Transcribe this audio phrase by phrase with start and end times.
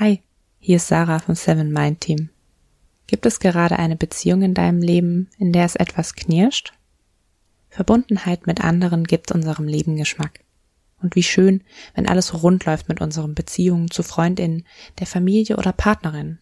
[0.00, 0.22] Hi,
[0.58, 2.30] hier ist Sarah vom Seven Mind Team.
[3.06, 6.72] Gibt es gerade eine Beziehung in deinem Leben, in der es etwas knirscht?
[7.68, 10.40] Verbundenheit mit anderen gibt unserem Leben Geschmack.
[11.02, 11.62] Und wie schön,
[11.94, 14.64] wenn alles rund läuft mit unseren Beziehungen zu Freundinnen,
[15.00, 16.38] der Familie oder Partnerin.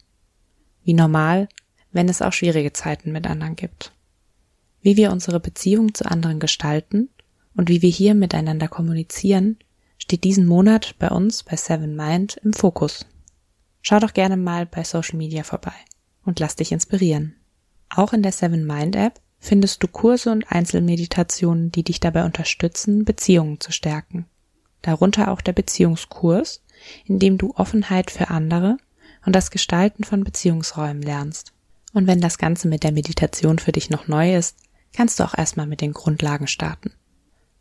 [0.85, 1.49] Wie normal,
[1.91, 3.91] wenn es auch schwierige Zeiten mit anderen gibt.
[4.83, 7.09] Wie wir unsere Beziehung zu anderen gestalten
[7.57, 9.57] und wie wir hier miteinander kommunizieren,
[9.99, 13.05] steht diesen Monat bei uns bei Seven Mind im Fokus.
[13.89, 15.73] Schau doch gerne mal bei Social Media vorbei
[16.23, 17.37] und lass dich inspirieren.
[17.88, 23.06] Auch in der Seven Mind App findest du Kurse und Einzelmeditationen, die dich dabei unterstützen,
[23.06, 24.27] Beziehungen zu stärken.
[24.82, 26.62] Darunter auch der Beziehungskurs,
[27.06, 28.77] in dem du Offenheit für andere
[29.24, 31.55] und das Gestalten von Beziehungsräumen lernst.
[31.95, 34.59] Und wenn das Ganze mit der Meditation für dich noch neu ist,
[34.93, 36.93] kannst du auch erstmal mit den Grundlagen starten.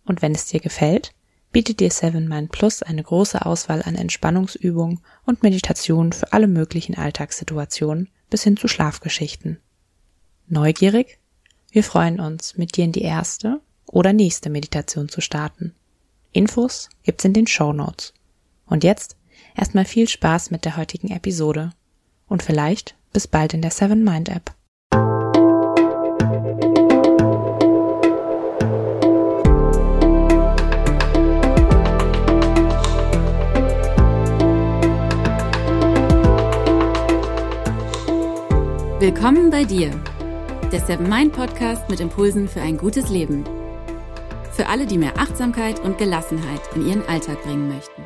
[0.03, 1.13] Und wenn es dir gefällt,
[1.57, 6.93] bietet dir Seven Mind Plus eine große Auswahl an Entspannungsübungen und Meditationen für alle möglichen
[6.93, 9.57] Alltagssituationen bis hin zu Schlafgeschichten.
[10.47, 11.17] Neugierig?
[11.71, 15.73] Wir freuen uns, mit dir in die erste oder nächste Meditation zu starten.
[16.31, 18.13] Infos gibt's in den Show Notes.
[18.67, 19.17] Und jetzt
[19.55, 21.71] erstmal viel Spaß mit der heutigen Episode
[22.27, 24.53] und vielleicht bis bald in der Seven Mind App.
[39.07, 39.91] Willkommen bei dir,
[40.69, 43.45] der Seven Mind Podcast mit Impulsen für ein gutes Leben.
[44.51, 48.01] Für alle, die mehr Achtsamkeit und Gelassenheit in ihren Alltag bringen möchten.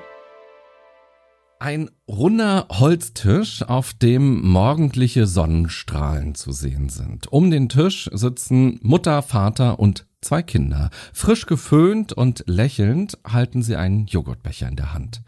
[1.58, 7.34] Ein runder Holztisch, auf dem morgendliche Sonnenstrahlen zu sehen sind.
[7.34, 10.90] Um den Tisch sitzen Mutter, Vater und zwei Kinder.
[11.14, 15.22] Frisch geföhnt und lächelnd halten sie einen Joghurtbecher in der Hand.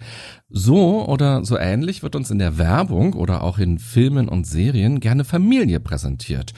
[0.50, 5.00] So oder so ähnlich wird uns in der Werbung oder auch in Filmen und Serien
[5.00, 6.54] gerne Familie präsentiert.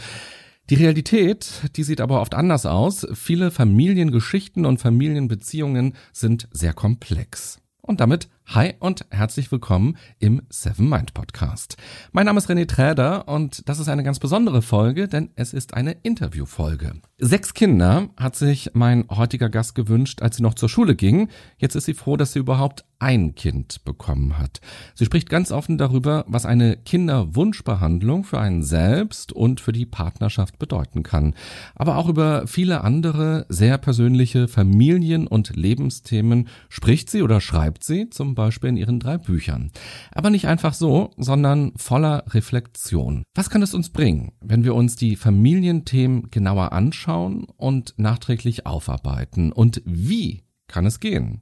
[0.70, 3.08] Die Realität, die sieht aber oft anders aus.
[3.14, 7.60] Viele Familiengeschichten und Familienbeziehungen sind sehr komplex.
[7.82, 11.78] Und damit hi und herzlich willkommen im Seven Mind Podcast.
[12.12, 15.74] Mein Name ist René Träder und das ist eine ganz besondere Folge, denn es ist
[15.74, 16.94] eine Interviewfolge.
[17.18, 21.30] Sechs Kinder hat sich mein heutiger Gast gewünscht, als sie noch zur Schule ging.
[21.58, 24.62] Jetzt ist sie froh, dass sie überhaupt ein Kind bekommen hat.
[24.94, 30.60] Sie spricht ganz offen darüber, was eine Kinderwunschbehandlung für einen selbst und für die Partnerschaft
[30.60, 31.36] bedeuten kann.
[31.76, 38.10] Aber auch über viele andere sehr persönliche Familien- und Lebensthemen spricht sie oder schreibt sie,
[38.10, 39.72] zum Beispiel in ihren drei Büchern.
[40.12, 43.24] Aber nicht einfach so, sondern voller Reflexion.
[43.34, 49.52] Was kann es uns bringen, wenn wir uns die Familienthemen genauer anschauen und nachträglich aufarbeiten?
[49.52, 51.42] Und wie kann es gehen?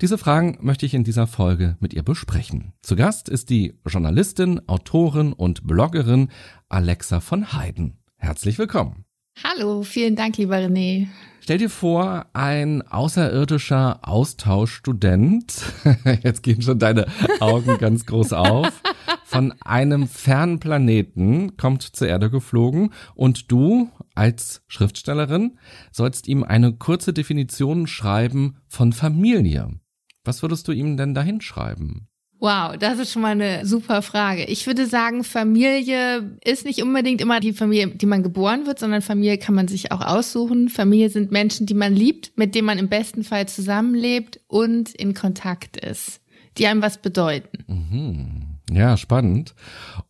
[0.00, 2.72] Diese Fragen möchte ich in dieser Folge mit ihr besprechen.
[2.82, 6.28] Zu Gast ist die Journalistin, Autorin und Bloggerin
[6.68, 7.98] Alexa von Heiden.
[8.16, 9.04] Herzlich willkommen.
[9.42, 11.06] Hallo, vielen Dank, lieber René.
[11.40, 15.62] Stell dir vor, ein außerirdischer Austauschstudent,
[16.22, 17.06] jetzt gehen schon deine
[17.40, 18.82] Augen ganz groß auf,
[19.24, 25.58] von einem fernen Planeten kommt zur Erde geflogen und du als Schriftstellerin
[25.90, 29.80] sollst ihm eine kurze Definition schreiben von Familie.
[30.24, 32.09] Was würdest du ihm denn dahin schreiben?
[32.40, 34.44] Wow, das ist schon mal eine super Frage.
[34.44, 39.02] Ich würde sagen, Familie ist nicht unbedingt immer die Familie, die man geboren wird, sondern
[39.02, 40.70] Familie kann man sich auch aussuchen.
[40.70, 45.12] Familie sind Menschen, die man liebt, mit denen man im besten Fall zusammenlebt und in
[45.12, 46.22] Kontakt ist,
[46.56, 47.64] die einem was bedeuten.
[47.66, 48.50] Mhm.
[48.72, 49.54] Ja, spannend.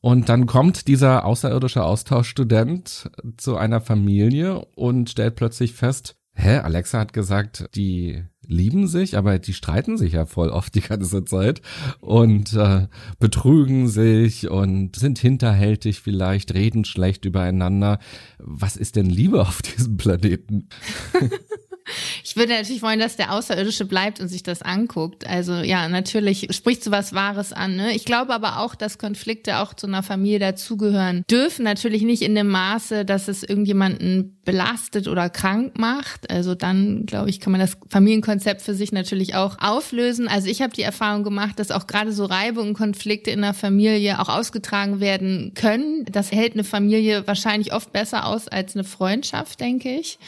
[0.01, 6.99] Und dann kommt dieser außerirdische Austauschstudent zu einer Familie und stellt plötzlich fest, hä, Alexa
[6.99, 11.63] hat gesagt, die lieben sich, aber die streiten sich ja voll oft die ganze Zeit
[12.01, 18.01] und äh, betrügen sich und sind hinterhältig vielleicht, reden schlecht übereinander.
[18.39, 20.69] Was ist denn Liebe auf diesem Planeten?
[22.25, 25.27] Ich würde natürlich wollen, dass der Außerirdische bleibt und sich das anguckt.
[25.27, 27.77] Also ja, natürlich spricht so was Wahres an.
[27.77, 27.95] Ne?
[27.95, 31.65] Ich glaube aber auch, dass Konflikte auch zu einer Familie dazugehören dürfen.
[31.65, 36.31] Natürlich nicht in dem Maße, dass es irgendjemanden belastet oder krank macht.
[36.31, 40.29] Also dann, glaube ich, kann man das Familienkonzept für sich natürlich auch auflösen.
[40.29, 44.21] Also ich habe die Erfahrung gemacht, dass auch gerade so Reibungen, Konflikte in der Familie
[44.21, 46.05] auch ausgetragen werden können.
[46.11, 50.19] Das hält eine Familie wahrscheinlich oft besser aus als eine Freundschaft, denke ich.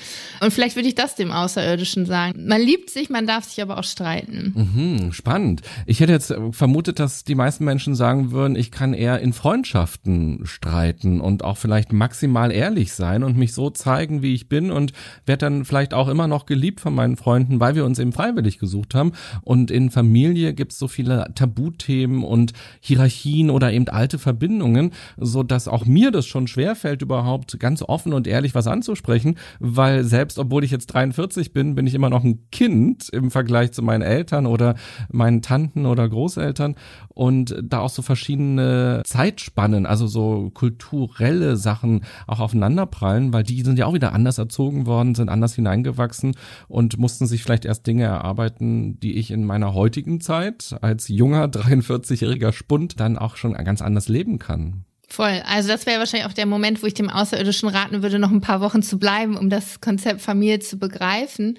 [0.41, 2.47] Und vielleicht würde ich das dem Außerirdischen sagen.
[2.47, 4.53] Man liebt sich, man darf sich aber auch streiten.
[4.55, 5.63] Mhm, spannend.
[5.87, 10.41] Ich hätte jetzt vermutet, dass die meisten Menschen sagen würden, ich kann eher in Freundschaften
[10.45, 14.71] streiten und auch vielleicht maximal ehrlich sein und mich so zeigen, bescheiden, wie ich bin
[14.71, 14.93] und
[15.27, 18.59] werde dann vielleicht auch immer noch geliebt von meinen Freunden, weil wir uns eben freiwillig
[18.59, 19.13] gesucht haben.
[19.43, 25.43] Und in Familie gibt es so viele Tabuthemen und Hierarchien oder eben alte Verbindungen, so
[25.43, 30.39] dass auch mir das schon schwerfällt, überhaupt ganz offen und ehrlich was anzusprechen, weil selbst
[30.39, 34.03] obwohl ich jetzt 43 bin, bin ich immer noch ein Kind im Vergleich zu meinen
[34.03, 34.75] Eltern oder
[35.11, 36.77] meinen Tanten oder Großeltern
[37.09, 43.79] und da auch so verschiedene Zeitspannen, also so kulturelle Sachen auch aufeinanderprallen, weil die sind
[43.79, 46.35] ja auch wieder anders erzogen worden, sind anders hineingewachsen
[46.69, 51.45] und mussten sich vielleicht erst Dinge erarbeiten, die ich in meiner heutigen Zeit als junger
[51.47, 54.85] 43-jähriger Spund dann auch schon ganz anders leben kann.
[55.13, 55.43] Voll.
[55.45, 58.41] Also das wäre wahrscheinlich auch der Moment, wo ich dem Außerirdischen raten würde, noch ein
[58.41, 61.59] paar Wochen zu bleiben, um das Konzept Familie zu begreifen.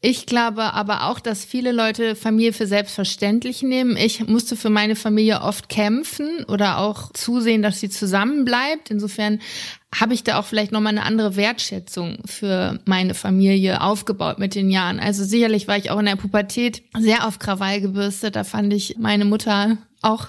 [0.00, 3.98] Ich glaube aber auch, dass viele Leute Familie für selbstverständlich nehmen.
[3.98, 8.90] Ich musste für meine Familie oft kämpfen oder auch zusehen, dass sie zusammenbleibt.
[8.90, 9.40] Insofern
[10.00, 14.70] habe ich da auch vielleicht nochmal eine andere Wertschätzung für meine Familie aufgebaut mit den
[14.70, 15.00] Jahren.
[15.00, 18.36] Also sicherlich war ich auch in der Pubertät sehr auf Krawall gebürstet.
[18.36, 20.28] Da fand ich meine Mutter auch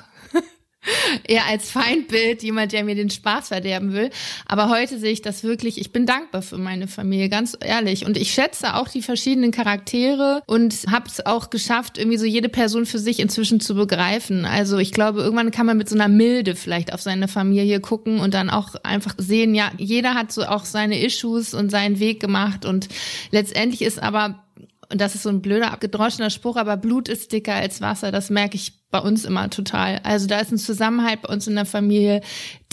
[1.27, 4.09] eher als Feindbild, jemand, der mir den Spaß verderben will.
[4.45, 8.05] Aber heute sehe ich das wirklich, ich bin dankbar für meine Familie, ganz ehrlich.
[8.05, 12.49] Und ich schätze auch die verschiedenen Charaktere und habe es auch geschafft, irgendwie so jede
[12.49, 14.45] Person für sich inzwischen zu begreifen.
[14.45, 18.19] Also ich glaube, irgendwann kann man mit so einer Milde vielleicht auf seine Familie gucken
[18.19, 22.19] und dann auch einfach sehen, ja, jeder hat so auch seine Issues und seinen Weg
[22.19, 22.65] gemacht.
[22.65, 22.89] Und
[23.31, 24.43] letztendlich ist aber
[24.91, 28.29] und das ist so ein blöder, abgedroschener Spruch, aber Blut ist dicker als Wasser, das
[28.29, 29.99] merke ich bei uns immer total.
[30.03, 32.21] Also da ist ein Zusammenhalt bei uns in der Familie,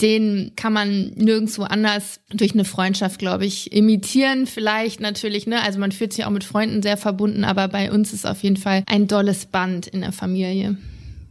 [0.01, 4.47] den kann man nirgendwo anders durch eine Freundschaft, glaube ich, imitieren.
[4.47, 5.61] Vielleicht natürlich, ne?
[5.61, 8.57] Also man fühlt sich auch mit Freunden sehr verbunden, aber bei uns ist auf jeden
[8.57, 10.77] Fall ein dolles Band in der Familie.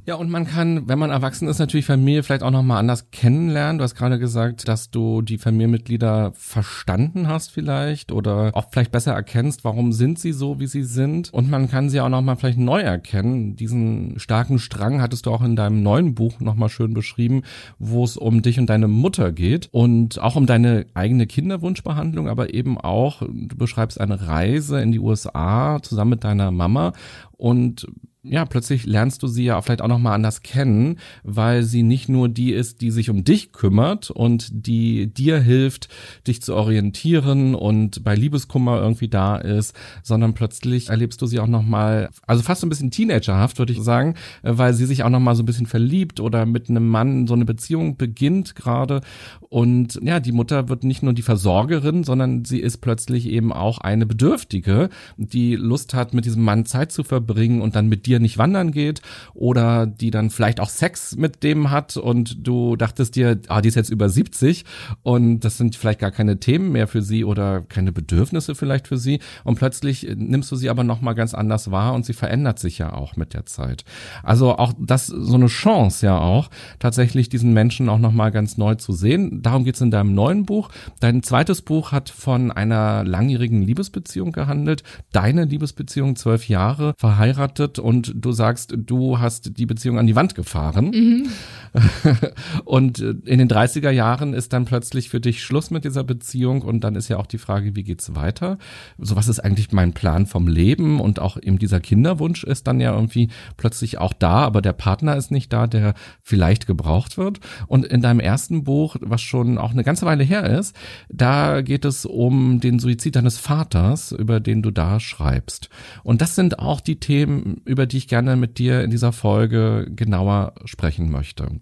[0.07, 3.79] Ja, und man kann, wenn man erwachsen ist, natürlich Familie vielleicht auch nochmal anders kennenlernen.
[3.79, 9.15] Du hast gerade gesagt, dass du die Familienmitglieder verstanden hast vielleicht oder auch vielleicht besser
[9.15, 11.33] erkennst, warum sind sie so, wie sie sind.
[11.33, 13.57] Und man kann sie auch nochmal vielleicht neu erkennen.
[13.57, 17.41] Diesen starken Strang hattest du auch in deinem neuen Buch nochmal schön beschrieben,
[17.79, 22.53] wo es um dich und deine Mutter geht und auch um deine eigene Kinderwunschbehandlung, aber
[22.53, 26.93] eben auch, du beschreibst eine Reise in die USA zusammen mit deiner Mama
[27.39, 27.87] und
[28.25, 32.31] ja, plötzlich lernst du sie ja vielleicht auch nochmal anders kennen, weil sie nicht nur
[32.31, 35.89] die ist, die sich um dich kümmert und die dir hilft,
[36.27, 41.47] dich zu orientieren und bei Liebeskummer irgendwie da ist, sondern plötzlich erlebst du sie auch
[41.47, 45.37] nochmal, also fast so ein bisschen teenagerhaft, würde ich sagen, weil sie sich auch nochmal
[45.37, 49.03] so ein bisschen verliebt oder mit einem Mann so eine Beziehung beginnt gerade.
[49.51, 53.79] Und ja, die Mutter wird nicht nur die Versorgerin, sondern sie ist plötzlich eben auch
[53.79, 54.89] eine Bedürftige,
[55.19, 58.39] die Lust hat, mit diesem Mann Zeit zu verbringen und dann mit dir dir nicht
[58.39, 59.03] wandern geht
[59.35, 63.69] oder die dann vielleicht auch Sex mit dem hat und du dachtest dir, ah, die
[63.69, 64.65] ist jetzt über 70
[65.03, 68.99] und das sind vielleicht gar keine Themen mehr für sie oder keine Bedürfnisse vielleicht für
[68.99, 72.79] sie und plötzlich nimmst du sie aber nochmal ganz anders wahr und sie verändert sich
[72.79, 73.85] ja auch mit der Zeit.
[74.23, 78.75] Also auch das so eine Chance ja auch, tatsächlich diesen Menschen auch nochmal ganz neu
[78.75, 79.43] zu sehen.
[79.43, 80.71] Darum geht's in deinem neuen Buch.
[81.01, 84.83] Dein zweites Buch hat von einer langjährigen Liebesbeziehung gehandelt.
[85.13, 90.17] Deine Liebesbeziehung, zwölf Jahre, verheiratet und und du sagst, du hast die Beziehung an die
[90.17, 90.91] Wand gefahren.
[90.91, 91.29] Mhm.
[92.65, 96.85] und in den 30er Jahren ist dann plötzlich für dich Schluss mit dieser Beziehung und
[96.85, 98.59] dann ist ja auch die Frage, wie geht's weiter?
[98.99, 102.81] So was ist eigentlich mein Plan vom Leben und auch eben dieser Kinderwunsch ist dann
[102.81, 107.41] ja irgendwie plötzlich auch da, aber der Partner ist nicht da, der vielleicht gebraucht wird.
[107.67, 110.77] Und in deinem ersten Buch, was schon auch eine ganze Weile her ist,
[111.09, 115.71] da geht es um den Suizid deines Vaters, über den du da schreibst.
[116.05, 119.13] Und das sind auch die Themen, über die die ich gerne mit dir in dieser
[119.13, 121.61] Folge genauer sprechen möchte.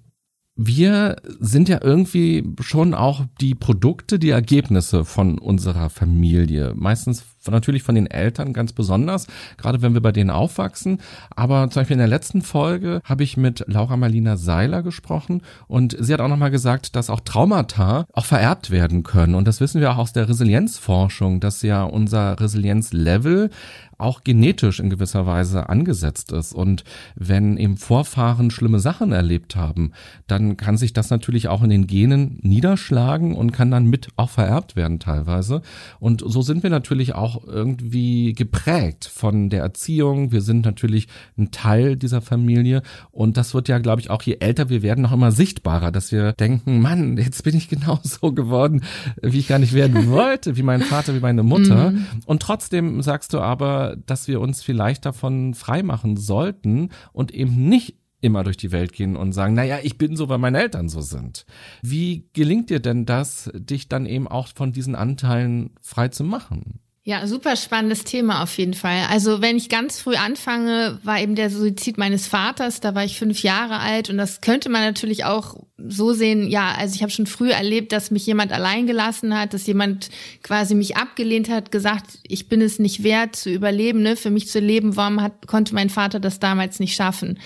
[0.57, 6.73] Wir sind ja irgendwie schon auch die Produkte, die Ergebnisse von unserer Familie.
[6.75, 10.99] Meistens natürlich von den Eltern ganz besonders, gerade wenn wir bei denen aufwachsen.
[11.35, 15.97] Aber zum Beispiel in der letzten Folge habe ich mit Laura Marlina Seiler gesprochen und
[15.99, 19.35] sie hat auch nochmal gesagt, dass auch Traumata auch vererbt werden können.
[19.35, 23.51] Und das wissen wir auch aus der Resilienzforschung, dass ja unser Resilienzlevel
[24.03, 26.53] auch genetisch in gewisser Weise angesetzt ist.
[26.53, 26.85] Und
[27.15, 29.93] wenn eben Vorfahren schlimme Sachen erlebt haben,
[30.27, 34.31] dann kann sich das natürlich auch in den Genen niederschlagen und kann dann mit auch
[34.31, 35.63] vererbt werden teilweise.
[36.01, 40.33] Und so sind wir natürlich auch auch irgendwie geprägt von der Erziehung.
[40.33, 41.09] Wir sind natürlich
[41.39, 45.03] ein Teil dieser Familie und das wird ja, glaube ich, auch je älter wir werden,
[45.03, 48.83] noch immer sichtbarer, dass wir denken, Mann, jetzt bin ich genau so geworden,
[49.23, 51.91] wie ich gar nicht werden wollte, wie mein Vater, wie meine Mutter.
[51.91, 52.07] Mhm.
[52.27, 57.97] Und trotzdem sagst du aber, dass wir uns vielleicht davon freimachen sollten und eben nicht
[58.23, 61.01] immer durch die Welt gehen und sagen, naja, ich bin so, weil meine Eltern so
[61.01, 61.45] sind.
[61.83, 66.79] Wie gelingt dir denn das, dich dann eben auch von diesen Anteilen frei zu machen?
[67.05, 69.07] Ja, super spannendes Thema auf jeden Fall.
[69.11, 73.19] Also wenn ich ganz früh anfange, war eben der Suizid meines Vaters, da war ich
[73.19, 77.11] fünf Jahre alt und das könnte man natürlich auch so sehen, ja, also ich habe
[77.11, 80.11] schon früh erlebt, dass mich jemand allein gelassen hat, dass jemand
[80.45, 84.15] quasi mich abgelehnt hat, gesagt, ich bin es nicht wert zu überleben, ne?
[84.15, 87.41] für mich zu leben, warum hat, konnte mein Vater das damals nicht schaffen.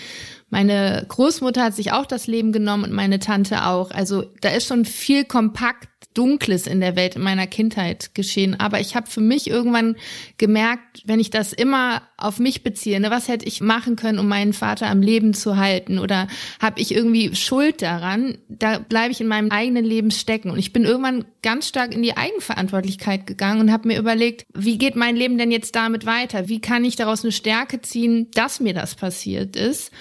[0.49, 3.91] Meine Großmutter hat sich auch das Leben genommen und meine Tante auch.
[3.91, 8.59] Also da ist schon viel kompakt Dunkles in der Welt in meiner Kindheit geschehen.
[8.59, 9.97] Aber ich habe für mich irgendwann
[10.39, 14.27] gemerkt, wenn ich das immer auf mich beziehe, ne, was hätte ich machen können, um
[14.27, 15.99] meinen Vater am Leben zu halten?
[15.99, 16.29] Oder
[16.61, 18.39] habe ich irgendwie Schuld daran?
[18.49, 20.51] Da bleibe ich in meinem eigenen Leben stecken.
[20.51, 24.79] Und ich bin irgendwann ganz stark in die Eigenverantwortlichkeit gegangen und habe mir überlegt, wie
[24.79, 26.49] geht mein Leben denn jetzt damit weiter?
[26.49, 29.93] Wie kann ich daraus eine Stärke ziehen, dass mir das passiert ist?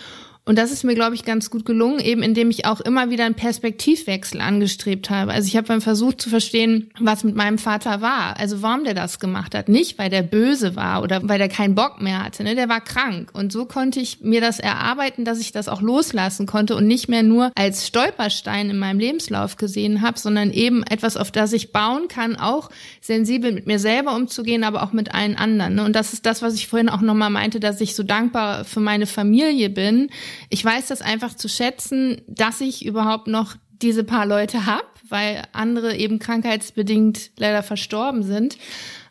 [0.47, 3.25] Und das ist mir, glaube ich, ganz gut gelungen, eben indem ich auch immer wieder
[3.25, 5.33] einen Perspektivwechsel angestrebt habe.
[5.33, 8.39] Also ich habe dann versucht zu verstehen, was mit meinem Vater war.
[8.39, 9.69] Also warum der das gemacht hat.
[9.69, 12.43] Nicht, weil der böse war oder weil der keinen Bock mehr hatte.
[12.43, 12.53] Ne?
[12.53, 13.31] Der war krank.
[13.33, 17.09] Und so konnte ich mir das erarbeiten, dass ich das auch loslassen konnte und nicht
[17.09, 21.71] mehr nur als Stolperstein in meinem Lebenslauf gesehen habe, sondern eben etwas, auf das ich
[21.71, 22.69] bauen kann, auch
[23.01, 25.73] sensibel mit mir selber umzugehen, aber auch mit allen anderen.
[25.75, 25.85] Ne?
[25.85, 28.79] Und das ist das, was ich vorhin auch nochmal meinte, dass ich so dankbar für
[28.79, 30.11] meine Familie bin,
[30.49, 35.43] ich weiß das einfach zu schätzen, dass ich überhaupt noch diese paar Leute habe, weil
[35.51, 38.57] andere eben krankheitsbedingt leider verstorben sind.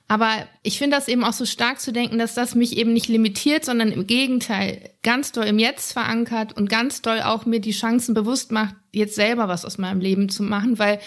[0.06, 3.08] Aber ich finde das eben auch so stark zu denken, dass das mich eben nicht
[3.08, 7.72] limitiert, sondern im Gegenteil ganz doll im Jetzt verankert und ganz doll auch mir die
[7.72, 11.00] Chancen bewusst macht, jetzt selber was aus meinem Leben zu machen, weil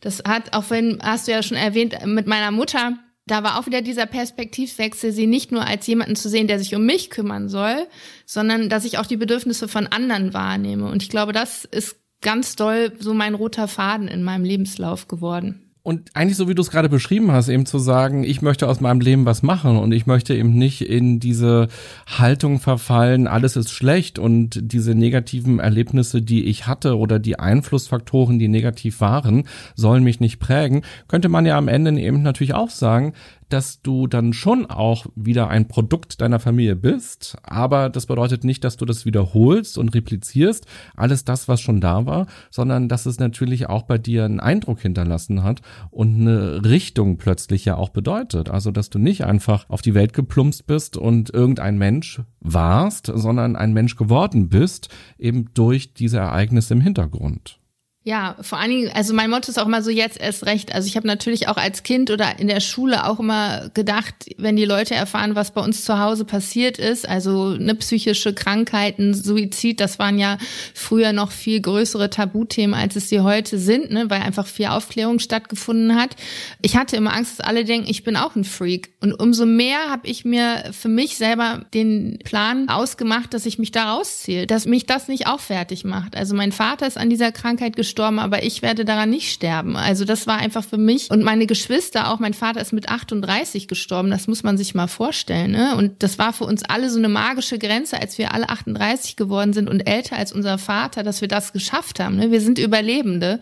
[0.00, 3.66] das hat, auch wenn, hast du ja schon erwähnt, mit meiner Mutter, da war auch
[3.66, 7.48] wieder dieser Perspektivwechsel, sie nicht nur als jemanden zu sehen, der sich um mich kümmern
[7.48, 7.86] soll,
[8.26, 10.90] sondern dass ich auch die Bedürfnisse von anderen wahrnehme.
[10.90, 15.63] Und ich glaube, das ist ganz doll so mein roter Faden in meinem Lebenslauf geworden.
[15.86, 18.80] Und eigentlich so wie du es gerade beschrieben hast, eben zu sagen, ich möchte aus
[18.80, 21.68] meinem Leben was machen und ich möchte eben nicht in diese
[22.06, 28.38] Haltung verfallen, alles ist schlecht und diese negativen Erlebnisse, die ich hatte oder die Einflussfaktoren,
[28.38, 32.70] die negativ waren, sollen mich nicht prägen, könnte man ja am Ende eben natürlich auch
[32.70, 33.12] sagen,
[33.54, 38.64] dass du dann schon auch wieder ein Produkt deiner Familie bist, aber das bedeutet nicht,
[38.64, 43.20] dass du das wiederholst und replizierst, alles das, was schon da war, sondern dass es
[43.20, 48.50] natürlich auch bei dir einen Eindruck hinterlassen hat und eine Richtung plötzlich ja auch bedeutet.
[48.50, 53.54] Also, dass du nicht einfach auf die Welt geplumpst bist und irgendein Mensch warst, sondern
[53.54, 57.60] ein Mensch geworden bist, eben durch diese Ereignisse im Hintergrund.
[58.06, 60.74] Ja, vor allen Dingen, also mein Motto ist auch immer so jetzt erst recht.
[60.74, 64.56] Also ich habe natürlich auch als Kind oder in der Schule auch immer gedacht, wenn
[64.56, 69.80] die Leute erfahren, was bei uns zu Hause passiert ist, also ne, psychische Krankheiten, Suizid,
[69.80, 70.36] das waren ja
[70.74, 75.18] früher noch viel größere Tabuthemen, als es sie heute sind, ne, weil einfach viel Aufklärung
[75.18, 76.14] stattgefunden hat.
[76.60, 78.90] Ich hatte immer Angst, dass alle denken, ich bin auch ein Freak.
[79.00, 83.72] Und umso mehr habe ich mir für mich selber den Plan ausgemacht, dass ich mich
[83.72, 86.18] da rausziehe, dass mich das nicht auch fertig macht.
[86.18, 89.76] Also mein Vater ist an dieser Krankheit gestorben gestorben, aber ich werde daran nicht sterben.
[89.76, 92.18] Also das war einfach für mich und meine Geschwister auch.
[92.18, 95.52] Mein Vater ist mit 38 gestorben, das muss man sich mal vorstellen.
[95.52, 95.76] Ne?
[95.76, 99.52] Und das war für uns alle so eine magische Grenze, als wir alle 38 geworden
[99.52, 102.16] sind und älter als unser Vater, dass wir das geschafft haben.
[102.16, 102.32] Ne?
[102.32, 103.40] Wir sind Überlebende.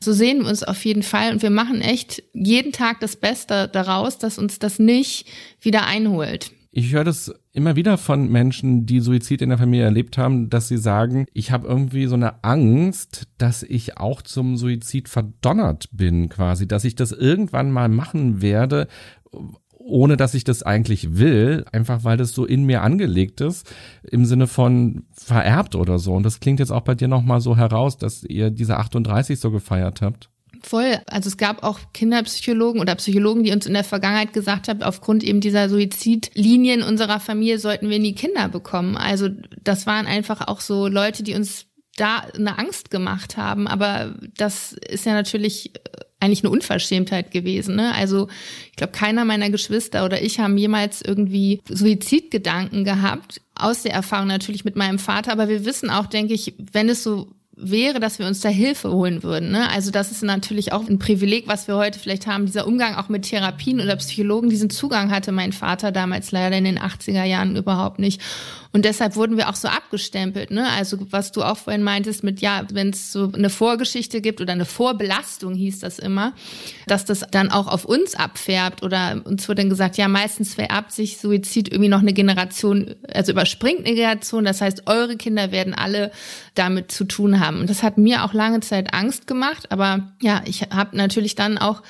[0.00, 3.68] So sehen wir uns auf jeden Fall und wir machen echt jeden Tag das Beste
[3.68, 5.28] daraus, dass uns das nicht
[5.60, 6.50] wieder einholt.
[6.72, 10.68] Ich höre das immer wieder von Menschen, die Suizid in der Familie erlebt haben, dass
[10.68, 16.28] sie sagen, ich habe irgendwie so eine Angst, dass ich auch zum Suizid verdonnert bin,
[16.28, 18.88] quasi, dass ich das irgendwann mal machen werde,
[19.84, 23.70] ohne dass ich das eigentlich will, einfach weil das so in mir angelegt ist,
[24.02, 26.14] im Sinne von vererbt oder so.
[26.14, 29.50] Und das klingt jetzt auch bei dir nochmal so heraus, dass ihr diese 38 so
[29.50, 30.31] gefeiert habt.
[30.64, 31.00] Voll.
[31.06, 35.24] Also es gab auch Kinderpsychologen oder Psychologen, die uns in der Vergangenheit gesagt haben, aufgrund
[35.24, 38.96] eben dieser Suizidlinien unserer Familie sollten wir nie Kinder bekommen.
[38.96, 39.28] Also
[39.62, 41.66] das waren einfach auch so Leute, die uns
[41.96, 43.66] da eine Angst gemacht haben.
[43.66, 45.72] Aber das ist ja natürlich
[46.20, 47.74] eigentlich eine Unverschämtheit gewesen.
[47.74, 47.92] Ne?
[47.94, 48.28] Also
[48.70, 53.40] ich glaube, keiner meiner Geschwister oder ich haben jemals irgendwie Suizidgedanken gehabt.
[53.54, 55.32] Aus der Erfahrung natürlich mit meinem Vater.
[55.32, 58.90] Aber wir wissen auch, denke ich, wenn es so wäre, dass wir uns da Hilfe
[58.90, 59.50] holen würden.
[59.50, 59.70] Ne?
[59.70, 63.08] Also das ist natürlich auch ein Privileg, was wir heute vielleicht haben, dieser Umgang auch
[63.08, 64.50] mit Therapien oder Psychologen.
[64.50, 68.20] Diesen Zugang hatte mein Vater damals leider in den 80er Jahren überhaupt nicht.
[68.72, 70.66] Und deshalb wurden wir auch so abgestempelt, ne?
[70.70, 74.52] Also was du auch vorhin meintest mit, ja, wenn es so eine Vorgeschichte gibt oder
[74.52, 76.32] eine Vorbelastung hieß das immer,
[76.86, 80.92] dass das dann auch auf uns abfärbt oder uns wurde dann gesagt, ja, meistens vererbt
[80.92, 84.44] sich Suizid irgendwie noch eine Generation, also überspringt eine Generation.
[84.44, 86.10] Das heißt, eure Kinder werden alle
[86.54, 87.60] damit zu tun haben.
[87.60, 89.70] Und das hat mir auch lange Zeit Angst gemacht.
[89.70, 91.82] Aber ja, ich habe natürlich dann auch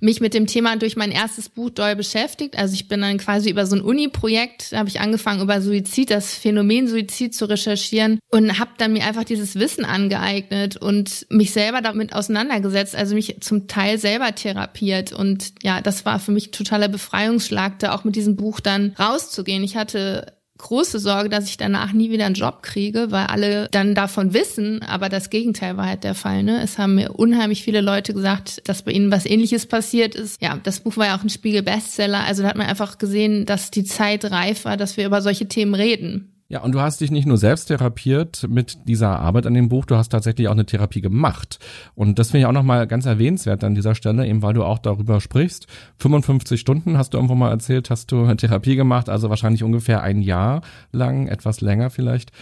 [0.00, 2.58] mich mit dem Thema durch mein erstes Buch doll beschäftigt.
[2.58, 6.29] Also ich bin dann quasi über so ein Uni-Projekt, habe ich angefangen über Suizid, das
[6.30, 11.80] Phänomen Suizid zu recherchieren und habe dann mir einfach dieses Wissen angeeignet und mich selber
[11.80, 16.88] damit auseinandergesetzt, also mich zum Teil selber therapiert und ja, das war für mich totaler
[16.88, 19.62] Befreiungsschlag, da auch mit diesem Buch dann rauszugehen.
[19.62, 23.94] Ich hatte große Sorge, dass ich danach nie wieder einen Job kriege, weil alle dann
[23.94, 26.42] davon wissen, aber das Gegenteil war halt der Fall.
[26.42, 26.62] Ne?
[26.62, 30.40] Es haben mir unheimlich viele Leute gesagt, dass bei ihnen was ähnliches passiert ist.
[30.40, 33.70] Ja, das Buch war ja auch ein Spiegel-Bestseller, also da hat man einfach gesehen, dass
[33.70, 36.39] die Zeit reif war, dass wir über solche Themen reden.
[36.50, 39.84] Ja, und du hast dich nicht nur selbst therapiert mit dieser Arbeit an dem Buch,
[39.84, 41.60] du hast tatsächlich auch eine Therapie gemacht.
[41.94, 44.80] Und das finde ich auch nochmal ganz erwähnenswert an dieser Stelle, eben weil du auch
[44.80, 45.68] darüber sprichst.
[45.98, 50.22] 55 Stunden hast du irgendwo mal erzählt, hast du Therapie gemacht, also wahrscheinlich ungefähr ein
[50.22, 52.32] Jahr lang, etwas länger vielleicht.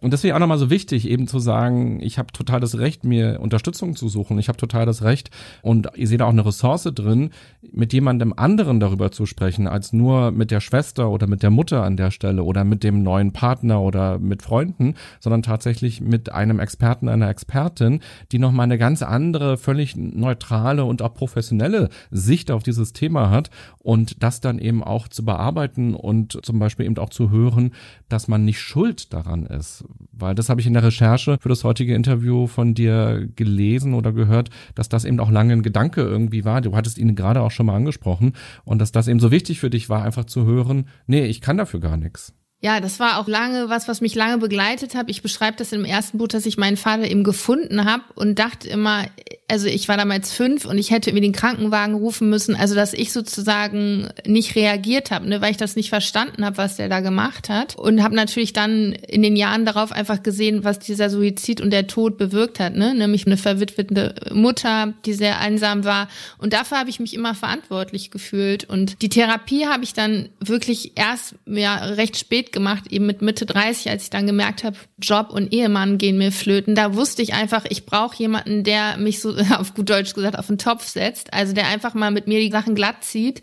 [0.00, 3.38] Und deswegen auch nochmal so wichtig, eben zu sagen, ich habe total das Recht, mir
[3.40, 4.38] Unterstützung zu suchen.
[4.38, 7.30] Ich habe total das Recht und ihr seht auch eine Ressource drin,
[7.72, 11.82] mit jemandem anderen darüber zu sprechen, als nur mit der Schwester oder mit der Mutter
[11.82, 16.60] an der Stelle oder mit dem neuen Partner oder mit Freunden, sondern tatsächlich mit einem
[16.60, 18.00] Experten, einer Expertin,
[18.32, 23.50] die nochmal eine ganz andere, völlig neutrale und auch professionelle Sicht auf dieses Thema hat
[23.78, 27.72] und das dann eben auch zu bearbeiten und zum Beispiel eben auch zu hören,
[28.08, 29.84] dass man nicht schuld daran ist
[30.20, 34.12] weil das habe ich in der Recherche für das heutige Interview von dir gelesen oder
[34.12, 36.60] gehört, dass das eben auch lange ein Gedanke irgendwie war.
[36.60, 38.32] Du hattest ihn gerade auch schon mal angesprochen
[38.64, 41.56] und dass das eben so wichtig für dich war, einfach zu hören, nee, ich kann
[41.56, 42.34] dafür gar nichts.
[42.60, 45.08] Ja, das war auch lange was, was mich lange begleitet hat.
[45.08, 48.68] Ich beschreibe das im ersten Buch, dass ich meinen Vater eben gefunden habe und dachte
[48.68, 49.06] immer,
[49.50, 52.92] also ich war damals fünf und ich hätte irgendwie den Krankenwagen rufen müssen, also dass
[52.92, 57.00] ich sozusagen nicht reagiert habe, ne, weil ich das nicht verstanden habe, was der da
[57.00, 57.76] gemacht hat.
[57.76, 61.86] Und habe natürlich dann in den Jahren darauf einfach gesehen, was dieser Suizid und der
[61.86, 66.08] Tod bewirkt hat, ne, nämlich eine verwitwete Mutter, die sehr einsam war.
[66.36, 68.68] Und dafür habe ich mich immer verantwortlich gefühlt.
[68.68, 73.46] Und die Therapie habe ich dann wirklich erst ja recht spät gemacht, eben mit Mitte
[73.46, 76.74] 30, als ich dann gemerkt habe, Job und Ehemann gehen mir flöten.
[76.74, 80.46] Da wusste ich einfach, ich brauche jemanden, der mich so auf gut Deutsch gesagt, auf
[80.46, 81.32] den Topf setzt.
[81.32, 83.42] Also der einfach mal mit mir die Sachen glatt zieht.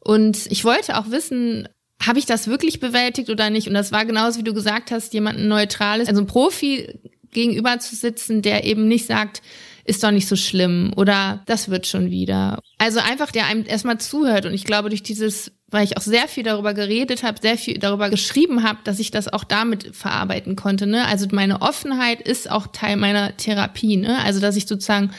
[0.00, 1.68] Und ich wollte auch wissen,
[2.06, 3.68] habe ich das wirklich bewältigt oder nicht?
[3.68, 6.98] Und das war genauso, wie du gesagt hast, jemanden Neutrales, also ein Profi
[7.30, 9.42] gegenüber zu sitzen, der eben nicht sagt,
[9.84, 12.60] ist doch nicht so schlimm oder das wird schon wieder.
[12.78, 14.46] Also einfach, der einem erstmal zuhört.
[14.46, 17.78] Und ich glaube, durch dieses weil ich auch sehr viel darüber geredet habe, sehr viel
[17.78, 20.86] darüber geschrieben habe, dass ich das auch damit verarbeiten konnte.
[20.86, 21.06] Ne?
[21.06, 23.96] Also meine Offenheit ist auch Teil meiner Therapie.
[23.96, 24.18] Ne?
[24.22, 25.12] Also dass ich sozusagen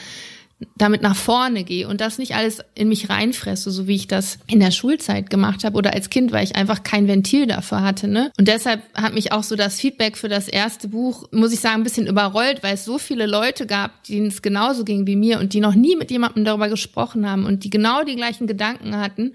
[0.76, 4.38] damit nach vorne gehe und das nicht alles in mich reinfresse, so wie ich das
[4.46, 8.08] in der Schulzeit gemacht habe oder als Kind, weil ich einfach kein Ventil dafür hatte.
[8.08, 8.32] Ne?
[8.38, 11.80] Und deshalb hat mich auch so das Feedback für das erste Buch, muss ich sagen,
[11.80, 15.38] ein bisschen überrollt, weil es so viele Leute gab, denen es genauso ging wie mir
[15.38, 18.96] und die noch nie mit jemandem darüber gesprochen haben und die genau die gleichen Gedanken
[18.96, 19.34] hatten.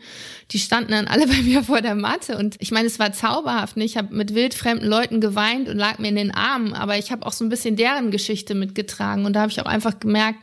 [0.51, 3.77] Die standen dann alle bei mir vor der Matte und ich meine, es war zauberhaft.
[3.77, 3.83] Ne?
[3.83, 7.25] Ich habe mit wildfremden Leuten geweint und lag mir in den Armen, aber ich habe
[7.25, 10.39] auch so ein bisschen deren Geschichte mitgetragen und da habe ich auch einfach gemerkt,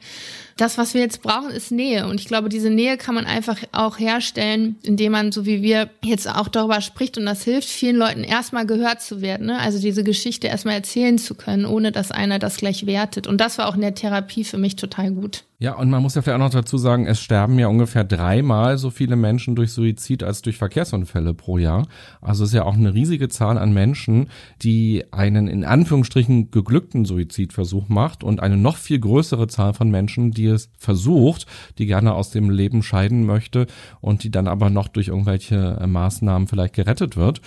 [0.57, 2.07] das, was wir jetzt brauchen, ist Nähe.
[2.07, 5.91] Und ich glaube, diese Nähe kann man einfach auch herstellen, indem man, so wie wir
[6.03, 7.19] jetzt auch darüber spricht.
[7.19, 9.47] Und das hilft vielen Leuten erstmal gehört zu werden.
[9.47, 9.59] Ne?
[9.59, 13.27] Also diese Geschichte erstmal erzählen zu können, ohne dass einer das gleich wertet.
[13.27, 15.45] Und das war auch in der Therapie für mich total gut.
[15.59, 18.77] Ja, und man muss ja vielleicht auch noch dazu sagen, es sterben ja ungefähr dreimal
[18.77, 21.87] so viele Menschen durch Suizid als durch Verkehrsunfälle pro Jahr.
[22.21, 24.29] Also es ist ja auch eine riesige Zahl an Menschen,
[24.61, 30.31] die einen in Anführungsstrichen geglückten Suizidversuch macht und eine noch viel größere Zahl von Menschen,
[30.31, 31.47] die es versucht,
[31.79, 33.67] die gerne aus dem Leben scheiden möchte
[34.03, 37.41] und die dann aber noch durch irgendwelche äh, Maßnahmen vielleicht gerettet wird.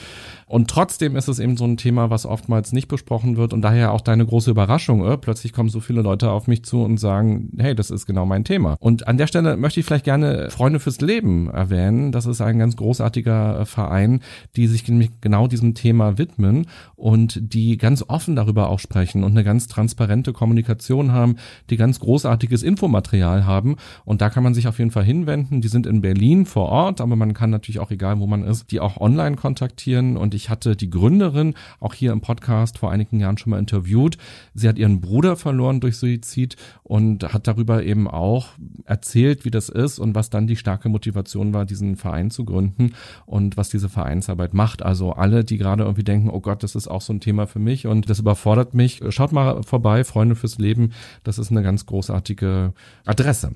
[0.49, 3.91] Und trotzdem ist es eben so ein Thema, was oftmals nicht besprochen wird und daher
[3.91, 5.05] auch deine große Überraschung.
[5.05, 8.25] Äh, plötzlich kommen so viele Leute auf mich zu und sagen, hey, das ist genau
[8.25, 8.75] mein Thema.
[8.79, 12.11] Und an der Stelle möchte ich vielleicht gerne Freunde fürs Leben erwähnen.
[12.11, 14.21] Das ist ein ganz großartiger äh, Verein,
[14.55, 14.85] die sich
[15.21, 20.33] genau diesem Thema widmen und die ganz offen darüber auch sprechen und eine ganz transparente
[20.33, 21.35] Kommunikation haben,
[21.69, 23.75] die ganz großartiges Infomaterial haben.
[24.03, 25.61] Und da kann man sich auf jeden Fall hinwenden.
[25.61, 28.71] Die sind in Berlin vor Ort, aber man kann natürlich auch, egal wo man ist,
[28.71, 30.17] die auch online kontaktieren.
[30.17, 34.17] Und hatte die Gründerin auch hier im Podcast vor einigen Jahren schon mal interviewt.
[34.53, 38.49] Sie hat ihren Bruder verloren durch Suizid und hat darüber eben auch
[38.85, 42.93] erzählt, wie das ist und was dann die starke Motivation war, diesen Verein zu gründen
[43.25, 44.83] und was diese Vereinsarbeit macht.
[44.83, 47.59] Also alle, die gerade irgendwie denken, oh Gott, das ist auch so ein Thema für
[47.59, 50.91] mich und das überfordert mich, schaut mal vorbei, Freunde fürs Leben.
[51.23, 52.73] Das ist eine ganz großartige
[53.05, 53.53] Adresse.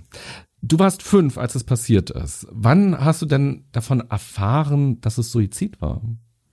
[0.65, 2.47] Du warst fünf, als es passiert ist.
[2.49, 6.01] Wann hast du denn davon erfahren, dass es Suizid war?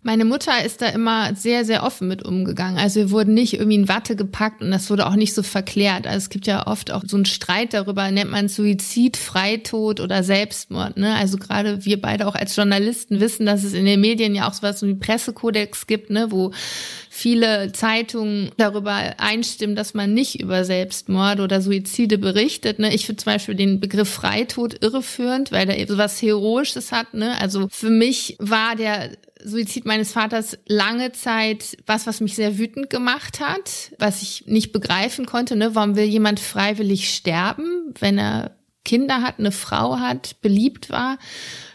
[0.02, 2.78] Meine Mutter ist da immer sehr, sehr offen mit umgegangen.
[2.78, 6.06] Also wir wurden nicht irgendwie in Watte gepackt und das wurde auch nicht so verklärt.
[6.06, 10.22] Also es gibt ja oft auch so einen Streit darüber, nennt man Suizid, Freitod oder
[10.22, 10.96] Selbstmord.
[10.96, 11.14] Ne?
[11.16, 14.54] Also gerade wir beide auch als Journalisten wissen, dass es in den Medien ja auch
[14.54, 16.30] sowas wie Pressekodex gibt, ne?
[16.30, 16.52] wo
[17.10, 22.78] viele Zeitungen darüber einstimmen, dass man nicht über Selbstmord oder Suizide berichtet.
[22.78, 22.94] Ne?
[22.94, 27.12] Ich finde zum Beispiel den Begriff Freitod irreführend, weil der eben so was Heroisches hat.
[27.12, 27.38] Ne?
[27.38, 29.10] Also für mich war der
[29.44, 34.72] Suizid meines Vaters lange Zeit was, was mich sehr wütend gemacht hat, was ich nicht
[34.72, 35.56] begreifen konnte.
[35.56, 35.74] Ne?
[35.74, 41.18] Warum will jemand freiwillig sterben, wenn er Kinder hat, eine Frau hat, beliebt war?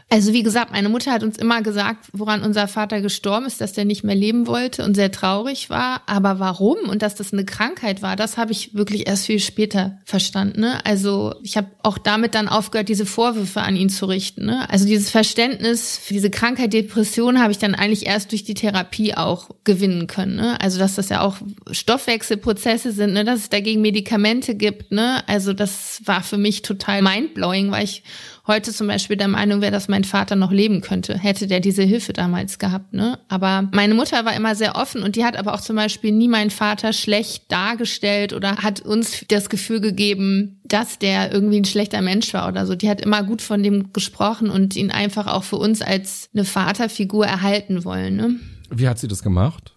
[0.07, 3.73] Also wie gesagt, meine Mutter hat uns immer gesagt, woran unser Vater gestorben ist, dass
[3.73, 6.03] der nicht mehr leben wollte und sehr traurig war.
[6.05, 9.97] Aber warum und dass das eine Krankheit war, das habe ich wirklich erst viel später
[10.05, 10.61] verstanden.
[10.61, 10.85] Ne?
[10.85, 14.45] Also ich habe auch damit dann aufgehört, diese Vorwürfe an ihn zu richten.
[14.45, 14.69] Ne?
[14.69, 19.15] Also dieses Verständnis für diese Krankheit, Depression habe ich dann eigentlich erst durch die Therapie
[19.15, 20.35] auch gewinnen können.
[20.35, 20.61] Ne?
[20.61, 21.37] Also dass das ja auch
[21.71, 23.23] Stoffwechselprozesse sind, ne?
[23.23, 24.91] dass es dagegen Medikamente gibt.
[24.91, 25.27] Ne?
[25.27, 28.03] Also das war für mich total mindblowing, weil ich
[28.47, 31.83] heute zum Beispiel der Meinung wäre, dass mein Vater noch leben könnte, hätte der diese
[31.83, 32.93] Hilfe damals gehabt.
[32.93, 33.19] Ne?
[33.27, 36.27] Aber meine Mutter war immer sehr offen und die hat aber auch zum Beispiel nie
[36.27, 42.01] meinen Vater schlecht dargestellt oder hat uns das Gefühl gegeben, dass der irgendwie ein schlechter
[42.01, 42.75] Mensch war oder so.
[42.75, 46.45] Die hat immer gut von dem gesprochen und ihn einfach auch für uns als eine
[46.45, 48.15] Vaterfigur erhalten wollen.
[48.15, 48.35] Ne?
[48.69, 49.74] Wie hat sie das gemacht?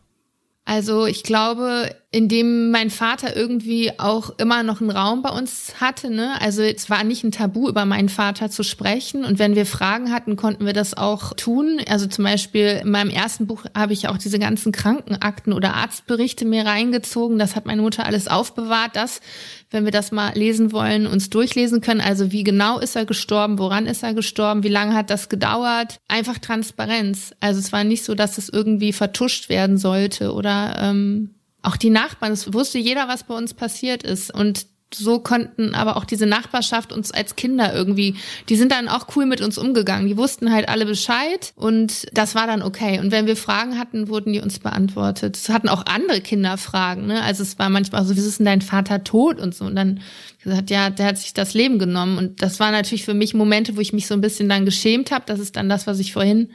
[0.68, 6.10] Also ich glaube, indem mein Vater irgendwie auch immer noch einen Raum bei uns hatte.
[6.10, 6.38] Ne?
[6.42, 9.24] Also es war nicht ein Tabu, über meinen Vater zu sprechen.
[9.24, 11.80] Und wenn wir Fragen hatten, konnten wir das auch tun.
[11.88, 16.44] Also zum Beispiel in meinem ersten Buch habe ich auch diese ganzen Krankenakten oder Arztberichte
[16.44, 17.38] mir reingezogen.
[17.38, 19.22] Das hat meine Mutter alles aufbewahrt, dass,
[19.70, 22.00] wenn wir das mal lesen wollen, uns durchlesen können.
[22.00, 25.98] Also wie genau ist er gestorben, woran ist er gestorben, wie lange hat das gedauert.
[26.08, 27.34] Einfach Transparenz.
[27.40, 31.90] Also es war nicht so, dass es irgendwie vertuscht werden sollte oder ähm, auch die
[31.90, 34.32] Nachbarn, es wusste jeder, was bei uns passiert ist.
[34.32, 38.16] Und so konnten aber auch diese Nachbarschaft uns als Kinder irgendwie,
[38.48, 40.08] die sind dann auch cool mit uns umgegangen.
[40.08, 42.98] Die wussten halt alle Bescheid und das war dann okay.
[42.98, 45.36] Und wenn wir Fragen hatten, wurden die uns beantwortet.
[45.36, 47.22] Es hatten auch andere Kinder Fragen, ne?
[47.22, 49.64] Also es war manchmal so, wie ist denn dein Vater tot und so.
[49.66, 50.00] Und dann
[50.42, 52.18] gesagt, ja, der hat sich das Leben genommen.
[52.18, 55.10] Und das waren natürlich für mich Momente, wo ich mich so ein bisschen dann geschämt
[55.10, 55.24] habe.
[55.26, 56.50] Das ist dann das, was ich vorhin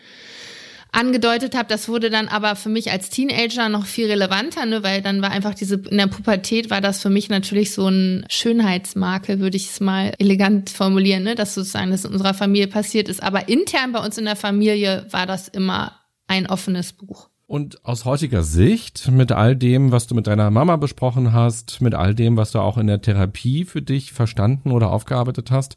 [0.94, 1.68] angedeutet habe.
[1.68, 5.32] Das wurde dann aber für mich als Teenager noch viel relevanter, ne, weil dann war
[5.32, 9.70] einfach diese, in der Pubertät war das für mich natürlich so ein Schönheitsmakel, würde ich
[9.70, 13.22] es mal elegant formulieren, ne, dass sozusagen das in unserer Familie passiert ist.
[13.22, 17.30] Aber intern bei uns in der Familie war das immer ein offenes Buch.
[17.46, 21.94] Und aus heutiger Sicht, mit all dem, was du mit deiner Mama besprochen hast, mit
[21.94, 25.76] all dem, was du auch in der Therapie für dich verstanden oder aufgearbeitet hast,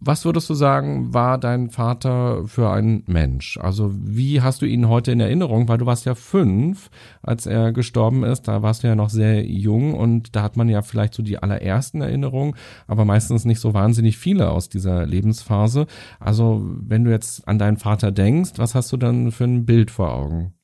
[0.00, 3.58] was würdest du sagen, war dein Vater für ein Mensch?
[3.58, 5.68] Also wie hast du ihn heute in Erinnerung?
[5.68, 6.90] Weil du warst ja fünf,
[7.22, 8.48] als er gestorben ist.
[8.48, 11.38] Da warst du ja noch sehr jung und da hat man ja vielleicht so die
[11.42, 12.54] allerersten Erinnerungen,
[12.86, 15.86] aber meistens nicht so wahnsinnig viele aus dieser Lebensphase.
[16.20, 19.90] Also wenn du jetzt an deinen Vater denkst, was hast du dann für ein Bild
[19.90, 20.57] vor Augen?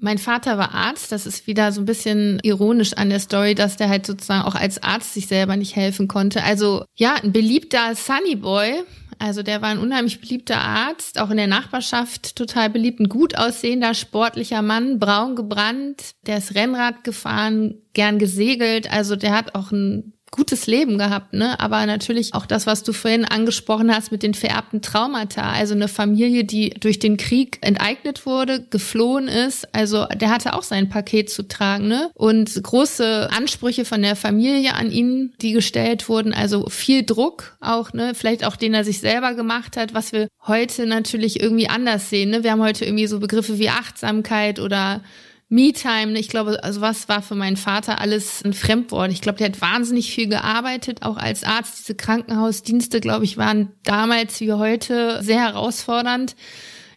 [0.00, 1.10] Mein Vater war Arzt.
[1.10, 4.54] Das ist wieder so ein bisschen ironisch an der Story, dass der halt sozusagen auch
[4.54, 6.44] als Arzt sich selber nicht helfen konnte.
[6.44, 8.84] Also ja, ein beliebter Sunny Boy.
[9.18, 13.36] Also der war ein unheimlich beliebter Arzt, auch in der Nachbarschaft total beliebt, ein gut
[13.36, 18.88] aussehender, sportlicher Mann, braun gebrannt, der ist Rennrad gefahren, gern gesegelt.
[18.92, 21.58] Also der hat auch ein gutes Leben gehabt, ne?
[21.60, 25.50] Aber natürlich auch das, was du vorhin angesprochen hast mit den vererbten Traumata.
[25.52, 29.74] Also eine Familie, die durch den Krieg enteignet wurde, geflohen ist.
[29.74, 32.10] Also der hatte auch sein Paket zu tragen, ne?
[32.14, 36.32] Und große Ansprüche von der Familie an ihn, die gestellt wurden.
[36.32, 38.12] Also viel Druck auch, ne?
[38.14, 42.30] Vielleicht auch den er sich selber gemacht hat, was wir heute natürlich irgendwie anders sehen,
[42.30, 42.44] ne?
[42.44, 45.02] Wir haben heute irgendwie so Begriffe wie Achtsamkeit oder
[45.50, 49.10] Me-Time, ich glaube, also was war für meinen Vater alles ein Fremdwort.
[49.10, 51.78] Ich glaube, der hat wahnsinnig viel gearbeitet, auch als Arzt.
[51.78, 56.36] Diese Krankenhausdienste, glaube ich, waren damals wie heute sehr herausfordernd.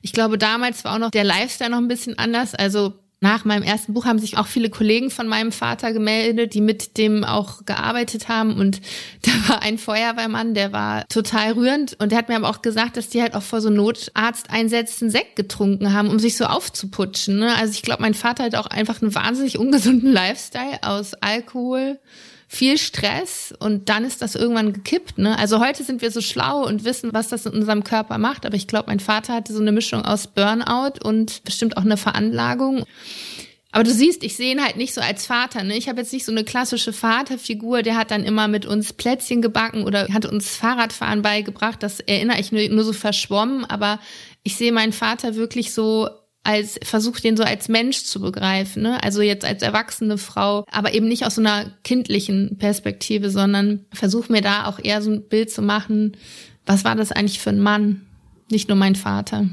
[0.02, 2.54] Ich glaube, damals war auch noch der Lifestyle noch ein bisschen anders.
[2.54, 6.62] Also Nach meinem ersten Buch haben sich auch viele Kollegen von meinem Vater gemeldet, die
[6.62, 8.56] mit dem auch gearbeitet haben.
[8.56, 8.82] Und
[9.22, 11.96] da war ein Feuerwehrmann, der war total rührend.
[12.00, 15.36] Und der hat mir aber auch gesagt, dass die halt auch vor so Notarzteinsätzen Sekt
[15.36, 17.38] getrunken haben, um sich so aufzuputschen.
[17.38, 17.56] Ne?
[17.56, 22.00] Also ich glaube, mein Vater hat auch einfach einen wahnsinnig ungesunden Lifestyle aus Alkohol,
[22.54, 25.18] viel Stress und dann ist das irgendwann gekippt.
[25.18, 25.40] Ne?
[25.40, 28.46] Also heute sind wir so schlau und wissen, was das in unserem Körper macht.
[28.46, 31.96] Aber ich glaube, mein Vater hatte so eine Mischung aus Burnout und bestimmt auch eine
[31.96, 32.84] Veranlagung.
[33.72, 35.64] Aber du siehst, ich sehe ihn halt nicht so als Vater.
[35.64, 35.78] Ne?
[35.78, 39.42] Ich habe jetzt nicht so eine klassische Vaterfigur, der hat dann immer mit uns Plätzchen
[39.42, 41.82] gebacken oder hat uns Fahrradfahren beigebracht.
[41.82, 43.64] Das erinnere ich nur, nur so verschwommen.
[43.64, 44.02] Aber
[44.44, 46.10] ich sehe meinen Vater wirklich so
[46.44, 49.04] als versucht den so als Mensch zu begreifen, ne?
[49.04, 54.30] Also jetzt als erwachsene Frau, aber eben nicht aus so einer kindlichen Perspektive, sondern versuch
[54.30, 56.18] mir da auch eher so ein Bild zu machen,
[56.66, 58.08] was war das eigentlich für ein Mann?
[58.50, 59.48] Nicht nur mein Vater.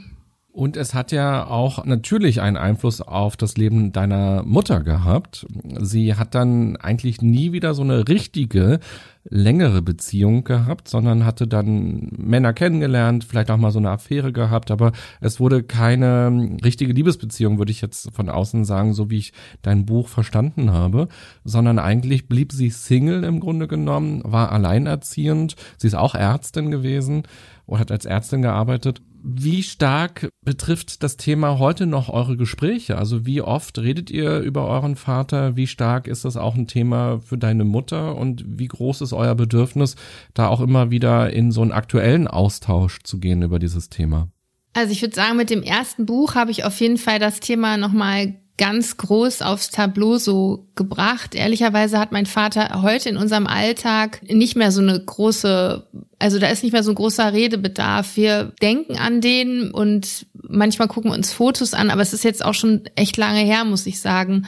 [0.59, 5.47] Und es hat ja auch natürlich einen Einfluss auf das Leben deiner Mutter gehabt.
[5.79, 8.81] Sie hat dann eigentlich nie wieder so eine richtige
[9.23, 14.73] längere Beziehung gehabt, sondern hatte dann Männer kennengelernt, vielleicht auch mal so eine Affäre gehabt,
[14.73, 14.91] aber
[15.21, 19.87] es wurde keine richtige Liebesbeziehung, würde ich jetzt von außen sagen, so wie ich dein
[19.87, 21.07] Buch verstanden habe,
[21.45, 27.23] sondern eigentlich blieb sie Single im Grunde genommen, war alleinerziehend, sie ist auch Ärztin gewesen
[27.67, 32.99] und hat als Ärztin gearbeitet wie stark betrifft das Thema heute noch eure Gespräche?
[32.99, 35.57] Also wie oft redet ihr über euren Vater?
[35.57, 38.17] Wie stark ist das auch ein Thema für deine Mutter?
[38.17, 39.97] Und wie groß ist euer Bedürfnis,
[40.35, 44.29] da auch immer wieder in so einen aktuellen Austausch zu gehen über dieses Thema?
[44.73, 47.77] Also ich würde sagen, mit dem ersten Buch habe ich auf jeden Fall das Thema
[47.77, 51.35] nochmal ganz groß aufs Tableau so gebracht.
[51.35, 55.87] Ehrlicherweise hat mein Vater heute in unserem Alltag nicht mehr so eine große,
[56.19, 58.17] also da ist nicht mehr so ein großer Redebedarf.
[58.17, 62.45] Wir denken an den und manchmal gucken wir uns Fotos an, aber es ist jetzt
[62.45, 64.47] auch schon echt lange her, muss ich sagen.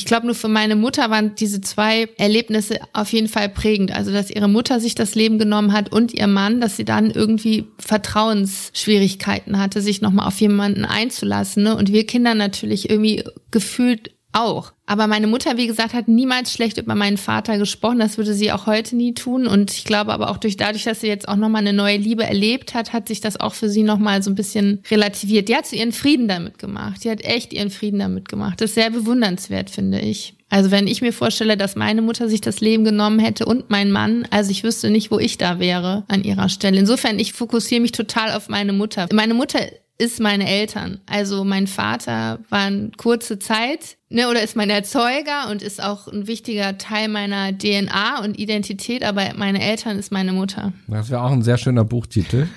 [0.00, 3.94] Ich glaube, nur für meine Mutter waren diese zwei Erlebnisse auf jeden Fall prägend.
[3.94, 7.10] Also, dass ihre Mutter sich das Leben genommen hat und ihr Mann, dass sie dann
[7.10, 11.64] irgendwie Vertrauensschwierigkeiten hatte, sich nochmal auf jemanden einzulassen.
[11.64, 11.76] Ne?
[11.76, 14.72] Und wir Kinder natürlich irgendwie gefühlt auch.
[14.86, 17.98] Aber meine Mutter, wie gesagt, hat niemals schlecht über meinen Vater gesprochen.
[17.98, 19.46] Das würde sie auch heute nie tun.
[19.46, 22.24] Und ich glaube aber auch durch dadurch, dass sie jetzt auch nochmal eine neue Liebe
[22.24, 25.48] erlebt hat, hat sich das auch für sie nochmal so ein bisschen relativiert.
[25.48, 27.04] Die hat so ihren Frieden damit gemacht.
[27.04, 28.60] Die hat echt ihren Frieden damit gemacht.
[28.60, 30.34] Das ist sehr bewundernswert, finde ich.
[30.48, 33.92] Also wenn ich mir vorstelle, dass meine Mutter sich das Leben genommen hätte und mein
[33.92, 36.78] Mann, also ich wüsste nicht, wo ich da wäre an ihrer Stelle.
[36.78, 39.06] Insofern, ich fokussiere mich total auf meine Mutter.
[39.12, 39.60] Meine Mutter
[40.00, 40.98] ist meine Eltern.
[41.04, 46.08] Also mein Vater war eine kurze Zeit, ne, oder ist mein Erzeuger und ist auch
[46.08, 50.72] ein wichtiger Teil meiner DNA und Identität, aber meine Eltern ist meine Mutter.
[50.88, 52.48] Das wäre auch ein sehr schöner Buchtitel.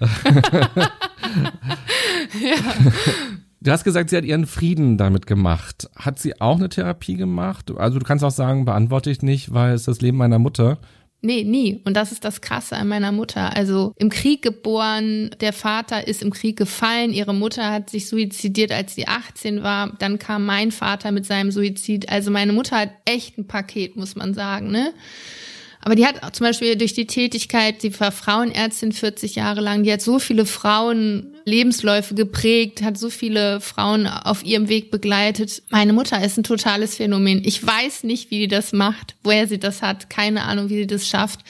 [0.00, 0.08] ja.
[3.60, 5.88] Du hast gesagt, sie hat ihren Frieden damit gemacht.
[5.94, 7.70] Hat sie auch eine Therapie gemacht?
[7.76, 10.78] Also du kannst auch sagen, beantworte ich nicht, weil es das Leben meiner Mutter.
[11.20, 11.80] Nee, nie.
[11.84, 13.56] Und das ist das Krasse an meiner Mutter.
[13.56, 18.70] Also im Krieg geboren, der Vater ist im Krieg gefallen, ihre Mutter hat sich suizidiert,
[18.70, 19.96] als sie 18 war.
[19.98, 22.08] Dann kam mein Vater mit seinem Suizid.
[22.08, 24.92] Also meine Mutter hat echt ein Paket, muss man sagen, ne?
[25.80, 29.92] Aber die hat zum Beispiel durch die Tätigkeit, die war Frauenärztin 40 Jahre lang, die
[29.92, 35.62] hat so viele Frauen Lebensläufe geprägt, hat so viele Frauen auf ihrem Weg begleitet.
[35.70, 37.42] Meine Mutter ist ein totales Phänomen.
[37.44, 40.86] Ich weiß nicht, wie die das macht, woher sie das hat, keine Ahnung, wie sie
[40.86, 41.40] das schafft.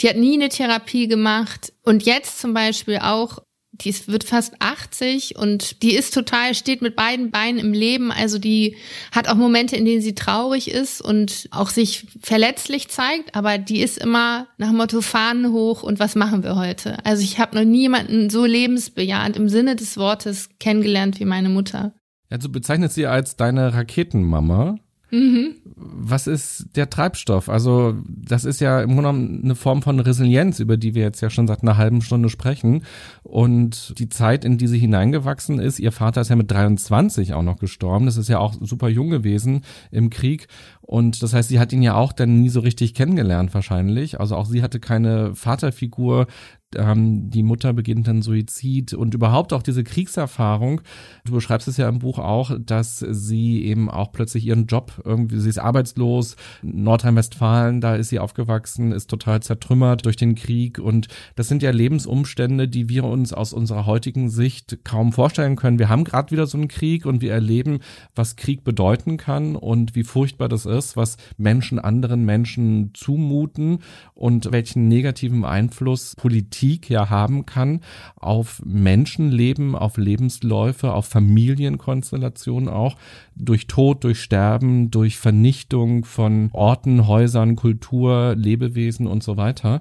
[0.00, 3.38] Die hat nie eine Therapie gemacht und jetzt zum Beispiel auch
[3.80, 8.10] die wird fast 80 und die ist total, steht mit beiden Beinen im Leben.
[8.10, 8.76] Also die
[9.12, 13.80] hat auch Momente, in denen sie traurig ist und auch sich verletzlich zeigt, aber die
[13.80, 17.04] ist immer nach Motto Fahnen hoch und was machen wir heute?
[17.04, 21.92] Also ich habe noch niemanden so lebensbejahend im Sinne des Wortes kennengelernt wie meine Mutter.
[22.30, 24.78] Ja, du bezeichnest sie als deine Raketenmama.
[25.10, 25.54] Mhm.
[25.74, 27.48] Was ist der Treibstoff?
[27.48, 31.20] Also das ist ja im Grunde genommen eine Form von Resilienz, über die wir jetzt
[31.20, 32.82] ja schon seit einer halben Stunde sprechen.
[33.22, 37.42] Und die Zeit, in die sie hineingewachsen ist, ihr Vater ist ja mit 23 auch
[37.42, 38.06] noch gestorben.
[38.06, 40.48] Das ist ja auch super jung gewesen im Krieg.
[40.82, 44.20] Und das heißt, sie hat ihn ja auch dann nie so richtig kennengelernt wahrscheinlich.
[44.20, 46.26] Also auch sie hatte keine Vaterfigur,
[46.76, 50.80] ähm, die Mutter beginnt dann Suizid und überhaupt auch diese Kriegserfahrung.
[51.24, 55.38] Du beschreibst es ja im Buch auch, dass sie eben auch plötzlich ihren Job irgendwie,
[55.38, 61.08] sie ist arbeitslos, Nordrhein-Westfalen, da ist sie aufgewachsen, ist total zertrümmert durch den Krieg und
[61.36, 65.78] das sind ja Lebensumstände, die wir uns aus unserer heutigen Sicht kaum vorstellen können.
[65.78, 67.80] Wir haben gerade wieder so einen Krieg und wir erleben,
[68.14, 73.80] was Krieg bedeuten kann und wie furchtbar das ist ist, was Menschen anderen Menschen zumuten
[74.14, 77.80] und welchen negativen Einfluss Politik ja haben kann
[78.16, 82.96] auf Menschenleben, auf Lebensläufe, auf Familienkonstellationen auch,
[83.36, 89.80] durch Tod, durch Sterben, durch Vernichtung von Orten, Häusern, Kultur, Lebewesen und so weiter.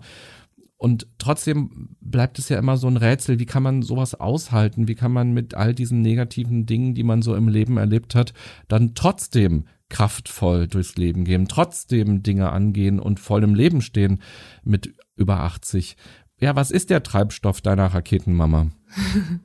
[0.78, 4.88] Und trotzdem bleibt es ja immer so ein Rätsel, wie kann man sowas aushalten?
[4.88, 8.34] Wie kann man mit all diesen negativen Dingen, die man so im Leben erlebt hat,
[8.68, 14.22] dann trotzdem kraftvoll durchs Leben gehen, trotzdem Dinge angehen und voll im Leben stehen
[14.64, 15.96] mit über 80.
[16.40, 18.68] Ja, was ist der Treibstoff deiner Raketenmama?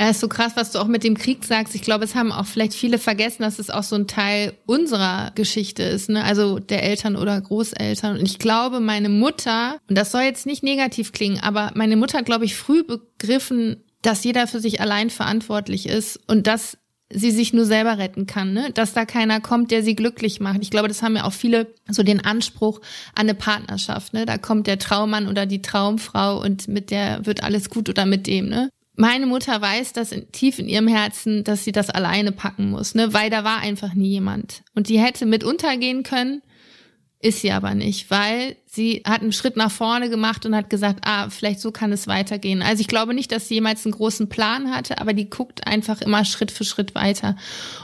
[0.00, 1.76] Ja, ist so krass, was du auch mit dem Krieg sagst.
[1.76, 5.30] Ich glaube, es haben auch vielleicht viele vergessen, dass es auch so ein Teil unserer
[5.36, 6.24] Geschichte ist, ne?
[6.24, 8.18] Also der Eltern oder Großeltern.
[8.18, 12.24] Und ich glaube, meine Mutter, und das soll jetzt nicht negativ klingen, aber meine Mutter
[12.24, 16.78] glaube ich, früh begriffen, dass jeder für sich allein verantwortlich ist und dass
[17.14, 18.70] sie sich nur selber retten kann, ne?
[18.72, 20.58] Dass da keiner kommt, der sie glücklich macht.
[20.62, 22.80] Ich glaube, das haben ja auch viele so den Anspruch
[23.14, 24.26] an eine Partnerschaft, ne?
[24.26, 28.26] Da kommt der Traummann oder die Traumfrau und mit der wird alles gut oder mit
[28.26, 28.70] dem, ne?
[28.94, 32.94] meine Mutter weiß das in, tief in ihrem Herzen, dass sie das alleine packen muss,
[32.94, 34.62] ne, weil da war einfach nie jemand.
[34.74, 36.42] Und die hätte mit untergehen können,
[37.20, 41.00] ist sie aber nicht, weil sie hat einen Schritt nach vorne gemacht und hat gesagt,
[41.04, 42.62] ah, vielleicht so kann es weitergehen.
[42.62, 46.00] Also ich glaube nicht, dass sie jemals einen großen Plan hatte, aber die guckt einfach
[46.00, 47.36] immer Schritt für Schritt weiter.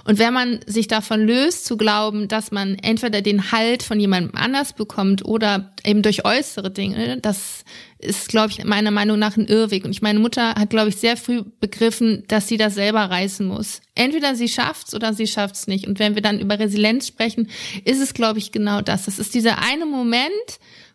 [0.05, 4.35] Und wenn man sich davon löst, zu glauben, dass man entweder den Halt von jemandem
[4.35, 7.65] anders bekommt oder eben durch äußere Dinge, das
[7.99, 9.85] ist, glaube ich, meiner Meinung nach ein Irrweg.
[9.85, 13.47] Und ich meine Mutter hat, glaube ich, sehr früh begriffen, dass sie das selber reißen
[13.47, 13.81] muss.
[13.95, 15.87] Entweder sie schafft's oder sie schafft's nicht.
[15.87, 17.51] Und wenn wir dann über Resilienz sprechen,
[17.85, 19.07] ist es, glaube ich, genau das.
[19.07, 20.31] Das ist dieser eine Moment,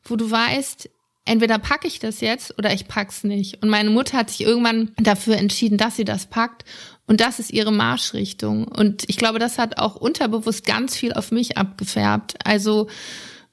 [0.06, 0.90] wo du weißt,
[1.26, 3.62] entweder packe ich das jetzt oder ich pack's nicht.
[3.62, 6.66] Und meine Mutter hat sich irgendwann dafür entschieden, dass sie das packt.
[7.06, 8.68] Und das ist ihre Marschrichtung.
[8.68, 12.36] Und ich glaube, das hat auch unterbewusst ganz viel auf mich abgefärbt.
[12.46, 12.88] Also,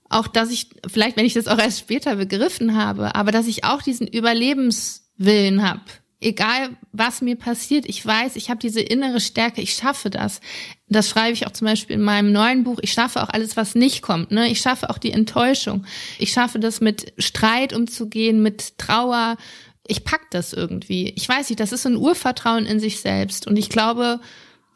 [0.08, 3.64] auch, dass ich, vielleicht wenn ich das auch erst später begriffen habe, aber dass ich
[3.64, 5.82] auch diesen Überlebenswillen habe.
[6.20, 10.40] Egal, was mir passiert, ich weiß, ich habe diese innere Stärke, ich schaffe das.
[10.90, 12.78] Das schreibe ich auch zum Beispiel in meinem neuen Buch.
[12.82, 14.32] Ich schaffe auch alles, was nicht kommt.
[14.32, 14.48] Ne?
[14.48, 15.86] Ich schaffe auch die Enttäuschung.
[16.18, 19.36] Ich schaffe das mit Streit umzugehen, mit Trauer.
[19.86, 21.12] Ich pack das irgendwie.
[21.16, 23.46] Ich weiß nicht, das ist ein Urvertrauen in sich selbst.
[23.46, 24.20] Und ich glaube,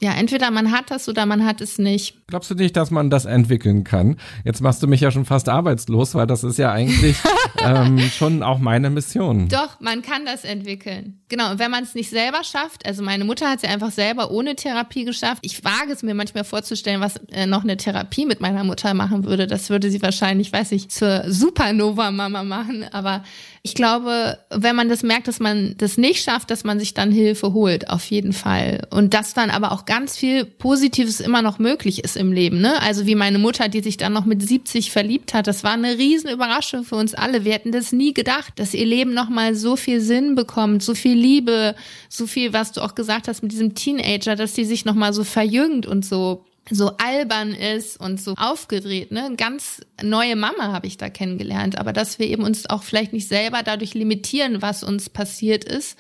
[0.01, 2.27] ja, entweder man hat das oder man hat es nicht.
[2.27, 4.17] Glaubst du nicht, dass man das entwickeln kann?
[4.45, 7.17] Jetzt machst du mich ja schon fast arbeitslos, weil das ist ja eigentlich
[7.63, 9.49] ähm, schon auch meine Mission.
[9.49, 11.21] Doch, man kann das entwickeln.
[11.29, 13.91] Genau, und wenn man es nicht selber schafft, also meine Mutter hat es ja einfach
[13.91, 15.39] selber ohne Therapie geschafft.
[15.43, 19.25] Ich wage es mir manchmal vorzustellen, was äh, noch eine Therapie mit meiner Mutter machen
[19.25, 19.47] würde.
[19.47, 22.85] Das würde sie wahrscheinlich, weiß ich, zur Supernova-Mama machen.
[22.93, 23.25] Aber
[23.67, 27.11] ich glaube, wenn man das merkt, dass man das nicht schafft, dass man sich dann
[27.11, 28.87] Hilfe holt, auf jeden Fall.
[28.91, 32.61] Und dass dann aber auch ganz viel Positives immer noch möglich ist im Leben.
[32.61, 32.79] Ne?
[32.83, 35.97] Also wie meine Mutter, die sich dann noch mit 70 verliebt hat, das war eine
[35.97, 37.47] riesen Überraschung für uns alle.
[37.47, 41.17] Wir hätten das nie gedacht, dass ihr Leben nochmal so viel Sinn bekommt, so viel
[41.17, 41.75] Liebe,
[42.11, 45.25] so viel, was du auch gesagt hast mit diesem Teenager, dass die sich nochmal so
[45.25, 49.35] verjüngt und so so albern ist und so aufgedreht, ne?
[49.37, 53.29] Ganz neue Mama habe ich da kennengelernt, aber dass wir eben uns auch vielleicht nicht
[53.29, 55.99] selber dadurch limitieren, was uns passiert ist,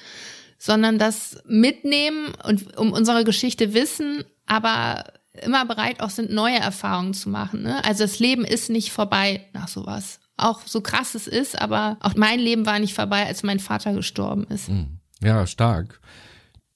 [0.58, 5.04] sondern das mitnehmen und um unsere Geschichte wissen, aber
[5.42, 7.62] immer bereit auch sind, neue Erfahrungen zu machen.
[7.62, 7.84] Ne?
[7.84, 10.20] Also das Leben ist nicht vorbei nach sowas.
[10.36, 13.92] Auch so krass es ist, aber auch mein Leben war nicht vorbei, als mein Vater
[13.92, 14.68] gestorben ist.
[14.68, 14.98] Hm.
[15.20, 16.00] Ja, stark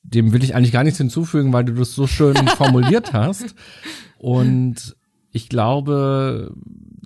[0.03, 3.55] dem will ich eigentlich gar nichts hinzufügen, weil du das so schön formuliert hast.
[4.19, 4.97] Und
[5.31, 6.55] ich glaube,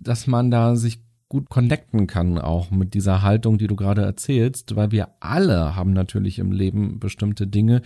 [0.00, 4.76] dass man da sich gut connecten kann, auch mit dieser Haltung, die du gerade erzählst,
[4.76, 7.80] weil wir alle haben natürlich im Leben bestimmte Dinge,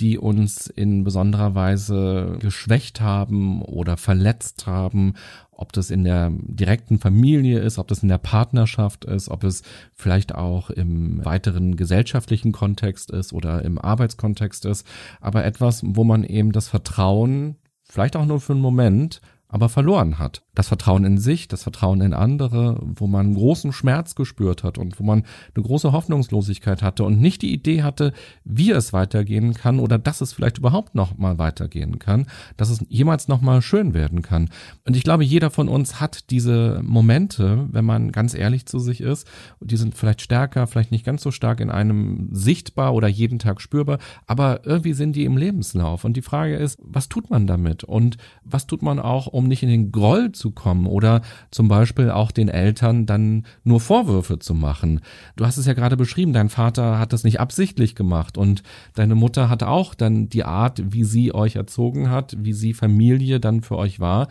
[0.00, 5.14] die uns in besonderer Weise geschwächt haben oder verletzt haben,
[5.50, 9.62] ob das in der direkten Familie ist, ob das in der Partnerschaft ist, ob es
[9.94, 14.86] vielleicht auch im weiteren gesellschaftlichen Kontext ist oder im Arbeitskontext ist,
[15.20, 20.18] aber etwas, wo man eben das Vertrauen, vielleicht auch nur für einen Moment, aber verloren
[20.18, 20.42] hat.
[20.54, 25.00] Das Vertrauen in sich, das Vertrauen in andere, wo man großen Schmerz gespürt hat und
[25.00, 28.12] wo man eine große Hoffnungslosigkeit hatte und nicht die Idee hatte,
[28.44, 32.26] wie es weitergehen kann oder dass es vielleicht überhaupt noch mal weitergehen kann,
[32.58, 34.50] dass es jemals noch mal schön werden kann.
[34.86, 39.00] Und ich glaube, jeder von uns hat diese Momente, wenn man ganz ehrlich zu sich
[39.00, 39.26] ist,
[39.60, 43.62] die sind vielleicht stärker, vielleicht nicht ganz so stark in einem sichtbar oder jeden Tag
[43.62, 47.84] spürbar, aber irgendwie sind die im Lebenslauf und die Frage ist, was tut man damit
[47.84, 52.10] und was tut man auch, um nicht in den Groll zu kommen oder zum Beispiel
[52.10, 55.00] auch den Eltern dann nur Vorwürfe zu machen.
[55.36, 59.14] Du hast es ja gerade beschrieben, dein Vater hat das nicht absichtlich gemacht und deine
[59.14, 63.62] Mutter hat auch dann die Art, wie sie euch erzogen hat, wie sie Familie dann
[63.62, 64.26] für euch war,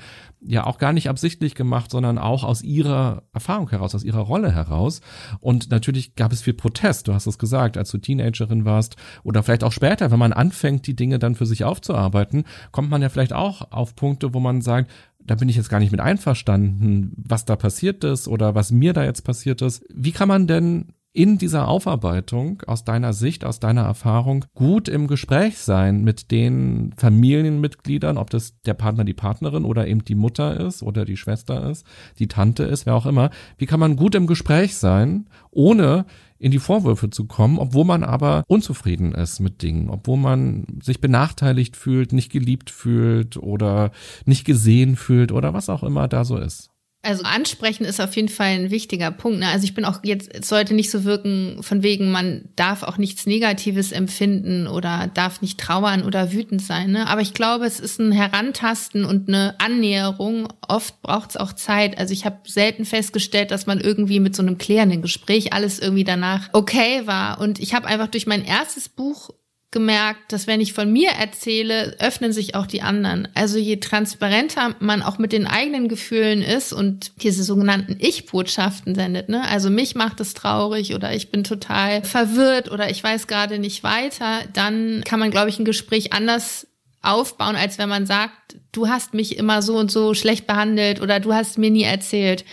[0.45, 4.51] ja auch gar nicht absichtlich gemacht, sondern auch aus ihrer Erfahrung heraus, aus ihrer Rolle
[4.51, 5.01] heraus.
[5.39, 9.43] Und natürlich gab es viel Protest, du hast es gesagt, als du Teenagerin warst oder
[9.43, 13.09] vielleicht auch später, wenn man anfängt, die Dinge dann für sich aufzuarbeiten, kommt man ja
[13.09, 14.91] vielleicht auch auf Punkte, wo man sagt,
[15.27, 18.93] da bin ich jetzt gar nicht mit einverstanden, was da passiert ist oder was mir
[18.93, 19.85] da jetzt passiert ist.
[19.93, 25.07] Wie kann man denn in dieser Aufarbeitung aus deiner Sicht, aus deiner Erfahrung gut im
[25.07, 30.59] Gespräch sein mit den Familienmitgliedern, ob das der Partner, die Partnerin oder eben die Mutter
[30.59, 31.87] ist oder die Schwester ist,
[32.19, 33.31] die Tante ist, wer auch immer.
[33.57, 36.05] Wie kann man gut im Gespräch sein, ohne
[36.39, 41.01] in die Vorwürfe zu kommen, obwohl man aber unzufrieden ist mit Dingen, obwohl man sich
[41.01, 43.91] benachteiligt fühlt, nicht geliebt fühlt oder
[44.25, 46.69] nicht gesehen fühlt oder was auch immer da so ist.
[47.03, 49.39] Also ansprechen ist auf jeden Fall ein wichtiger Punkt.
[49.39, 49.47] Ne?
[49.47, 52.97] Also ich bin auch jetzt, es sollte nicht so wirken von wegen, man darf auch
[52.97, 56.91] nichts Negatives empfinden oder darf nicht trauern oder wütend sein.
[56.91, 57.07] Ne?
[57.07, 60.49] Aber ich glaube, es ist ein Herantasten und eine Annäherung.
[60.67, 61.97] Oft braucht es auch Zeit.
[61.97, 66.03] Also ich habe selten festgestellt, dass man irgendwie mit so einem klärenden Gespräch alles irgendwie
[66.03, 67.39] danach okay war.
[67.39, 69.29] Und ich habe einfach durch mein erstes Buch
[69.71, 73.27] gemerkt, dass wenn ich von mir erzähle, öffnen sich auch die anderen.
[73.33, 79.27] Also je transparenter man auch mit den eigenen Gefühlen ist und diese sogenannten Ich-Botschaften sendet,
[79.27, 79.45] ne?
[79.49, 83.83] Also mich macht es traurig oder ich bin total verwirrt oder ich weiß gerade nicht
[83.83, 86.67] weiter, dann kann man, glaube ich, ein Gespräch anders
[87.01, 91.19] aufbauen, als wenn man sagt, du hast mich immer so und so schlecht behandelt oder
[91.19, 92.45] du hast mir nie erzählt.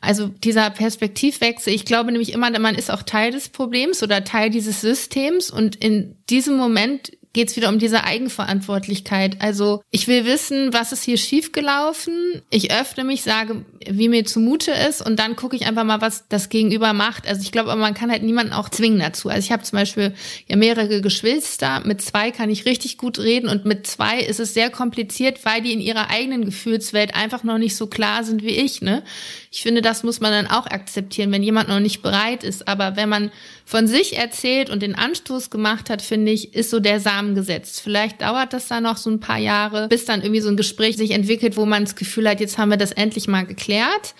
[0.00, 4.50] Also dieser Perspektivwechsel, ich glaube nämlich immer, man ist auch Teil des Problems oder Teil
[4.50, 9.40] dieses Systems und in diesem Moment geht es wieder um diese Eigenverantwortlichkeit.
[9.40, 12.42] Also ich will wissen, was ist hier schiefgelaufen.
[12.50, 16.26] Ich öffne mich, sage, wie mir zumute ist und dann gucke ich einfach mal, was
[16.28, 17.28] das Gegenüber macht.
[17.28, 19.28] Also ich glaube, man kann halt niemanden auch zwingen dazu.
[19.28, 20.12] Also ich habe zum Beispiel
[20.48, 21.82] ja mehrere Geschwister.
[21.84, 25.62] Mit zwei kann ich richtig gut reden und mit zwei ist es sehr kompliziert, weil
[25.62, 28.82] die in ihrer eigenen Gefühlswelt einfach noch nicht so klar sind wie ich.
[28.82, 29.04] Ne?
[29.52, 32.68] Ich finde, das muss man dann auch akzeptieren, wenn jemand noch nicht bereit ist.
[32.68, 33.32] Aber wenn man
[33.64, 37.80] von sich erzählt und den Anstoß gemacht hat, finde ich, ist so der Samen gesetzt.
[37.80, 40.96] Vielleicht dauert das dann noch so ein paar Jahre, bis dann irgendwie so ein Gespräch
[40.96, 44.14] sich entwickelt, wo man das Gefühl hat, jetzt haben wir das endlich mal geklärt.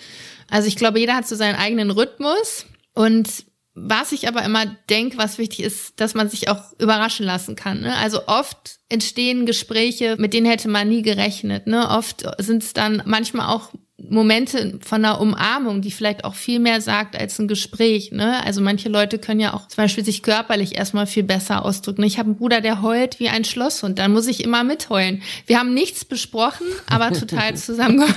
[0.51, 5.17] Also ich glaube, jeder hat so seinen eigenen Rhythmus und was ich aber immer denke,
[5.17, 7.83] was wichtig ist, dass man sich auch überraschen lassen kann.
[7.83, 7.97] Ne?
[7.97, 11.69] Also oft entstehen Gespräche, mit denen hätte man nie gerechnet.
[11.69, 11.89] Ne?
[11.89, 13.71] Oft sind es dann manchmal auch
[14.09, 18.13] Momente von einer Umarmung, die vielleicht auch viel mehr sagt als ein Gespräch.
[18.13, 18.45] Ne?
[18.45, 22.03] Also manche Leute können ja auch zum Beispiel sich körperlich erstmal viel besser ausdrücken.
[22.05, 23.99] Ich habe einen Bruder, der heult wie ein Schlosshund.
[23.99, 25.23] Dann muss ich immer mitheulen.
[25.47, 28.01] Wir haben nichts besprochen, aber total zusammen.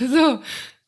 [0.00, 0.40] so.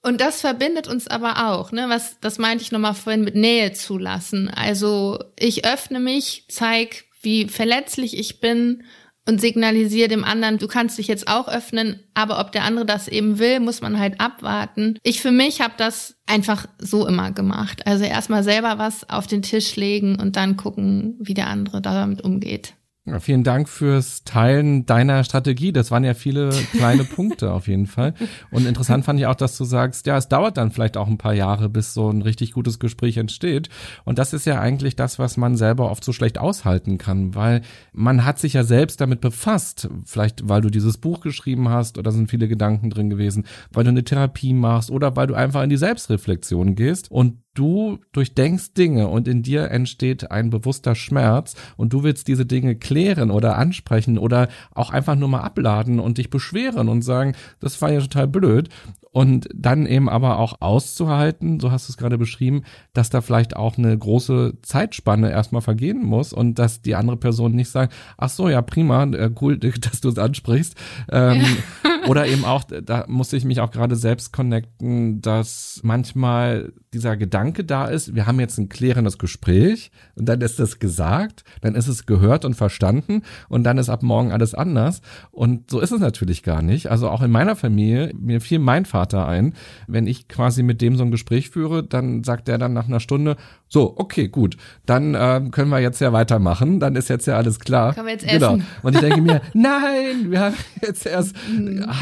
[0.04, 1.84] Und das verbindet uns aber auch, ne?
[1.88, 4.48] Was, das meinte ich nochmal vorhin mit Nähe zulassen.
[4.48, 8.82] Also ich öffne mich, zeig, wie verletzlich ich bin
[9.28, 13.08] und signalisiere dem anderen, du kannst dich jetzt auch öffnen, aber ob der andere das
[13.08, 14.98] eben will, muss man halt abwarten.
[15.02, 17.86] Ich für mich habe das einfach so immer gemacht.
[17.86, 22.22] Also erstmal selber was auf den Tisch legen und dann gucken, wie der andere damit
[22.22, 22.74] umgeht.
[23.04, 25.72] Ja, vielen Dank fürs Teilen deiner Strategie.
[25.72, 28.14] Das waren ja viele kleine Punkte auf jeden Fall.
[28.52, 31.18] Und interessant fand ich auch, dass du sagst, ja, es dauert dann vielleicht auch ein
[31.18, 33.70] paar Jahre, bis so ein richtig gutes Gespräch entsteht.
[34.04, 37.62] Und das ist ja eigentlich das, was man selber oft so schlecht aushalten kann, weil
[37.92, 39.88] man hat sich ja selbst damit befasst.
[40.04, 43.90] Vielleicht, weil du dieses Buch geschrieben hast oder sind viele Gedanken drin gewesen, weil du
[43.90, 47.10] eine Therapie machst oder weil du einfach in die Selbstreflexion gehst.
[47.10, 52.46] Und du durchdenkst Dinge und in dir entsteht ein bewusster Schmerz und du willst diese
[52.46, 57.34] Dinge klären oder ansprechen oder auch einfach nur mal abladen und dich beschweren und sagen,
[57.60, 58.68] das war ja total blöd
[59.12, 62.62] und dann eben aber auch auszuhalten, so hast du es gerade beschrieben,
[62.94, 67.52] dass da vielleicht auch eine große Zeitspanne erstmal vergehen muss und dass die andere Person
[67.52, 70.74] nicht sagt, ach so, ja prima, äh, cool, dass du es ansprichst.
[71.10, 71.46] Ähm, ja.
[72.06, 77.64] oder eben auch, da musste ich mich auch gerade selbst connecten, dass manchmal dieser Gedanke
[77.64, 81.88] da ist, wir haben jetzt ein klärendes Gespräch und dann ist das gesagt, dann ist
[81.88, 85.00] es gehört und verstanden und dann ist ab morgen alles anders.
[85.30, 86.90] Und so ist es natürlich gar nicht.
[86.90, 89.54] Also auch in meiner Familie, mir fiel mein Vater ein.
[89.86, 93.00] Wenn ich quasi mit dem so ein Gespräch führe, dann sagt der dann nach einer
[93.00, 93.36] Stunde,
[93.72, 97.58] so, okay, gut, dann äh, können wir jetzt ja weitermachen, dann ist jetzt ja alles
[97.58, 97.94] klar.
[97.94, 98.56] Können wir jetzt genau.
[98.56, 98.66] essen.
[98.82, 101.34] Und ich denke mir, nein, wir haben jetzt erst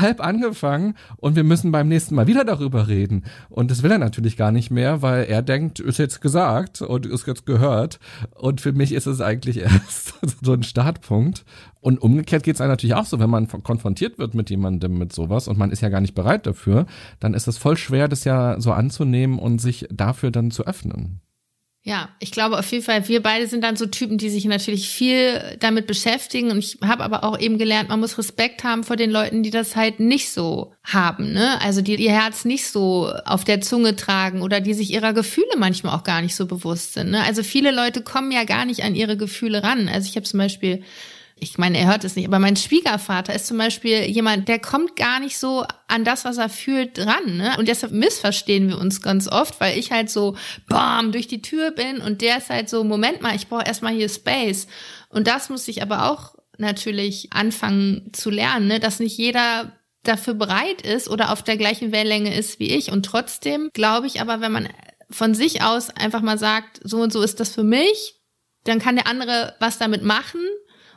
[0.01, 3.23] halb angefangen und wir müssen beim nächsten Mal wieder darüber reden.
[3.51, 7.07] Und das will er natürlich gar nicht mehr, weil er denkt, ist jetzt gesagt und
[7.07, 8.01] ist jetzt gehört.
[8.35, 11.45] Und für mich ist es eigentlich erst so ein Startpunkt.
[11.81, 15.13] Und umgekehrt geht es einem natürlich auch so, wenn man konfrontiert wird mit jemandem mit
[15.13, 16.87] sowas und man ist ja gar nicht bereit dafür,
[17.21, 21.21] dann ist es voll schwer, das ja so anzunehmen und sich dafür dann zu öffnen.
[21.83, 24.91] Ja, ich glaube auf jeden Fall, wir beide sind dann so Typen, die sich natürlich
[24.91, 26.51] viel damit beschäftigen.
[26.51, 29.51] Und ich habe aber auch eben gelernt, man muss Respekt haben vor den Leuten, die
[29.51, 31.33] das halt nicht so haben.
[31.33, 31.59] Ne?
[31.63, 35.57] Also die ihr Herz nicht so auf der Zunge tragen oder die sich ihrer Gefühle
[35.57, 37.13] manchmal auch gar nicht so bewusst sind.
[37.13, 37.25] Ne?
[37.25, 39.89] Also viele Leute kommen ja gar nicht an ihre Gefühle ran.
[39.89, 40.83] Also ich habe zum Beispiel
[41.41, 44.97] ich meine, er hört es nicht, aber mein Schwiegervater ist zum Beispiel jemand, der kommt
[44.97, 47.37] gar nicht so an das, was er fühlt, dran.
[47.37, 47.55] Ne?
[47.59, 50.37] Und deshalb missverstehen wir uns ganz oft, weil ich halt so
[50.69, 53.95] bam durch die Tür bin und der ist halt so, Moment mal, ich brauche erstmal
[53.95, 54.67] hier Space.
[55.09, 58.79] Und das muss ich aber auch natürlich anfangen zu lernen, ne?
[58.79, 59.73] dass nicht jeder
[60.03, 62.93] dafür bereit ist oder auf der gleichen Wellenlänge ist wie ich.
[62.93, 64.69] Und trotzdem glaube ich aber, wenn man
[65.11, 68.21] von sich aus einfach mal sagt, so und so ist das für mich,
[68.65, 70.41] dann kann der andere was damit machen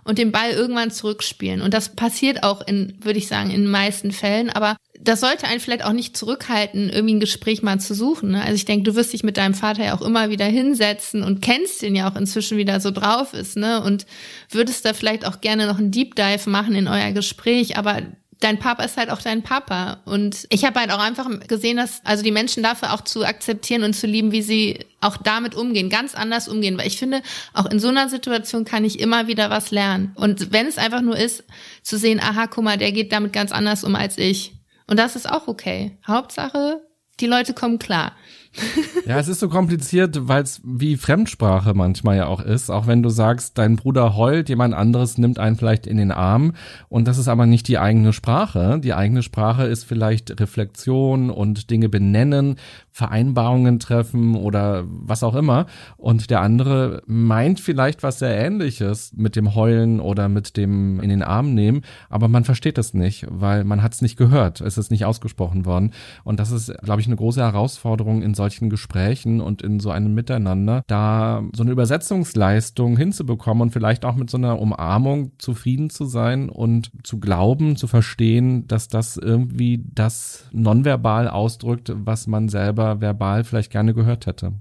[0.03, 1.61] und den Ball irgendwann zurückspielen.
[1.61, 4.49] Und das passiert auch in, würde ich sagen, in den meisten Fällen.
[4.49, 8.31] Aber das sollte einen vielleicht auch nicht zurückhalten, irgendwie ein Gespräch mal zu suchen.
[8.31, 8.41] Ne?
[8.41, 11.41] Also ich denke, du wirst dich mit deinem Vater ja auch immer wieder hinsetzen und
[11.41, 13.83] kennst ihn ja auch inzwischen wieder so drauf ist, ne?
[13.83, 14.05] Und
[14.49, 17.77] würdest da vielleicht auch gerne noch einen Deep Dive machen in euer Gespräch.
[17.77, 18.01] Aber
[18.43, 20.01] dein Papa ist halt auch dein Papa.
[20.05, 23.83] Und ich habe halt auch einfach gesehen, dass also die Menschen dafür auch zu akzeptieren
[23.83, 26.77] und zu lieben, wie sie auch damit umgehen, ganz anders umgehen.
[26.77, 27.21] Weil ich finde,
[27.53, 30.11] auch in so einer Situation kann ich immer wieder was lernen.
[30.15, 31.43] Und wenn es einfach nur ist,
[31.81, 34.53] zu sehen, aha, guck mal, der geht damit ganz anders um als ich.
[34.87, 35.97] Und das ist auch okay.
[36.05, 36.81] Hauptsache,
[37.19, 38.13] die Leute kommen klar.
[39.05, 42.69] ja, es ist so kompliziert, weil es wie Fremdsprache manchmal ja auch ist.
[42.69, 46.53] Auch wenn du sagst, dein Bruder heult, jemand anderes nimmt einen vielleicht in den Arm
[46.89, 48.79] und das ist aber nicht die eigene Sprache.
[48.79, 52.57] Die eigene Sprache ist vielleicht Reflexion und Dinge benennen,
[52.93, 55.65] Vereinbarungen treffen oder was auch immer.
[55.97, 61.09] Und der andere meint vielleicht was sehr ähnliches mit dem Heulen oder mit dem in
[61.09, 61.81] den Arm nehmen,
[62.11, 64.61] aber man versteht es nicht, weil man hat es nicht gehört.
[64.61, 65.91] Es ist nicht ausgesprochen worden.
[66.23, 70.13] Und das ist, glaube ich, eine große Herausforderung in solchen Gesprächen und in so einem
[70.13, 76.05] Miteinander, da so eine Übersetzungsleistung hinzubekommen und vielleicht auch mit so einer Umarmung zufrieden zu
[76.05, 82.82] sein und zu glauben, zu verstehen, dass das irgendwie das nonverbal ausdrückt, was man selber
[83.01, 84.53] verbal vielleicht gerne gehört hätte.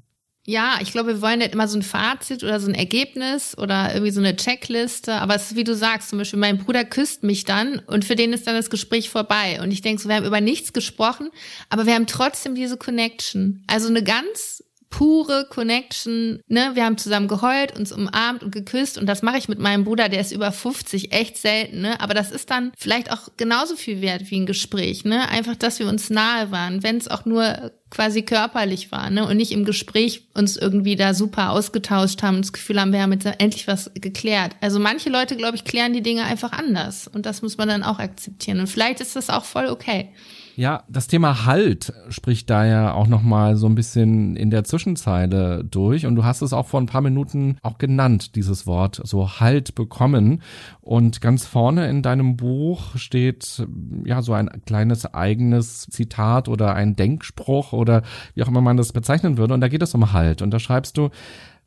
[0.45, 3.93] Ja, ich glaube, wir wollen nicht immer so ein Fazit oder so ein Ergebnis oder
[3.93, 5.15] irgendwie so eine Checkliste.
[5.15, 8.17] Aber es ist, wie du sagst, zum Beispiel, mein Bruder küsst mich dann und für
[8.17, 9.61] den ist dann das Gespräch vorbei.
[9.63, 11.31] Und ich denke so, wir haben über nichts gesprochen,
[11.69, 13.63] aber wir haben trotzdem diese Connection.
[13.69, 16.41] Also eine ganz pure Connection.
[16.47, 16.73] Ne?
[16.75, 20.09] Wir haben zusammen geheult, uns umarmt und geküsst und das mache ich mit meinem Bruder,
[20.09, 21.81] der ist über 50, echt selten.
[21.81, 22.01] Ne?
[22.01, 25.05] Aber das ist dann vielleicht auch genauso viel wert wie ein Gespräch.
[25.05, 25.29] Ne?
[25.31, 29.27] Einfach, dass wir uns nahe waren, wenn es auch nur quasi körperlich war ne?
[29.27, 33.03] und nicht im Gespräch uns irgendwie da super ausgetauscht haben und das Gefühl haben, wir
[33.03, 34.53] haben jetzt endlich was geklärt.
[34.61, 37.83] Also manche Leute, glaube ich, klären die Dinge einfach anders und das muss man dann
[37.83, 40.11] auch akzeptieren und vielleicht ist das auch voll okay.
[40.55, 45.65] Ja, das Thema Halt spricht da ja auch nochmal so ein bisschen in der Zwischenzeile
[45.65, 46.05] durch.
[46.05, 49.75] Und du hast es auch vor ein paar Minuten auch genannt, dieses Wort, so Halt
[49.75, 50.43] bekommen.
[50.83, 53.67] Und ganz vorne in deinem Buch steht
[54.05, 58.03] ja so ein kleines eigenes Zitat oder ein Denkspruch oder
[58.35, 59.55] wie auch immer man das bezeichnen würde.
[59.55, 60.43] Und da geht es um Halt.
[60.43, 61.09] Und da schreibst du,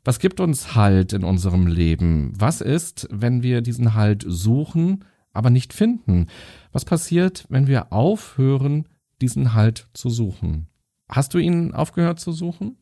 [0.04, 2.32] was gibt uns Halt in unserem Leben?
[2.38, 5.04] Was ist, wenn wir diesen Halt suchen,
[5.36, 6.26] aber nicht finden?
[6.72, 8.88] Was passiert, wenn wir aufhören,
[9.20, 10.68] diesen Halt zu suchen?
[11.08, 12.76] Hast du ihn aufgehört zu suchen?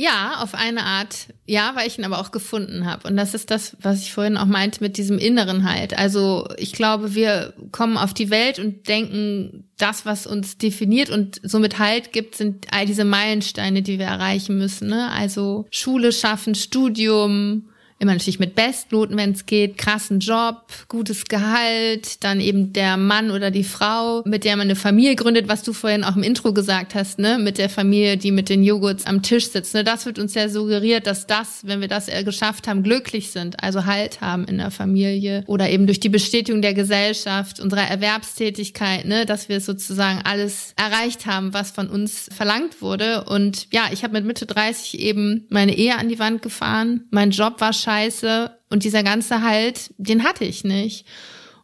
[0.00, 1.34] Ja, auf eine Art.
[1.44, 3.08] Ja, weil ich ihn aber auch gefunden habe.
[3.08, 5.98] Und das ist das, was ich vorhin auch meinte mit diesem inneren Halt.
[5.98, 11.40] Also ich glaube, wir kommen auf die Welt und denken, das, was uns definiert und
[11.42, 14.88] somit Halt gibt, sind all diese Meilensteine, die wir erreichen müssen.
[14.88, 15.10] Ne?
[15.10, 22.22] Also Schule schaffen, Studium, immer natürlich mit Bestnoten, wenn es geht, krassen Job, gutes Gehalt,
[22.22, 25.72] dann eben der Mann oder die Frau, mit der man eine Familie gründet, was du
[25.72, 29.22] vorhin auch im Intro gesagt hast, ne, mit der Familie, die mit den Joghurts am
[29.22, 29.74] Tisch sitzt.
[29.74, 33.62] Ne, das wird uns ja suggeriert, dass das, wenn wir das geschafft haben, glücklich sind,
[33.62, 39.06] also Halt haben in der Familie oder eben durch die Bestätigung der Gesellschaft, unserer Erwerbstätigkeit,
[39.06, 43.24] ne, dass wir sozusagen alles erreicht haben, was von uns verlangt wurde.
[43.24, 47.04] Und ja, ich habe mit Mitte 30 eben meine Ehe an die Wand gefahren.
[47.10, 51.06] Mein Job war scheiße und dieser ganze Halt, den hatte ich nicht.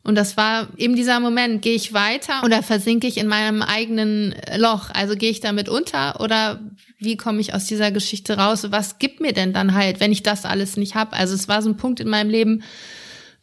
[0.03, 4.35] Und das war eben dieser Moment, gehe ich weiter oder versinke ich in meinem eigenen
[4.57, 4.91] Loch?
[4.93, 6.61] Also gehe ich damit unter oder
[6.99, 8.67] wie komme ich aus dieser Geschichte raus?
[8.71, 11.15] Was gibt mir denn dann halt, wenn ich das alles nicht habe?
[11.15, 12.65] Also es war so ein Punkt in meinem Leben,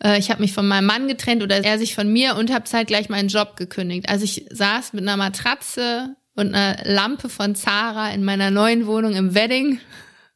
[0.04, 2.66] äh, ich habe mich von meinem Mann getrennt oder er sich von mir und habe
[2.66, 4.08] zeitgleich meinen Job gekündigt.
[4.10, 9.16] Also ich saß mit einer Matratze und einer Lampe von Zara in meiner neuen Wohnung
[9.16, 9.80] im Wedding.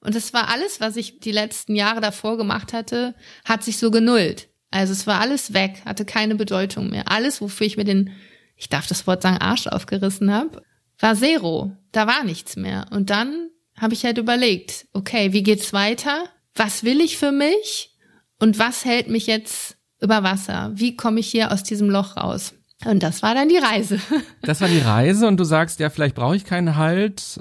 [0.05, 3.91] Und das war alles, was ich die letzten Jahre davor gemacht hatte, hat sich so
[3.91, 4.49] genullt.
[4.71, 7.09] Also es war alles weg, hatte keine Bedeutung mehr.
[7.09, 8.11] Alles, wofür ich mir den,
[8.55, 10.61] ich darf das Wort sagen, Arsch aufgerissen habe,
[10.99, 11.71] war Zero.
[11.91, 12.85] Da war nichts mehr.
[12.91, 16.25] Und dann habe ich halt überlegt, okay, wie geht's weiter?
[16.55, 17.95] Was will ich für mich?
[18.39, 20.71] Und was hält mich jetzt über Wasser?
[20.75, 22.53] Wie komme ich hier aus diesem Loch raus?
[22.83, 23.99] Und das war dann die Reise.
[24.41, 27.39] Das war die Reise und du sagst, ja, vielleicht brauche ich keinen Halt.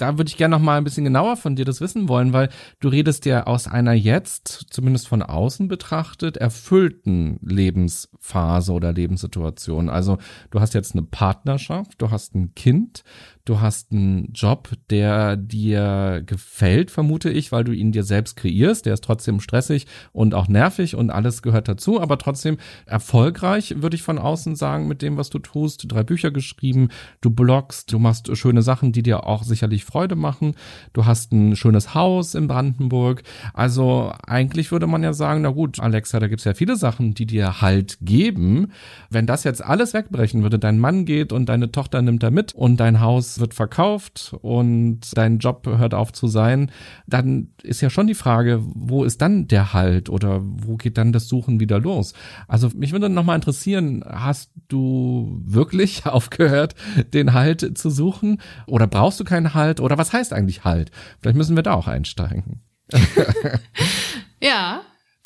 [0.00, 2.48] Da würde ich gerne noch mal ein bisschen genauer von dir das wissen wollen, weil
[2.80, 9.90] du redest ja aus einer jetzt, zumindest von außen betrachtet, erfüllten Lebensphase oder Lebenssituation.
[9.90, 10.16] Also
[10.50, 13.04] du hast jetzt eine Partnerschaft, du hast ein Kind,
[13.44, 18.86] du hast einen Job, der dir gefällt, vermute ich, weil du ihn dir selbst kreierst.
[18.86, 23.96] Der ist trotzdem stressig und auch nervig und alles gehört dazu, aber trotzdem erfolgreich, würde
[23.96, 25.84] ich von außen sagen, mit dem, was du tust.
[25.88, 26.88] Drei Bücher geschrieben,
[27.20, 30.54] du bloggst, du machst schöne Sachen, die dir auch sicherlich Freude machen.
[30.92, 33.22] Du hast ein schönes Haus in Brandenburg.
[33.54, 37.26] Also eigentlich würde man ja sagen, na gut, Alexa, da gibt's ja viele Sachen, die
[37.26, 38.72] dir Halt geben.
[39.10, 42.54] Wenn das jetzt alles wegbrechen würde, dein Mann geht und deine Tochter nimmt er mit
[42.54, 46.72] und dein Haus wird verkauft und dein Job hört auf zu sein,
[47.06, 51.12] dann ist ja schon die Frage, wo ist dann der Halt oder wo geht dann
[51.12, 52.14] das Suchen wieder los?
[52.48, 56.74] Also mich würde nochmal interessieren, hast du wirklich aufgehört,
[57.12, 60.90] den Halt zu suchen oder brauchst du keinen Halt oder was heißt eigentlich Halt?
[61.20, 62.62] Vielleicht müssen wir da auch einsteigen.
[64.40, 64.80] ja,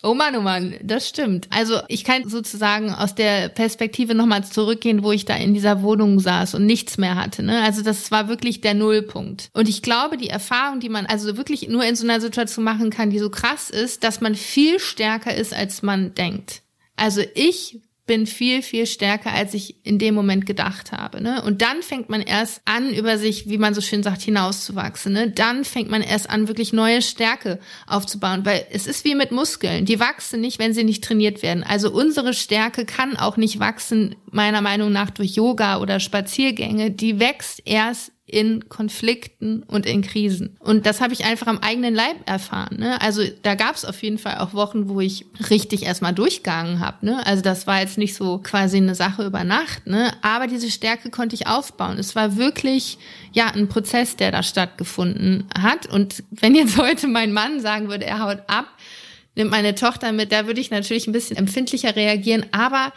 [0.05, 1.49] Oh Mann, oh Mann, das stimmt.
[1.49, 6.21] Also ich kann sozusagen aus der Perspektive nochmal zurückgehen, wo ich da in dieser Wohnung
[6.21, 7.43] saß und nichts mehr hatte.
[7.43, 7.63] Ne?
[7.63, 9.49] Also das war wirklich der Nullpunkt.
[9.55, 12.91] Und ich glaube, die Erfahrung, die man also wirklich nur in so einer Situation machen
[12.91, 16.61] kann, die so krass ist, dass man viel stärker ist, als man denkt.
[16.97, 21.23] Also ich bin viel, viel stärker, als ich in dem Moment gedacht habe.
[21.23, 21.43] Ne?
[21.43, 25.13] Und dann fängt man erst an, über sich, wie man so schön sagt, hinauszuwachsen.
[25.13, 25.31] Ne?
[25.31, 28.45] Dann fängt man erst an, wirklich neue Stärke aufzubauen.
[28.45, 29.87] Weil es ist wie mit Muskeln.
[29.87, 31.65] Die wachsen nicht, wenn sie nicht trainiert werden.
[31.65, 36.91] Also unsere Stärke kann auch nicht wachsen, meiner Meinung nach, durch Yoga oder Spaziergänge.
[36.91, 40.57] Die wächst erst in Konflikten und in Krisen.
[40.59, 42.79] Und das habe ich einfach am eigenen Leib erfahren.
[42.81, 43.01] Ne?
[43.01, 47.07] Also da gab es auf jeden Fall auch Wochen, wo ich richtig erstmal durchgegangen habe.
[47.07, 47.25] Ne?
[47.25, 50.13] Also das war jetzt nicht so quasi eine Sache über Nacht, ne?
[50.23, 51.97] aber diese Stärke konnte ich aufbauen.
[51.97, 52.99] Es war wirklich
[53.33, 55.87] ja ein Prozess, der da stattgefunden hat.
[55.87, 58.67] Und wenn jetzt heute mein Mann sagen würde, er haut ab,
[59.37, 62.93] nimmt meine Tochter mit, da würde ich natürlich ein bisschen empfindlicher reagieren, aber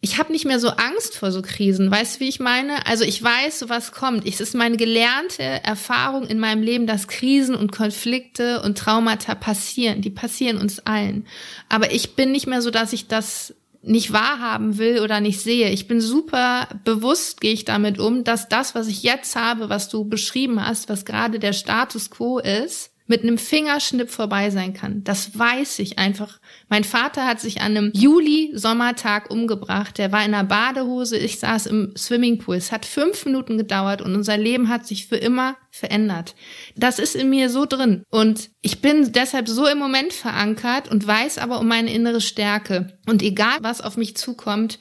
[0.00, 1.90] ich habe nicht mehr so Angst vor so Krisen.
[1.90, 2.86] Weißt du, wie ich meine?
[2.86, 4.26] Also ich weiß, was kommt.
[4.26, 10.00] Es ist meine gelernte Erfahrung in meinem Leben, dass Krisen und Konflikte und Traumata passieren.
[10.00, 11.26] Die passieren uns allen.
[11.68, 15.70] Aber ich bin nicht mehr so, dass ich das nicht wahrhaben will oder nicht sehe.
[15.70, 19.88] Ich bin super bewusst, gehe ich damit um, dass das, was ich jetzt habe, was
[19.88, 25.02] du beschrieben hast, was gerade der Status quo ist, mit einem Fingerschnipp vorbei sein kann.
[25.02, 26.38] Das weiß ich einfach.
[26.68, 29.96] Mein Vater hat sich an einem Juli-Sommertag umgebracht.
[29.96, 31.16] Der war in einer Badehose.
[31.16, 32.56] Ich saß im Swimmingpool.
[32.56, 36.34] Es hat fünf Minuten gedauert und unser Leben hat sich für immer verändert.
[36.76, 38.04] Das ist in mir so drin.
[38.10, 42.98] Und ich bin deshalb so im Moment verankert und weiß aber um meine innere Stärke.
[43.06, 44.78] Und egal, was auf mich zukommt,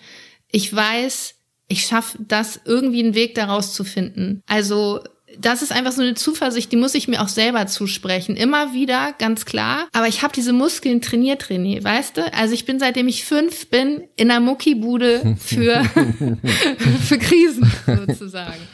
[0.51, 1.35] ich weiß,
[1.69, 4.41] ich schaffe das, irgendwie einen Weg daraus zu finden.
[4.47, 5.01] Also
[5.37, 8.35] das ist einfach so eine Zuversicht, die muss ich mir auch selber zusprechen.
[8.37, 9.87] Immer wieder, ganz klar.
[9.91, 12.33] Aber ich habe diese Muskeln trainiert, René, weißt du?
[12.33, 15.83] Also ich bin, seitdem ich fünf bin, in einer Muckibude für,
[17.03, 18.67] für Krisen sozusagen.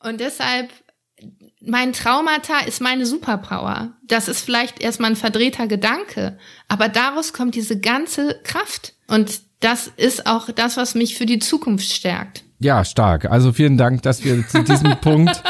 [0.00, 0.70] Und deshalb,
[1.60, 3.96] mein Traumata ist meine Superpower.
[4.04, 6.38] Das ist vielleicht erstmal ein verdrehter Gedanke,
[6.68, 8.92] aber daraus kommt diese ganze Kraft.
[9.08, 12.44] Und das ist auch das, was mich für die Zukunft stärkt.
[12.58, 13.30] Ja, stark.
[13.30, 15.42] Also vielen Dank, dass wir zu diesem Punkt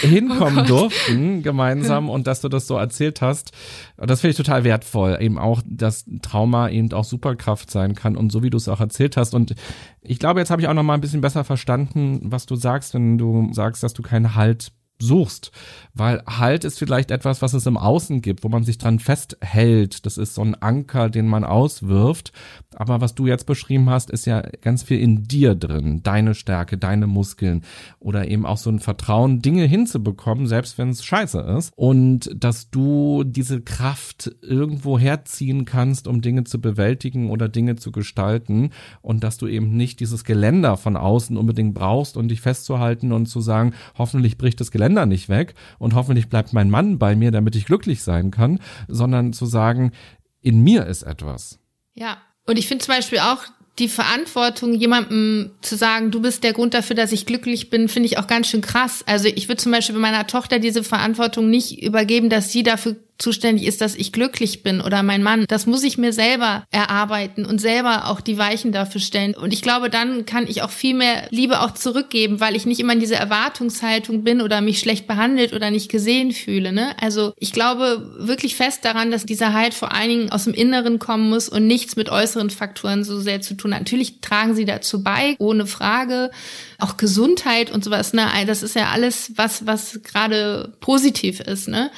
[0.00, 3.52] hinkommen oh durften gemeinsam und dass du das so erzählt hast.
[3.96, 5.16] Das finde ich total wertvoll.
[5.20, 8.80] Eben auch, dass Trauma eben auch Superkraft sein kann und so wie du es auch
[8.80, 9.34] erzählt hast.
[9.34, 9.54] Und
[10.02, 12.94] ich glaube, jetzt habe ich auch noch mal ein bisschen besser verstanden, was du sagst,
[12.94, 15.52] wenn du sagst, dass du keinen Halt suchst.
[15.98, 20.04] Weil Halt ist vielleicht etwas, was es im Außen gibt, wo man sich dran festhält.
[20.04, 22.32] Das ist so ein Anker, den man auswirft.
[22.74, 26.02] Aber was du jetzt beschrieben hast, ist ja ganz viel in dir drin.
[26.02, 27.62] Deine Stärke, deine Muskeln
[27.98, 31.72] oder eben auch so ein Vertrauen, Dinge hinzubekommen, selbst wenn es scheiße ist.
[31.76, 37.90] Und dass du diese Kraft irgendwo herziehen kannst, um Dinge zu bewältigen oder Dinge zu
[37.90, 38.70] gestalten.
[39.00, 43.26] Und dass du eben nicht dieses Geländer von außen unbedingt brauchst und dich festzuhalten und
[43.26, 45.54] zu sagen, hoffentlich bricht das Geländer nicht weg
[45.94, 49.92] hoffentlich bleibt mein Mann bei mir, damit ich glücklich sein kann, sondern zu sagen,
[50.40, 51.58] in mir ist etwas.
[51.94, 52.18] Ja.
[52.46, 53.44] Und ich finde zum Beispiel auch
[53.78, 58.06] die Verantwortung, jemandem zu sagen, du bist der Grund dafür, dass ich glücklich bin, finde
[58.06, 59.04] ich auch ganz schön krass.
[59.06, 62.96] Also ich würde zum Beispiel bei meiner Tochter diese Verantwortung nicht übergeben, dass sie dafür
[63.18, 65.44] zuständig ist, dass ich glücklich bin oder mein Mann.
[65.48, 69.34] Das muss ich mir selber erarbeiten und selber auch die Weichen dafür stellen.
[69.34, 72.80] Und ich glaube, dann kann ich auch viel mehr Liebe auch zurückgeben, weil ich nicht
[72.80, 76.72] immer in dieser Erwartungshaltung bin oder mich schlecht behandelt oder nicht gesehen fühle.
[76.72, 76.94] Ne?
[77.00, 80.98] Also ich glaube wirklich fest daran, dass dieser Halt vor allen Dingen aus dem Inneren
[80.98, 83.80] kommen muss und nichts mit äußeren Faktoren so sehr zu tun hat.
[83.80, 86.30] Natürlich tragen sie dazu bei, ohne Frage.
[86.78, 88.26] Auch Gesundheit und sowas, ne?
[88.46, 91.90] Das ist ja alles, was, was gerade positiv ist, ne?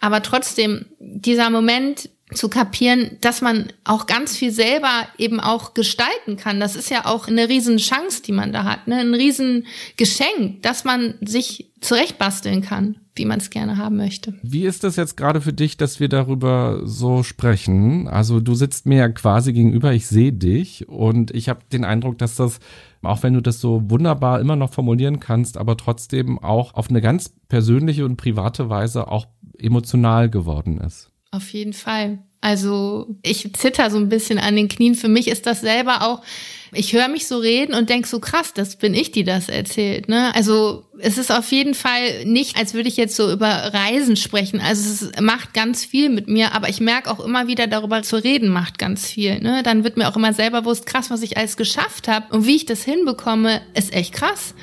[0.00, 6.36] Aber trotzdem, dieser Moment zu kapieren, dass man auch ganz viel selber eben auch gestalten
[6.36, 6.60] kann.
[6.60, 8.96] Das ist ja auch eine riesen Chance, die man da hat, ne?
[8.96, 9.66] ein riesen
[9.96, 14.34] Geschenk, dass man sich zurechtbasteln kann, wie man es gerne haben möchte.
[14.42, 18.08] Wie ist das jetzt gerade für dich, dass wir darüber so sprechen?
[18.08, 22.18] Also du sitzt mir ja quasi gegenüber, ich sehe dich und ich habe den Eindruck,
[22.18, 22.58] dass das
[23.02, 27.00] auch wenn du das so wunderbar immer noch formulieren kannst, aber trotzdem auch auf eine
[27.00, 29.26] ganz persönliche und private Weise auch
[29.56, 31.12] emotional geworden ist.
[31.30, 32.18] Auf jeden Fall.
[32.40, 34.94] Also ich zitter so ein bisschen an den Knien.
[34.94, 36.22] Für mich ist das selber auch,
[36.72, 40.08] ich höre mich so reden und denk so krass, das bin ich, die das erzählt.
[40.08, 40.32] Ne?
[40.34, 44.60] Also es ist auf jeden Fall nicht, als würde ich jetzt so über Reisen sprechen.
[44.60, 48.16] Also es macht ganz viel mit mir, aber ich merke auch immer wieder, darüber zu
[48.16, 49.40] reden macht ganz viel.
[49.40, 49.62] Ne?
[49.64, 52.56] Dann wird mir auch immer selber bewusst, krass, was ich alles geschafft habe und wie
[52.56, 54.54] ich das hinbekomme, ist echt krass.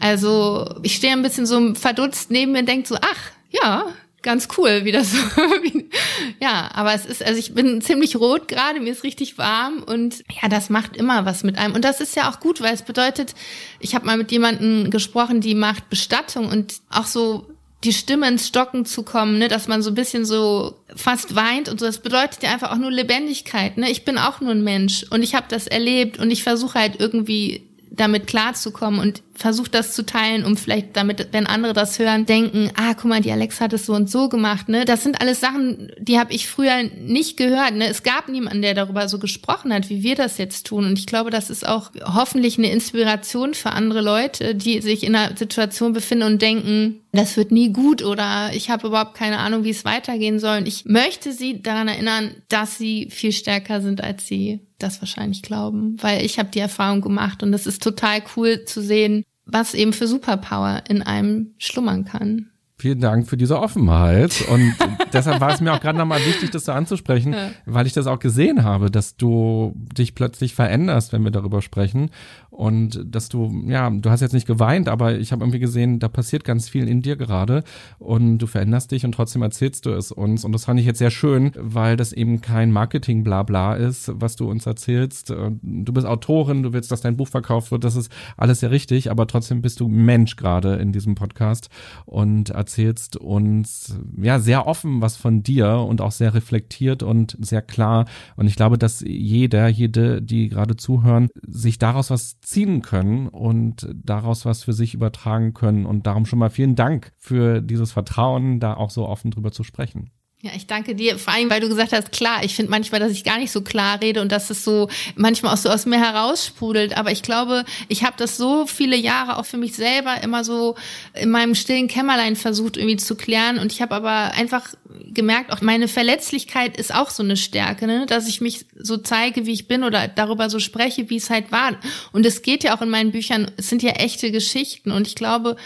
[0.00, 3.86] Also ich stehe ein bisschen so verdutzt neben mir und denke so, ach, ja,
[4.24, 5.18] ganz cool, wie das so.
[6.40, 10.24] ja, aber es ist, also ich bin ziemlich rot gerade, mir ist richtig warm und
[10.42, 11.74] ja, das macht immer was mit einem.
[11.74, 13.34] Und das ist ja auch gut, weil es bedeutet,
[13.78, 17.46] ich habe mal mit jemandem gesprochen, die macht Bestattung und auch so
[17.84, 21.68] die Stimme ins Stocken zu kommen, ne, dass man so ein bisschen so fast weint
[21.68, 21.86] und so.
[21.86, 23.76] Das bedeutet ja einfach auch nur Lebendigkeit.
[23.76, 23.90] Ne?
[23.90, 26.98] Ich bin auch nur ein Mensch und ich habe das erlebt und ich versuche halt
[26.98, 32.26] irgendwie damit klarzukommen und versucht das zu teilen, um vielleicht damit, wenn andere das hören,
[32.26, 34.84] denken, ah, guck mal, die Alex hat es so und so gemacht, ne?
[34.84, 37.88] Das sind alles Sachen, die habe ich früher nicht gehört, ne?
[37.88, 40.86] Es gab niemanden, der darüber so gesprochen hat, wie wir das jetzt tun.
[40.86, 45.16] Und ich glaube, das ist auch hoffentlich eine Inspiration für andere Leute, die sich in
[45.16, 49.64] einer Situation befinden und denken, das wird nie gut oder ich habe überhaupt keine Ahnung,
[49.64, 50.58] wie es weitergehen soll.
[50.58, 55.42] Und ich möchte sie daran erinnern, dass sie viel stärker sind, als sie das wahrscheinlich
[55.42, 59.74] glauben, weil ich habe die Erfahrung gemacht und es ist total cool zu sehen, was
[59.74, 62.50] eben für Superpower in einem schlummern kann.
[62.76, 64.44] Vielen Dank für diese Offenheit.
[64.48, 64.74] Und
[65.12, 67.50] deshalb war es mir auch gerade nochmal wichtig, das so anzusprechen, ja.
[67.66, 72.10] weil ich das auch gesehen habe, dass du dich plötzlich veränderst, wenn wir darüber sprechen.
[72.54, 76.06] Und dass du, ja, du hast jetzt nicht geweint, aber ich habe irgendwie gesehen, da
[76.06, 77.64] passiert ganz viel in dir gerade
[77.98, 80.44] und du veränderst dich und trotzdem erzählst du es uns.
[80.44, 84.48] Und das fand ich jetzt sehr schön, weil das eben kein Marketing-Blabla ist, was du
[84.48, 85.30] uns erzählst.
[85.30, 89.10] Du bist Autorin, du willst, dass dein Buch verkauft wird, das ist alles sehr richtig,
[89.10, 91.70] aber trotzdem bist du Mensch gerade in diesem Podcast
[92.06, 97.62] und erzählst uns ja sehr offen was von dir und auch sehr reflektiert und sehr
[97.62, 98.04] klar.
[98.36, 103.88] Und ich glaube, dass jeder, jede, die gerade zuhören, sich daraus was ziehen können und
[103.94, 105.86] daraus was für sich übertragen können.
[105.86, 109.64] Und darum schon mal vielen Dank für dieses Vertrauen, da auch so offen drüber zu
[109.64, 110.10] sprechen.
[110.44, 113.12] Ja, ich danke dir, vor allem, weil du gesagt hast, klar, ich finde manchmal, dass
[113.12, 115.98] ich gar nicht so klar rede und dass es so manchmal auch so aus mir
[115.98, 116.98] heraussprudelt.
[116.98, 120.74] Aber ich glaube, ich habe das so viele Jahre auch für mich selber immer so
[121.14, 123.58] in meinem stillen Kämmerlein versucht irgendwie zu klären.
[123.58, 124.74] Und ich habe aber einfach
[125.14, 128.04] gemerkt, auch meine Verletzlichkeit ist auch so eine Stärke, ne?
[128.04, 131.52] dass ich mich so zeige, wie ich bin oder darüber so spreche, wie es halt
[131.52, 131.72] war.
[132.12, 134.90] Und es geht ja auch in meinen Büchern, es sind ja echte Geschichten.
[134.90, 135.56] Und ich glaube,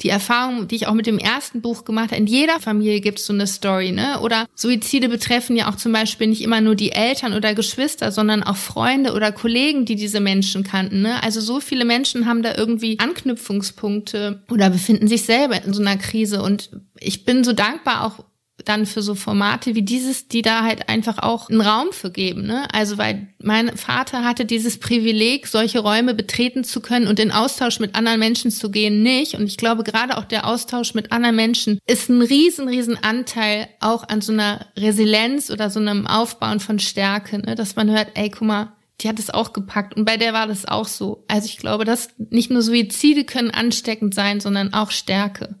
[0.00, 3.20] die Erfahrung, die ich auch mit dem ersten Buch gemacht habe, in jeder Familie gibt
[3.20, 4.20] es so eine Story, ne?
[4.20, 8.42] Oder Suizide betreffen ja auch zum Beispiel nicht immer nur die Eltern oder Geschwister, sondern
[8.42, 11.22] auch Freunde oder Kollegen, die diese Menschen kannten, ne?
[11.22, 15.96] Also so viele Menschen haben da irgendwie Anknüpfungspunkte oder befinden sich selber in so einer
[15.96, 18.24] Krise und ich bin so dankbar auch
[18.64, 22.46] dann für so Formate wie dieses, die da halt einfach auch einen Raum für geben.
[22.46, 22.66] Ne?
[22.72, 27.80] Also weil mein Vater hatte dieses Privileg, solche Räume betreten zu können und in Austausch
[27.80, 29.34] mit anderen Menschen zu gehen, nicht.
[29.34, 33.68] Und ich glaube, gerade auch der Austausch mit anderen Menschen ist ein riesen, riesen Anteil
[33.80, 37.56] auch an so einer Resilienz oder so einem Aufbauen von Stärke, ne?
[37.56, 40.46] dass man hört, ey, guck mal, die hat es auch gepackt und bei der war
[40.46, 41.24] das auch so.
[41.26, 45.56] Also ich glaube, dass nicht nur Suizide können ansteckend sein, sondern auch Stärke.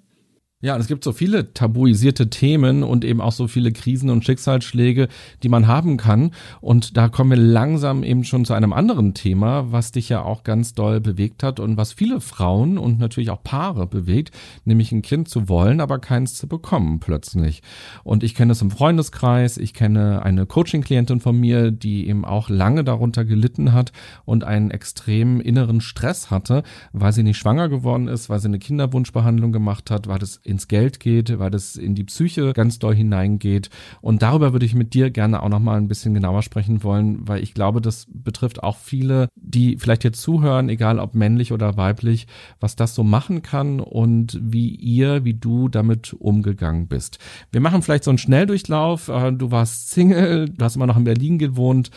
[0.64, 4.24] Ja, und es gibt so viele tabuisierte Themen und eben auch so viele Krisen und
[4.24, 5.08] Schicksalsschläge,
[5.42, 6.30] die man haben kann.
[6.62, 10.42] Und da kommen wir langsam eben schon zu einem anderen Thema, was dich ja auch
[10.42, 14.30] ganz doll bewegt hat und was viele Frauen und natürlich auch Paare bewegt,
[14.64, 17.60] nämlich ein Kind zu wollen, aber keins zu bekommen plötzlich.
[18.02, 22.48] Und ich kenne es im Freundeskreis, ich kenne eine Coaching-Klientin von mir, die eben auch
[22.48, 23.92] lange darunter gelitten hat
[24.24, 26.62] und einen extremen inneren Stress hatte,
[26.94, 30.68] weil sie nicht schwanger geworden ist, weil sie eine Kinderwunschbehandlung gemacht hat, weil das ins
[30.68, 33.70] Geld geht, weil das in die Psyche ganz doll hineingeht.
[34.00, 37.42] Und darüber würde ich mit dir gerne auch nochmal ein bisschen genauer sprechen wollen, weil
[37.42, 42.26] ich glaube, das betrifft auch viele, die vielleicht jetzt zuhören, egal ob männlich oder weiblich,
[42.60, 47.18] was das so machen kann und wie ihr, wie du damit umgegangen bist.
[47.50, 49.08] Wir machen vielleicht so einen Schnelldurchlauf.
[49.08, 51.90] Äh, du warst Single, du hast immer noch in Berlin gewohnt.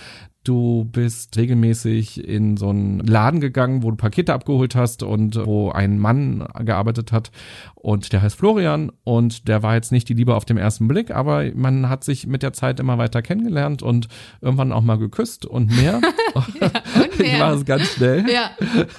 [0.47, 5.71] Du bist regelmäßig in so einen Laden gegangen, wo du Pakete abgeholt hast und wo
[5.71, 7.31] ein Mann gearbeitet hat
[7.75, 11.11] und der heißt Florian und der war jetzt nicht die Liebe auf den ersten Blick,
[11.11, 14.07] aber man hat sich mit der Zeit immer weiter kennengelernt und
[14.39, 15.99] irgendwann auch mal geküsst und mehr.
[16.35, 17.06] ja, und mehr.
[17.27, 18.25] Ich war es ganz schnell.
[18.29, 18.51] Ja.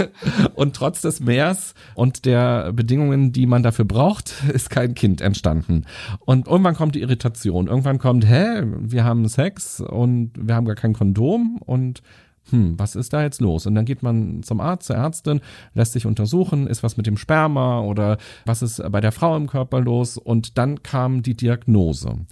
[0.54, 5.84] Und trotz des Meers und der Bedingungen, die man dafür braucht, ist kein Kind entstanden.
[6.20, 7.66] Und irgendwann kommt die Irritation.
[7.68, 12.02] Irgendwann kommt, hä, wir haben Sex und wir haben gar kein Kondom und
[12.50, 13.66] hm, was ist da jetzt los?
[13.66, 15.40] Und dann geht man zum Arzt, zur Ärztin,
[15.74, 18.16] lässt sich untersuchen, ist was mit dem Sperma oder
[18.46, 20.16] was ist bei der Frau im Körper los?
[20.16, 22.26] Und dann kam die Diagnose.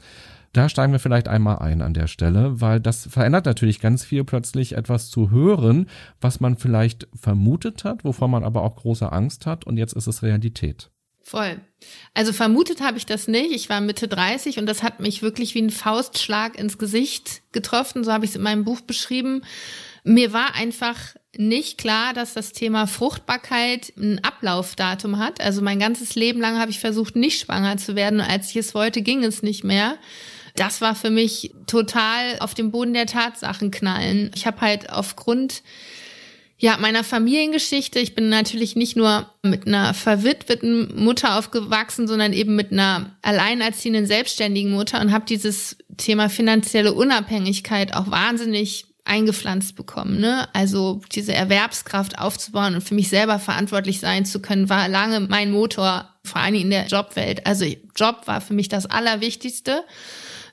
[0.57, 4.25] Da steigen wir vielleicht einmal ein an der Stelle, weil das verändert natürlich ganz viel
[4.25, 5.87] plötzlich etwas zu hören,
[6.19, 10.07] was man vielleicht vermutet hat, wovor man aber auch große Angst hat und jetzt ist
[10.07, 10.89] es Realität.
[11.21, 11.61] Voll.
[12.15, 13.53] Also vermutet habe ich das nicht.
[13.53, 18.03] Ich war Mitte 30 und das hat mich wirklich wie ein Faustschlag ins Gesicht getroffen.
[18.03, 19.43] So habe ich es in meinem Buch beschrieben.
[20.05, 20.97] Mir war einfach
[21.37, 25.43] nicht klar, dass das Thema Fruchtbarkeit ein Ablaufdatum hat.
[25.43, 28.23] Also mein ganzes Leben lang habe ich versucht, nicht schwanger zu werden.
[28.23, 29.99] Als ich es wollte, ging es nicht mehr.
[30.57, 34.31] Das war für mich total auf dem Boden der Tatsachen knallen.
[34.35, 35.63] Ich habe halt aufgrund
[36.59, 37.99] ja, meiner Familiengeschichte.
[37.99, 44.07] Ich bin natürlich nicht nur mit einer verwitweten Mutter aufgewachsen, sondern eben mit einer alleinerziehenden,
[44.07, 50.19] selbstständigen Mutter und habe dieses Thema finanzielle Unabhängigkeit auch wahnsinnig eingepflanzt bekommen.
[50.19, 50.49] Ne?
[50.55, 55.51] Also diese Erwerbskraft aufzubauen und für mich selber verantwortlich sein zu können, war lange mein
[55.51, 57.47] Motor, vor allem in der Jobwelt.
[57.47, 59.85] Also Job war für mich das Allerwichtigste.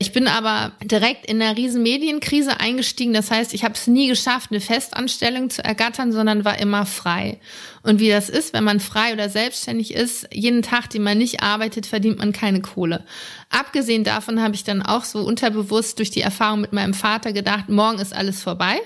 [0.03, 3.13] Ich bin aber direkt in einer riesen Medienkrise eingestiegen.
[3.13, 7.39] Das heißt, ich habe es nie geschafft, eine Festanstellung zu ergattern, sondern war immer frei.
[7.83, 11.41] Und wie das ist, wenn man frei oder selbstständig ist, jeden Tag, den man nicht
[11.41, 13.05] arbeitet, verdient man keine Kohle.
[13.49, 17.69] Abgesehen davon habe ich dann auch so unterbewusst durch die Erfahrung mit meinem Vater gedacht,
[17.69, 18.81] morgen ist alles vorbei.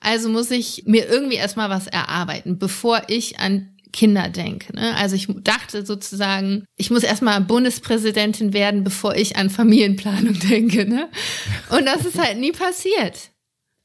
[0.00, 4.74] Also muss ich mir irgendwie erstmal was erarbeiten, bevor ich an Kinder denke.
[4.74, 4.94] Ne?
[4.96, 10.86] Also ich dachte sozusagen, ich muss erstmal Bundespräsidentin werden, bevor ich an Familienplanung denke.
[10.86, 11.08] Ne?
[11.70, 13.30] Und das ist halt nie passiert.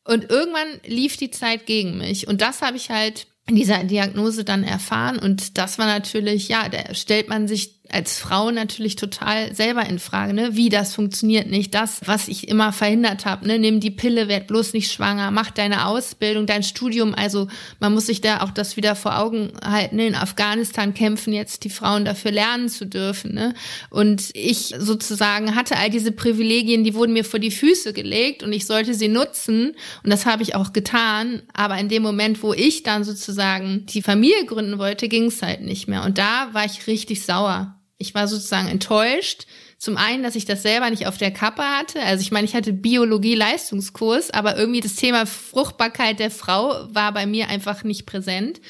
[0.05, 2.27] Und irgendwann lief die Zeit gegen mich.
[2.27, 5.19] Und das habe ich halt in dieser Diagnose dann erfahren.
[5.19, 9.99] Und das war natürlich, ja, da stellt man sich als Frau natürlich total selber in
[9.99, 10.55] Frage, ne?
[10.55, 11.75] Wie das funktioniert nicht.
[11.75, 13.59] Das, was ich immer verhindert habe, ne?
[13.59, 17.13] Nimm die Pille, werd bloß nicht schwanger, mach deine Ausbildung, dein Studium.
[17.13, 17.47] Also
[17.79, 19.97] man muss sich da auch das wieder vor Augen halten.
[19.97, 20.07] Ne?
[20.07, 23.35] In Afghanistan kämpfen jetzt die Frauen dafür lernen zu dürfen.
[23.35, 23.53] Ne?
[23.91, 28.53] Und ich sozusagen hatte all diese Privilegien, die wurden mir vor die Füße gelegt und
[28.53, 29.73] ich sollte sie nutzen.
[30.03, 31.43] Und das habe ich auch getan.
[31.53, 35.61] Aber in dem Moment, wo ich dann sozusagen die Familie gründen wollte, ging es halt
[35.61, 36.03] nicht mehr.
[36.03, 39.47] Und da war ich richtig sauer ich war sozusagen enttäuscht.
[39.77, 42.01] Zum einen, dass ich das selber nicht auf der Kappe hatte.
[42.01, 47.25] Also ich meine, ich hatte Biologie-Leistungskurs, aber irgendwie das Thema Fruchtbarkeit der Frau war bei
[47.25, 48.61] mir einfach nicht präsent.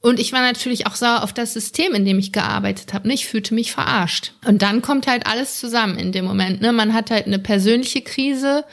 [0.00, 3.12] Und ich war natürlich auch sauer auf das System, in dem ich gearbeitet habe.
[3.12, 4.34] Ich fühlte mich verarscht.
[4.44, 6.60] Und dann kommt halt alles zusammen in dem Moment.
[6.60, 6.72] Ne?
[6.72, 8.64] Man hat halt eine persönliche Krise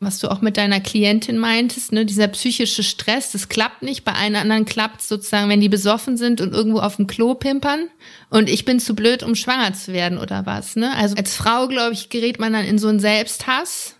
[0.00, 4.02] was du auch mit deiner Klientin meintest, ne, dieser psychische Stress, das klappt nicht.
[4.02, 7.88] Bei allen anderen klappt sozusagen, wenn die besoffen sind und irgendwo auf dem Klo pimpern.
[8.30, 10.74] Und ich bin zu blöd, um schwanger zu werden oder was.
[10.74, 10.96] Ne?
[10.96, 13.96] Also als Frau, glaube ich, gerät man dann in so einen Selbsthass.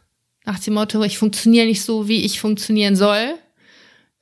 [0.47, 3.35] Nach dem Motto, ich funktioniere nicht so, wie ich funktionieren soll.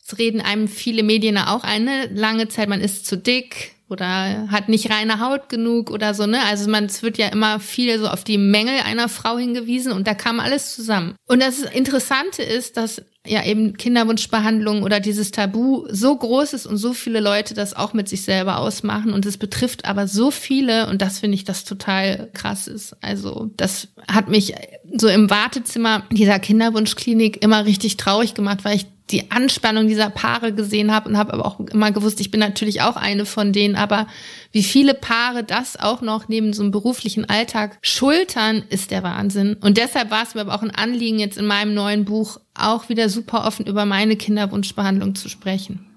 [0.05, 4.69] Das reden einem viele Medien auch eine lange Zeit, man ist zu dick, oder hat
[4.69, 6.41] nicht reine Haut genug oder so, ne?
[6.45, 10.07] Also man, es wird ja immer viel so auf die Mängel einer Frau hingewiesen und
[10.07, 11.15] da kam alles zusammen.
[11.27, 16.79] Und das Interessante ist, dass ja eben Kinderwunschbehandlung oder dieses Tabu so groß ist und
[16.79, 20.89] so viele Leute das auch mit sich selber ausmachen und es betrifft aber so viele
[20.89, 22.97] und das finde ich das total krass ist.
[23.03, 24.55] Also das hat mich
[24.97, 30.53] so im Wartezimmer dieser Kinderwunschklinik immer richtig traurig gemacht, weil ich die Anspannung dieser Paare
[30.53, 33.77] gesehen habe und habe aber auch immer gewusst, ich bin natürlich auch eine von denen,
[33.77, 34.07] aber
[34.53, 39.57] wie viele Paare das auch noch neben so einem beruflichen Alltag schultern, ist der Wahnsinn.
[39.61, 42.89] Und deshalb war es mir aber auch ein Anliegen, jetzt in meinem neuen Buch auch
[42.89, 45.88] wieder super offen über meine Kinderwunschbehandlung zu sprechen.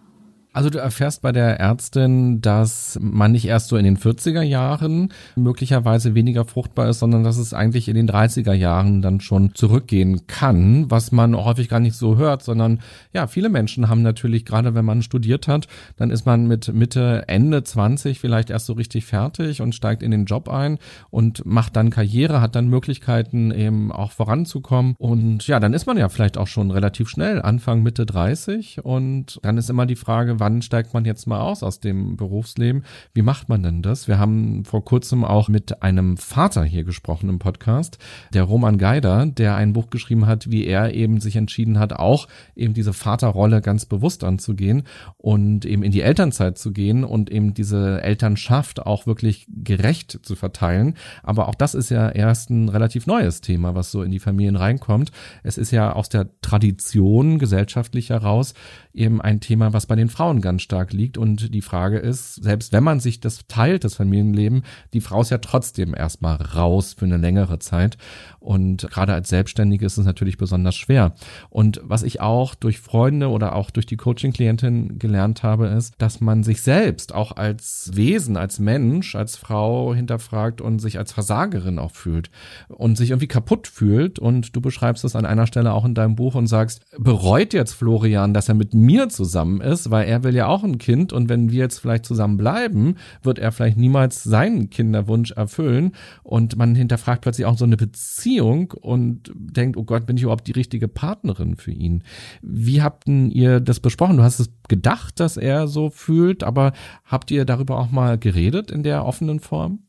[0.53, 5.13] Also du erfährst bei der Ärztin, dass man nicht erst so in den 40er Jahren
[5.37, 10.27] möglicherweise weniger fruchtbar ist, sondern dass es eigentlich in den 30er Jahren dann schon zurückgehen
[10.27, 12.81] kann, was man häufig gar nicht so hört, sondern
[13.13, 17.23] ja, viele Menschen haben natürlich, gerade wenn man studiert hat, dann ist man mit Mitte,
[17.27, 20.79] Ende 20 vielleicht erst so richtig fertig und steigt in den Job ein
[21.11, 24.95] und macht dann Karriere, hat dann Möglichkeiten eben auch voranzukommen.
[24.97, 29.39] Und ja, dann ist man ja vielleicht auch schon relativ schnell Anfang, Mitte 30 und
[29.43, 32.83] dann ist immer die Frage, wann steigt man jetzt mal aus aus dem Berufsleben?
[33.13, 34.07] Wie macht man denn das?
[34.07, 37.99] Wir haben vor kurzem auch mit einem Vater hier gesprochen im Podcast,
[38.33, 42.27] der Roman Geider, der ein Buch geschrieben hat, wie er eben sich entschieden hat, auch
[42.55, 44.83] eben diese Vaterrolle ganz bewusst anzugehen
[45.17, 50.35] und eben in die Elternzeit zu gehen und eben diese Elternschaft auch wirklich gerecht zu
[50.35, 50.95] verteilen.
[51.21, 54.55] Aber auch das ist ja erst ein relativ neues Thema, was so in die Familien
[54.55, 55.11] reinkommt.
[55.43, 58.55] Es ist ja aus der Tradition gesellschaftlich heraus
[58.93, 61.17] eben ein Thema, was bei den Frauen ganz stark liegt.
[61.17, 64.63] Und die Frage ist, selbst wenn man sich das teilt, das Familienleben,
[64.93, 67.97] die Frau ist ja trotzdem erstmal raus für eine längere Zeit.
[68.39, 71.13] Und gerade als Selbstständige ist es natürlich besonders schwer.
[71.49, 76.21] Und was ich auch durch Freunde oder auch durch die Coaching-Klientin gelernt habe, ist, dass
[76.21, 81.79] man sich selbst auch als Wesen, als Mensch, als Frau hinterfragt und sich als Versagerin
[81.79, 82.31] auch fühlt
[82.67, 84.17] und sich irgendwie kaputt fühlt.
[84.19, 87.73] Und du beschreibst es an einer Stelle auch in deinem Buch und sagst, bereut jetzt
[87.73, 91.29] Florian, dass er mit mir zusammen ist, weil er will ja auch ein Kind und
[91.29, 96.75] wenn wir jetzt vielleicht zusammen bleiben, wird er vielleicht niemals seinen Kinderwunsch erfüllen und man
[96.75, 100.87] hinterfragt plötzlich auch so eine Beziehung und denkt, oh Gott, bin ich überhaupt die richtige
[100.87, 102.03] Partnerin für ihn?
[102.41, 104.17] Wie habt ihr das besprochen?
[104.17, 106.73] Du hast es gedacht, dass er so fühlt, aber
[107.05, 109.83] habt ihr darüber auch mal geredet in der offenen Form?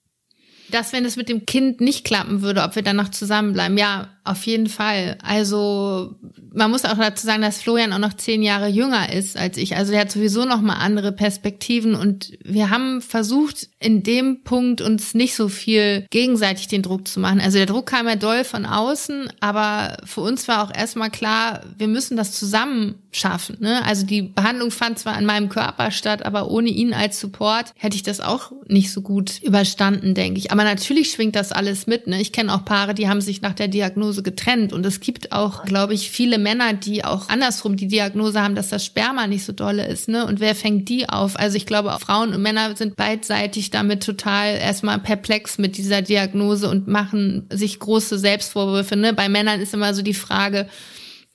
[0.70, 3.76] Dass, wenn es mit dem Kind nicht klappen würde, ob wir dann noch zusammenbleiben.
[3.76, 5.18] Ja, auf jeden Fall.
[5.22, 6.14] Also
[6.52, 9.76] man muss auch dazu sagen, dass Florian auch noch zehn Jahre jünger ist als ich.
[9.76, 14.80] Also er hat sowieso noch mal andere Perspektiven und wir haben versucht, in dem Punkt
[14.80, 17.40] uns nicht so viel gegenseitig den Druck zu machen.
[17.40, 21.62] Also der Druck kam ja doll von außen, aber für uns war auch erstmal klar,
[21.76, 23.56] wir müssen das zusammen schaffen.
[23.60, 23.84] Ne?
[23.84, 27.96] Also die Behandlung fand zwar an meinem Körper statt, aber ohne ihn als Support hätte
[27.96, 30.52] ich das auch nicht so gut überstanden, denke ich.
[30.52, 32.06] Aber natürlich schwingt das alles mit.
[32.06, 32.20] Ne?
[32.20, 34.72] Ich kenne auch Paare, die haben sich nach der Diagnose Diagnose getrennt.
[34.72, 38.68] Und es gibt auch, glaube ich, viele Männer, die auch andersrum die Diagnose haben, dass
[38.68, 40.08] das Sperma nicht so dolle ist.
[40.08, 40.26] Ne?
[40.26, 41.38] Und wer fängt die auf?
[41.38, 46.68] Also ich glaube, Frauen und Männer sind beidseitig damit total erstmal perplex mit dieser Diagnose
[46.68, 48.96] und machen sich große Selbstvorwürfe.
[48.96, 49.12] Ne?
[49.12, 50.68] Bei Männern ist immer so die Frage,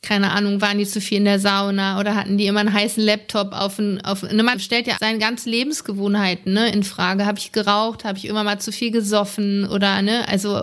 [0.03, 3.03] keine Ahnung, waren die zu viel in der Sauna oder hatten die immer einen heißen
[3.03, 7.25] Laptop auf ein, auf, ne, man stellt ja seine ganzen Lebensgewohnheiten, ne, in Frage.
[7.25, 8.05] Habe ich geraucht?
[8.05, 10.61] Habe ich immer mal zu viel gesoffen oder, ne, also,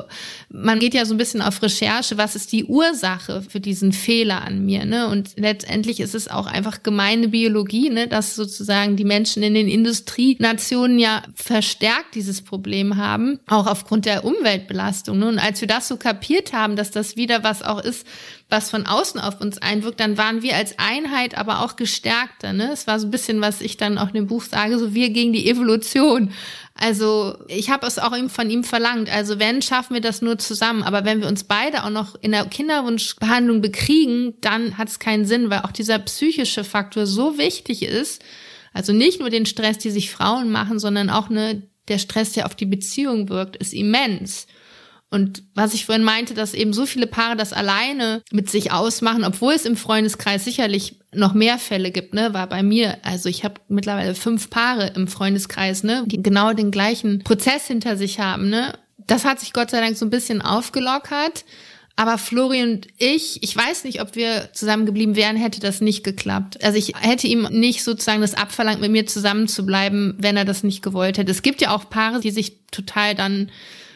[0.50, 4.42] man geht ja so ein bisschen auf Recherche, was ist die Ursache für diesen Fehler
[4.42, 9.04] an mir, ne, und letztendlich ist es auch einfach gemeine Biologie, ne, dass sozusagen die
[9.04, 15.38] Menschen in den Industrienationen ja verstärkt dieses Problem haben, auch aufgrund der Umweltbelastung, ne, und
[15.40, 18.06] als wir das so kapiert haben, dass das wieder was auch ist,
[18.54, 22.52] was von außen auf uns einwirkt, dann waren wir als Einheit aber auch gestärkter.
[22.52, 22.70] Ne?
[22.72, 25.10] Es war so ein bisschen, was ich dann auch in dem Buch sage, so wir
[25.10, 26.30] gegen die Evolution.
[26.74, 29.12] Also ich habe es auch von ihm verlangt.
[29.12, 30.84] Also wenn, schaffen wir das nur zusammen.
[30.84, 35.24] Aber wenn wir uns beide auch noch in der Kinderwunschbehandlung bekriegen, dann hat es keinen
[35.24, 38.22] Sinn, weil auch dieser psychische Faktor so wichtig ist.
[38.72, 42.46] Also nicht nur den Stress, die sich Frauen machen, sondern auch ne, der Stress, der
[42.46, 44.46] auf die Beziehung wirkt, ist immens.
[45.14, 49.22] Und was ich vorhin meinte, dass eben so viele Paare das alleine mit sich ausmachen,
[49.22, 53.44] obwohl es im Freundeskreis sicherlich noch mehr Fälle gibt, ne, war bei mir, also ich
[53.44, 58.50] habe mittlerweile fünf Paare im Freundeskreis, ne, die genau den gleichen Prozess hinter sich haben,
[58.50, 58.76] ne.
[59.06, 61.44] Das hat sich Gott sei Dank so ein bisschen aufgelockert.
[61.94, 66.64] Aber Florian und ich, ich weiß nicht, ob wir zusammengeblieben wären, hätte das nicht geklappt.
[66.64, 70.44] Also ich hätte ihm nicht sozusagen das abverlangt, mit mir zusammen zu bleiben, wenn er
[70.44, 71.30] das nicht gewollt hätte.
[71.30, 73.52] Es gibt ja auch Paare, die sich total dann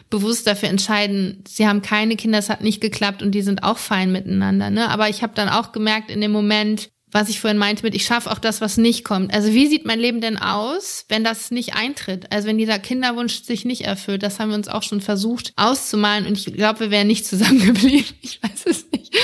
[0.09, 3.77] bewusst dafür entscheiden, sie haben keine Kinder, es hat nicht geklappt und die sind auch
[3.77, 4.69] fein miteinander.
[4.69, 4.89] Ne?
[4.89, 8.05] Aber ich habe dann auch gemerkt in dem Moment, was ich vorhin meinte mit, ich
[8.05, 9.33] schaffe auch das, was nicht kommt.
[9.33, 12.31] Also wie sieht mein Leben denn aus, wenn das nicht eintritt?
[12.31, 16.27] Also wenn dieser Kinderwunsch sich nicht erfüllt, das haben wir uns auch schon versucht auszumalen
[16.27, 18.05] und ich glaube, wir wären nicht zusammengeblieben.
[18.21, 19.15] Ich weiß es nicht.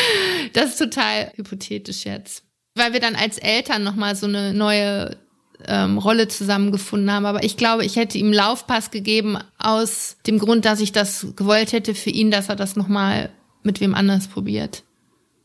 [0.53, 2.43] Das ist total hypothetisch jetzt.
[2.75, 5.17] Weil wir dann als Eltern nochmal so eine neue
[5.65, 7.25] ähm, Rolle zusammengefunden haben.
[7.25, 11.71] Aber ich glaube, ich hätte ihm Laufpass gegeben aus dem Grund, dass ich das gewollt
[11.71, 13.29] hätte für ihn, dass er das nochmal
[13.63, 14.83] mit wem anders probiert.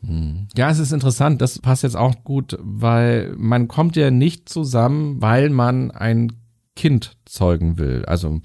[0.04, 0.48] Hm.
[0.56, 1.40] Ja, es ist interessant.
[1.40, 6.32] Das passt jetzt auch gut, weil man kommt ja nicht zusammen, weil man ein
[6.76, 8.04] Kind zeugen will.
[8.06, 8.40] Also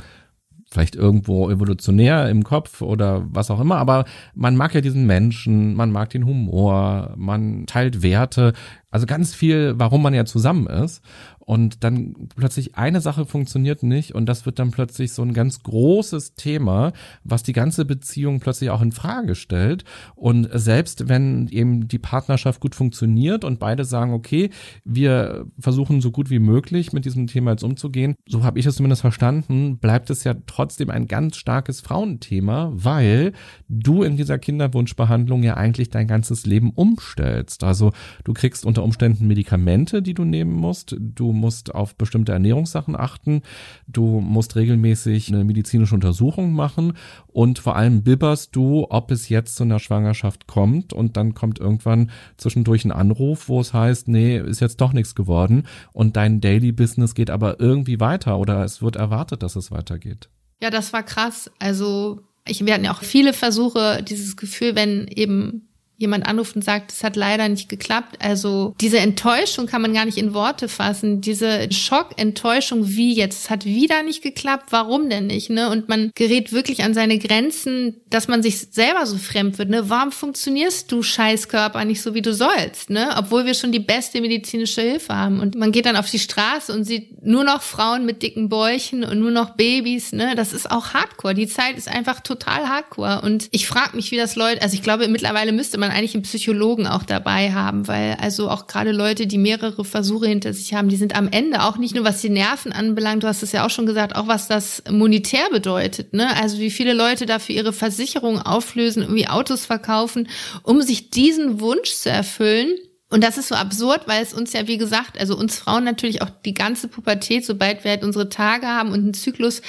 [0.76, 4.03] vielleicht irgendwo evolutionär im Kopf oder was auch immer, aber
[4.34, 8.51] man mag ja diesen Menschen, man mag den Humor, man teilt Werte,
[8.91, 11.01] also ganz viel, warum man ja zusammen ist
[11.45, 15.61] und dann plötzlich eine Sache funktioniert nicht und das wird dann plötzlich so ein ganz
[15.63, 16.91] großes Thema,
[17.23, 19.85] was die ganze Beziehung plötzlich auch in Frage stellt
[20.15, 24.49] und selbst wenn eben die Partnerschaft gut funktioniert und beide sagen, okay,
[24.83, 28.75] wir versuchen so gut wie möglich mit diesem Thema jetzt umzugehen, so habe ich es
[28.75, 33.33] zumindest verstanden, bleibt es ja trotzdem ein ganz starkes Frauenthema, weil
[33.69, 37.63] du in dieser Kinderwunschbehandlung ja eigentlich dein ganzes Leben umstellst.
[37.63, 37.91] Also
[38.23, 43.43] du kriegst unter Umständen Medikamente, die du nehmen musst, du musst auf bestimmte Ernährungssachen achten,
[43.88, 46.93] du musst regelmäßig eine medizinische Untersuchung machen
[47.27, 51.59] und vor allem bibberst du, ob es jetzt zu einer Schwangerschaft kommt und dann kommt
[51.59, 56.41] irgendwann zwischendurch ein Anruf, wo es heißt, nee, ist jetzt doch nichts geworden und dein
[56.41, 60.29] Daily Business geht aber irgendwie weiter oder es wird erwartet, dass es weitergeht.
[60.61, 61.51] Ja, das war krass.
[61.59, 65.67] Also ich, wir hatten ja auch viele Versuche, dieses Gefühl, wenn eben
[65.97, 68.17] jemand anruft und sagt, es hat leider nicht geklappt.
[68.19, 71.21] Also diese Enttäuschung kann man gar nicht in Worte fassen.
[71.21, 75.49] Diese Schock, Enttäuschung, wie jetzt, es hat wieder nicht geklappt, warum denn nicht?
[75.49, 75.69] Ne?
[75.69, 79.69] Und man gerät wirklich an seine Grenzen, dass man sich selber so fremd wird.
[79.69, 79.89] Ne?
[79.89, 82.89] Warum funktionierst du Scheißkörper nicht so, wie du sollst?
[82.89, 83.15] Ne?
[83.17, 85.39] Obwohl wir schon die beste medizinische Hilfe haben.
[85.39, 89.03] Und man geht dann auf die Straße und sieht nur noch Frauen mit dicken Bäuchen
[89.05, 90.11] und nur noch Babys.
[90.11, 90.35] Ne?
[90.35, 91.33] Das ist auch Hardcore.
[91.33, 93.21] Die Zeit ist einfach total Hardcore.
[93.21, 96.13] Und ich frage mich, wie das Leute, also ich glaube, mittlerweile müsste man man eigentlich
[96.13, 100.73] einen Psychologen auch dabei haben, weil also auch gerade Leute, die mehrere Versuche hinter sich
[100.73, 103.51] haben, die sind am Ende auch nicht nur was die Nerven anbelangt, du hast es
[103.51, 106.36] ja auch schon gesagt, auch was das monetär bedeutet, ne?
[106.38, 110.27] Also wie viele Leute dafür ihre Versicherung auflösen, irgendwie Autos verkaufen,
[110.63, 112.75] um sich diesen Wunsch zu erfüllen
[113.12, 116.24] und das ist so absurd, weil es uns ja, wie gesagt, also uns Frauen natürlich
[116.24, 119.62] auch die ganze Pubertät, sobald wir halt unsere Tage haben und einen Zyklus,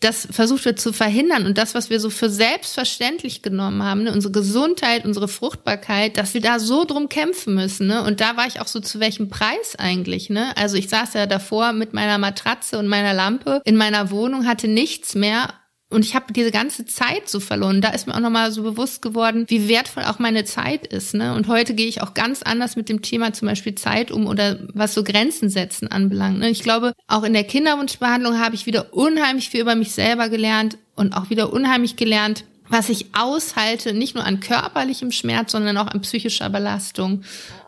[0.00, 1.46] das versucht wird zu verhindern.
[1.46, 6.34] Und das, was wir so für selbstverständlich genommen haben, ne, unsere Gesundheit, unsere Fruchtbarkeit, dass
[6.34, 7.86] wir da so drum kämpfen müssen.
[7.86, 8.02] Ne?
[8.04, 10.28] Und da war ich auch so, zu welchem Preis eigentlich?
[10.28, 10.54] Ne?
[10.58, 14.68] Also ich saß ja davor mit meiner Matratze und meiner Lampe in meiner Wohnung, hatte
[14.68, 15.48] nichts mehr
[15.92, 17.80] und ich habe diese ganze Zeit so verloren.
[17.80, 21.14] Da ist mir auch nochmal so bewusst geworden, wie wertvoll auch meine Zeit ist.
[21.14, 21.34] Ne?
[21.34, 24.58] Und heute gehe ich auch ganz anders mit dem Thema zum Beispiel Zeit um oder
[24.72, 26.38] was so Grenzen setzen anbelangt.
[26.38, 26.50] Ne?
[26.50, 30.78] Ich glaube, auch in der Kinderwunschbehandlung habe ich wieder unheimlich viel über mich selber gelernt
[30.96, 35.88] und auch wieder unheimlich gelernt, was ich aushalte, nicht nur an körperlichem Schmerz, sondern auch
[35.88, 37.22] an psychischer Belastung.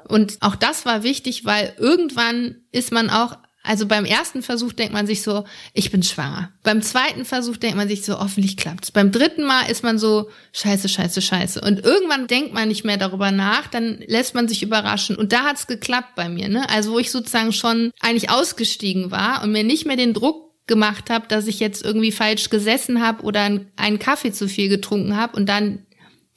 [0.08, 4.92] Und auch das war wichtig, weil irgendwann ist man auch also beim ersten Versuch denkt
[4.92, 6.52] man sich so, ich bin schwanger.
[6.62, 8.92] Beim zweiten Versuch denkt man sich so, hoffentlich klappt's.
[8.92, 11.62] Beim dritten Mal ist man so, scheiße, scheiße, scheiße.
[11.62, 15.16] Und irgendwann denkt man nicht mehr darüber nach, dann lässt man sich überraschen.
[15.16, 16.48] Und da hat's geklappt bei mir.
[16.48, 16.68] Ne?
[16.68, 21.08] Also wo ich sozusagen schon eigentlich ausgestiegen war und mir nicht mehr den Druck gemacht
[21.08, 25.36] habe, dass ich jetzt irgendwie falsch gesessen habe oder einen Kaffee zu viel getrunken habe
[25.36, 25.86] und dann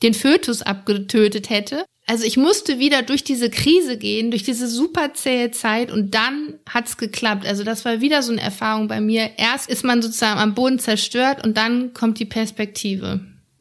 [0.01, 5.13] den Fötus abgetötet hätte, also ich musste wieder durch diese Krise gehen, durch diese super
[5.13, 7.45] zähe Zeit und dann hat's geklappt.
[7.45, 9.31] Also das war wieder so eine Erfahrung bei mir.
[9.35, 13.19] Erst ist man sozusagen am Boden zerstört und dann kommt die Perspektive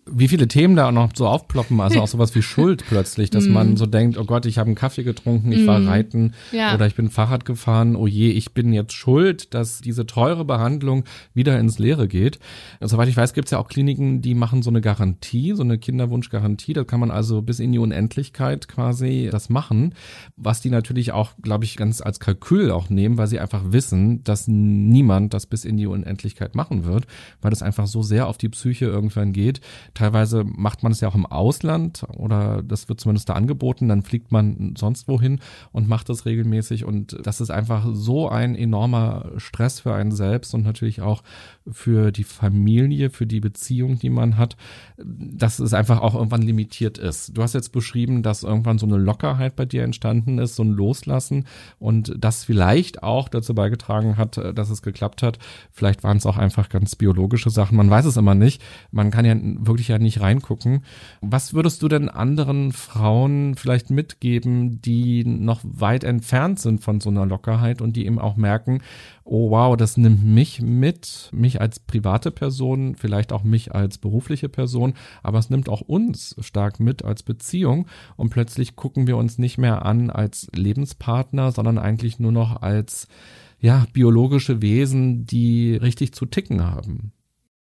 [0.08, 3.46] wie viele Themen da auch noch so aufploppen, also auch sowas wie Schuld plötzlich, dass
[3.46, 3.52] mm.
[3.52, 5.66] man so denkt, oh Gott, ich habe einen Kaffee getrunken, ich mm.
[5.66, 6.74] war reiten ja.
[6.74, 11.04] oder ich bin Fahrrad gefahren, oh je, ich bin jetzt schuld, dass diese teure Behandlung
[11.34, 12.38] wieder ins Leere geht.
[12.78, 15.62] Und soweit ich weiß, gibt es ja auch Kliniken, die machen so eine Garantie, so
[15.62, 19.94] eine Kinderwunschgarantie, da kann man also bis in die Unendlichkeit quasi das machen,
[20.36, 24.22] was die natürlich auch, glaube ich, ganz als Kalkül auch nehmen, weil sie einfach wissen,
[24.22, 27.06] dass niemand das bis in die Unendlichkeit machen wird,
[27.40, 29.60] weil das einfach so sehr auf die Psyche irgendwann geht
[29.96, 34.02] Teilweise macht man es ja auch im Ausland oder das wird zumindest da angeboten, dann
[34.02, 35.40] fliegt man sonst wohin
[35.72, 40.52] und macht das regelmäßig und das ist einfach so ein enormer Stress für einen selbst
[40.52, 41.22] und natürlich auch
[41.70, 44.56] für die Familie, für die Beziehung, die man hat,
[44.98, 47.36] dass es einfach auch irgendwann limitiert ist.
[47.36, 50.70] Du hast jetzt beschrieben, dass irgendwann so eine Lockerheit bei dir entstanden ist, so ein
[50.70, 51.46] Loslassen
[51.78, 55.38] und das vielleicht auch dazu beigetragen hat, dass es geklappt hat.
[55.72, 57.76] Vielleicht waren es auch einfach ganz biologische Sachen.
[57.76, 58.62] Man weiß es immer nicht.
[58.90, 60.82] Man kann ja wirklich ich ja nicht reingucken.
[61.20, 67.10] Was würdest du denn anderen Frauen vielleicht mitgeben, die noch weit entfernt sind von so
[67.10, 68.82] einer Lockerheit und die eben auch merken,
[69.24, 74.48] oh wow, das nimmt mich mit, mich als private Person, vielleicht auch mich als berufliche
[74.48, 77.86] Person, aber es nimmt auch uns stark mit als Beziehung
[78.16, 83.08] und plötzlich gucken wir uns nicht mehr an als Lebenspartner, sondern eigentlich nur noch als
[83.58, 87.12] ja, biologische Wesen, die richtig zu ticken haben.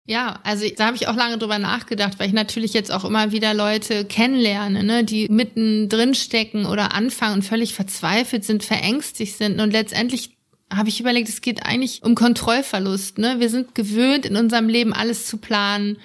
[0.06, 3.32] Ja, also da habe ich auch lange drüber nachgedacht, weil ich natürlich jetzt auch immer
[3.32, 9.38] wieder Leute kennenlerne, ne, die mitten drin stecken oder anfangen und völlig verzweifelt sind, verängstigt
[9.38, 10.33] sind und letztendlich
[10.76, 13.18] habe ich überlegt, es geht eigentlich um Kontrollverlust.
[13.18, 13.36] Ne?
[13.40, 15.98] Wir sind gewöhnt, in unserem Leben alles zu planen,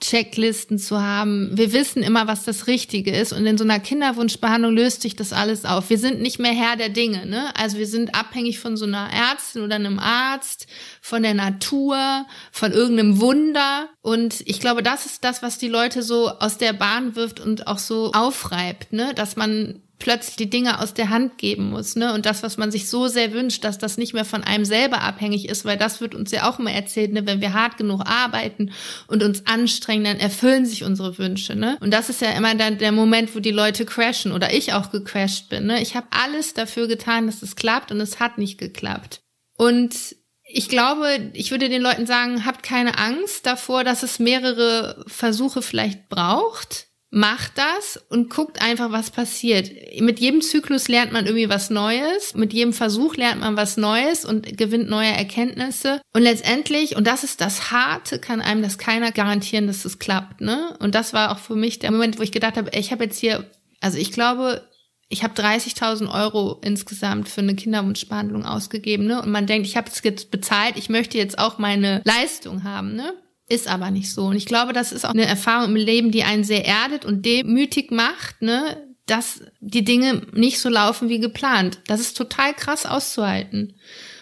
[0.00, 1.50] Checklisten zu haben.
[1.52, 3.32] Wir wissen immer, was das Richtige ist.
[3.32, 5.90] Und in so einer Kinderwunschbehandlung löst sich das alles auf.
[5.90, 7.26] Wir sind nicht mehr Herr der Dinge.
[7.26, 7.54] Ne?
[7.54, 10.66] Also wir sind abhängig von so einer Ärztin oder einem Arzt,
[11.02, 13.88] von der Natur, von irgendeinem Wunder.
[14.00, 17.66] Und ich glaube, das ist das, was die Leute so aus der Bahn wirft und
[17.66, 19.12] auch so aufreibt, ne?
[19.14, 22.12] dass man plötzlich die Dinge aus der Hand geben muss, ne?
[22.12, 25.02] Und das, was man sich so sehr wünscht, dass das nicht mehr von einem selber
[25.02, 27.26] abhängig ist, weil das wird uns ja auch immer erzählt, ne?
[27.26, 28.72] Wenn wir hart genug arbeiten
[29.06, 31.78] und uns anstrengen, dann erfüllen sich unsere Wünsche, ne?
[31.80, 34.90] Und das ist ja immer dann der Moment, wo die Leute crashen oder ich auch
[34.90, 35.80] gecrashed bin, ne?
[35.80, 39.20] Ich habe alles dafür getan, dass es klappt und es hat nicht geklappt.
[39.56, 45.04] Und ich glaube, ich würde den Leuten sagen, habt keine Angst davor, dass es mehrere
[45.06, 49.70] Versuche vielleicht braucht macht das und guckt einfach, was passiert.
[50.00, 54.24] Mit jedem Zyklus lernt man irgendwie was Neues, mit jedem Versuch lernt man was Neues
[54.24, 56.00] und gewinnt neue Erkenntnisse.
[56.12, 60.40] Und letztendlich, und das ist das Harte, kann einem das keiner garantieren, dass es klappt.
[60.40, 60.76] Ne?
[60.78, 63.18] Und das war auch für mich der Moment, wo ich gedacht habe, ich habe jetzt
[63.18, 63.44] hier,
[63.80, 64.62] also ich glaube,
[65.08, 69.06] ich habe 30.000 Euro insgesamt für eine Kinderwunschbehandlung ausgegeben.
[69.06, 69.20] Ne?
[69.20, 72.94] Und man denkt, ich habe es jetzt bezahlt, ich möchte jetzt auch meine Leistung haben.
[72.94, 73.14] Ne?
[73.50, 74.26] Ist aber nicht so.
[74.26, 77.26] Und ich glaube, das ist auch eine Erfahrung im Leben, die einen sehr erdet und
[77.26, 81.80] demütig macht, ne, dass die Dinge nicht so laufen wie geplant.
[81.88, 83.74] Das ist total krass auszuhalten.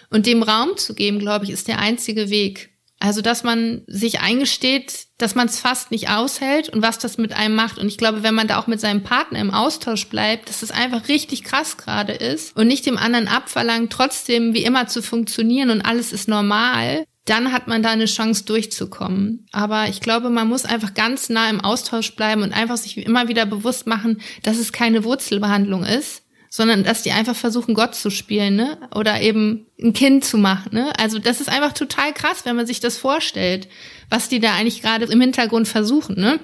[0.08, 2.70] Und dem Raum zu geben, glaube ich, ist der einzige Weg.
[3.00, 7.34] Also, dass man sich eingesteht, dass man es fast nicht aushält und was das mit
[7.34, 7.76] einem macht.
[7.76, 10.70] Und ich glaube, wenn man da auch mit seinem Partner im Austausch bleibt, dass es
[10.70, 15.68] einfach richtig krass gerade ist und nicht dem anderen abverlangt, trotzdem wie immer zu funktionieren
[15.68, 19.46] und alles ist normal, dann hat man da eine Chance durchzukommen.
[19.52, 23.28] Aber ich glaube, man muss einfach ganz nah im Austausch bleiben und einfach sich immer
[23.28, 28.10] wieder bewusst machen, dass es keine Wurzelbehandlung ist, sondern dass die einfach versuchen, Gott zu
[28.10, 28.78] spielen, ne?
[28.94, 30.92] Oder eben ein Kind zu machen, ne?
[30.98, 33.68] Also das ist einfach total krass, wenn man sich das vorstellt,
[34.08, 36.40] was die da eigentlich gerade im Hintergrund versuchen, ne?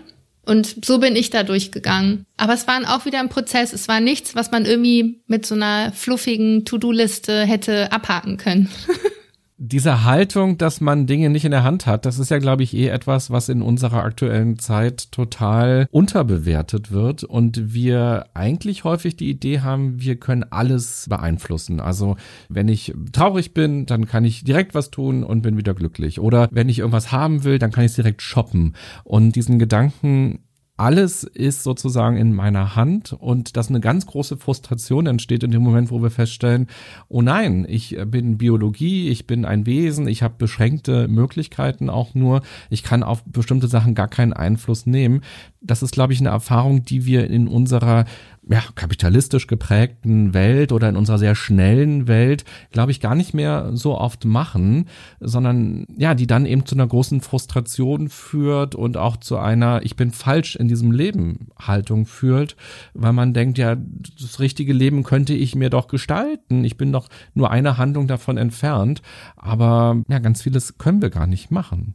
[0.47, 2.27] Und so bin ich da durchgegangen.
[2.37, 3.73] Aber es war auch wieder ein Prozess.
[3.73, 8.69] Es war nichts, was man irgendwie mit so einer fluffigen To-Do-Liste hätte abhaken können.
[9.57, 12.75] diese Haltung, dass man Dinge nicht in der Hand hat, das ist ja, glaube ich,
[12.75, 19.31] eh etwas, was in unserer aktuellen Zeit total unterbewertet wird und wir eigentlich häufig die
[19.31, 21.79] Idee haben, wir können alles beeinflussen.
[21.79, 22.17] Also
[22.49, 26.19] wenn ich traurig bin, dann kann ich direkt was tun und bin wieder glücklich.
[26.19, 28.75] Oder wenn ich irgendwas haben will, dann kann ich es direkt shoppen.
[29.05, 30.41] Und diesen Gedanken
[30.77, 35.63] alles ist sozusagen in meiner Hand und dass eine ganz große Frustration entsteht in dem
[35.63, 36.67] Moment, wo wir feststellen,
[37.09, 42.43] oh nein, ich bin Biologie, ich bin ein Wesen, ich habe beschränkte Möglichkeiten auch nur,
[42.71, 45.21] ich kann auf bestimmte Sachen gar keinen Einfluss nehmen.
[45.61, 48.05] Das ist, glaube ich, eine Erfahrung, die wir in unserer
[48.49, 53.71] ja, kapitalistisch geprägten Welt oder in unserer sehr schnellen Welt, glaube ich, gar nicht mehr
[53.73, 54.87] so oft machen,
[55.21, 59.97] sondern ja, die dann eben zu einer großen Frustration führt und auch zu einer Ich
[59.97, 62.57] bin falsch in diesem Leben Haltung führt,
[62.93, 66.65] weil man denkt, ja, das richtige Leben könnte ich mir doch gestalten.
[66.65, 69.03] Ich bin doch nur eine Handlung davon entfernt.
[69.37, 71.95] Aber ja, ganz vieles können wir gar nicht machen.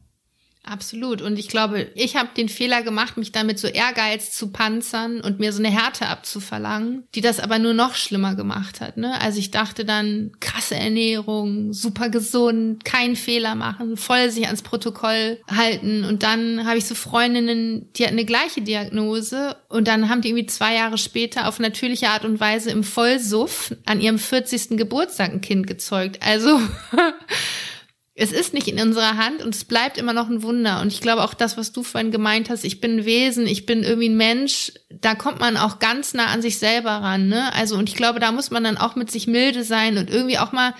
[0.63, 1.21] Absolut.
[1.21, 5.39] Und ich glaube, ich habe den Fehler gemacht, mich damit so Ehrgeiz zu panzern und
[5.39, 8.97] mir so eine Härte abzuverlangen, die das aber nur noch schlimmer gemacht hat.
[8.97, 9.19] Ne?
[9.21, 15.39] Also ich dachte dann, krasse Ernährung, super gesund, keinen Fehler machen, voll sich ans Protokoll
[15.49, 16.03] halten.
[16.03, 20.29] Und dann habe ich so Freundinnen, die hatten eine gleiche Diagnose und dann haben die
[20.29, 24.77] irgendwie zwei Jahre später auf natürliche Art und Weise im Vollsuff an ihrem 40.
[24.77, 26.19] Geburtstag ein Kind gezeugt.
[26.21, 26.59] Also
[28.19, 30.81] es ist nicht in unserer Hand und es bleibt immer noch ein Wunder.
[30.81, 33.65] Und ich glaube auch das, was du vorhin gemeint hast, ich bin ein Wesen, ich
[33.65, 37.29] bin irgendwie ein Mensch, da kommt man auch ganz nah an sich selber ran.
[37.29, 37.53] Ne?
[37.53, 40.37] Also, und ich glaube, da muss man dann auch mit sich milde sein und irgendwie
[40.37, 40.73] auch mal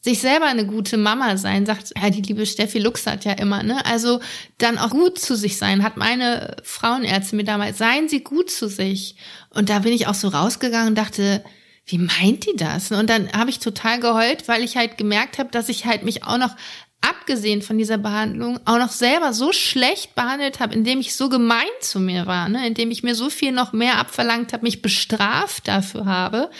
[0.00, 3.62] sich selber eine gute Mama sein, sagt ja die liebe Steffi Lux hat ja immer,
[3.62, 3.84] ne?
[3.84, 4.20] Also
[4.56, 8.68] dann auch gut zu sich sein, hat meine Frauenärztin mir damals, seien Sie gut zu
[8.68, 9.16] sich.
[9.50, 11.42] Und da bin ich auch so rausgegangen und dachte,
[11.88, 12.92] wie meint die das?
[12.92, 16.24] Und dann habe ich total geheult, weil ich halt gemerkt habe, dass ich halt mich
[16.24, 16.54] auch noch
[17.00, 21.68] abgesehen von dieser Behandlung auch noch selber so schlecht behandelt habe, indem ich so gemein
[21.80, 22.66] zu mir war, ne?
[22.66, 26.50] indem ich mir so viel noch mehr abverlangt habe, mich bestraft dafür habe,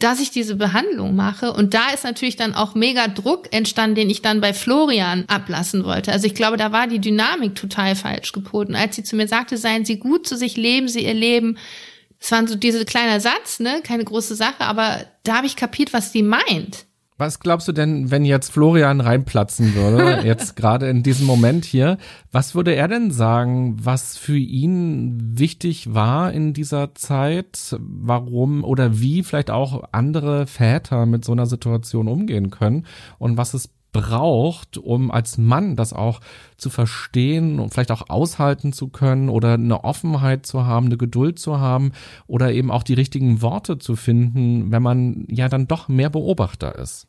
[0.00, 1.52] dass ich diese Behandlung mache.
[1.52, 5.84] Und da ist natürlich dann auch mega Druck entstanden, den ich dann bei Florian ablassen
[5.84, 6.10] wollte.
[6.10, 8.74] Also ich glaube, da war die Dynamik total falsch geboten.
[8.74, 11.56] Als sie zu mir sagte, seien Sie gut zu sich, leben Sie Ihr Leben,
[12.24, 15.92] es war so dieser kleiner Satz, ne, keine große Sache, aber da habe ich kapiert,
[15.92, 16.86] was die meint.
[17.18, 21.98] Was glaubst du denn, wenn jetzt Florian reinplatzen würde, jetzt gerade in diesem Moment hier,
[22.32, 28.98] was würde er denn sagen, was für ihn wichtig war in dieser Zeit, warum oder
[28.98, 32.86] wie vielleicht auch andere Väter mit so einer Situation umgehen können?
[33.18, 36.20] Und was es braucht, um als Mann das auch
[36.58, 41.38] zu verstehen und vielleicht auch aushalten zu können oder eine Offenheit zu haben, eine Geduld
[41.38, 41.92] zu haben
[42.26, 46.76] oder eben auch die richtigen Worte zu finden, wenn man ja dann doch mehr Beobachter
[46.78, 47.06] ist.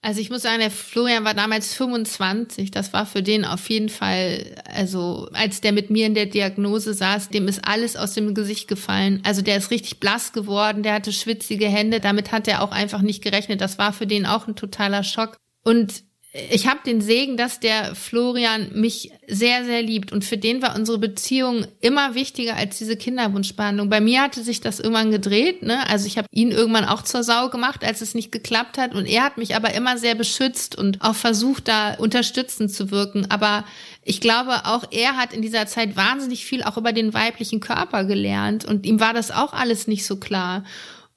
[0.00, 2.70] Also ich muss sagen, der Florian war damals 25.
[2.70, 6.94] Das war für den auf jeden Fall, also als der mit mir in der Diagnose
[6.94, 9.20] saß, dem ist alles aus dem Gesicht gefallen.
[9.24, 11.98] Also der ist richtig blass geworden, der hatte schwitzige Hände.
[11.98, 13.60] Damit hat er auch einfach nicht gerechnet.
[13.60, 15.36] Das war für den auch ein totaler Schock.
[15.64, 16.04] Und
[16.50, 20.12] ich habe den Segen, dass der Florian mich sehr, sehr liebt.
[20.12, 23.88] Und für den war unsere Beziehung immer wichtiger als diese Kinderwunschbehandlung.
[23.88, 25.62] Bei mir hatte sich das irgendwann gedreht.
[25.62, 25.88] Ne?
[25.88, 28.94] Also ich habe ihn irgendwann auch zur Sau gemacht, als es nicht geklappt hat.
[28.94, 33.30] Und er hat mich aber immer sehr beschützt und auch versucht, da unterstützend zu wirken.
[33.30, 33.64] Aber
[34.04, 38.04] ich glaube, auch er hat in dieser Zeit wahnsinnig viel auch über den weiblichen Körper
[38.04, 38.64] gelernt.
[38.64, 40.64] Und ihm war das auch alles nicht so klar.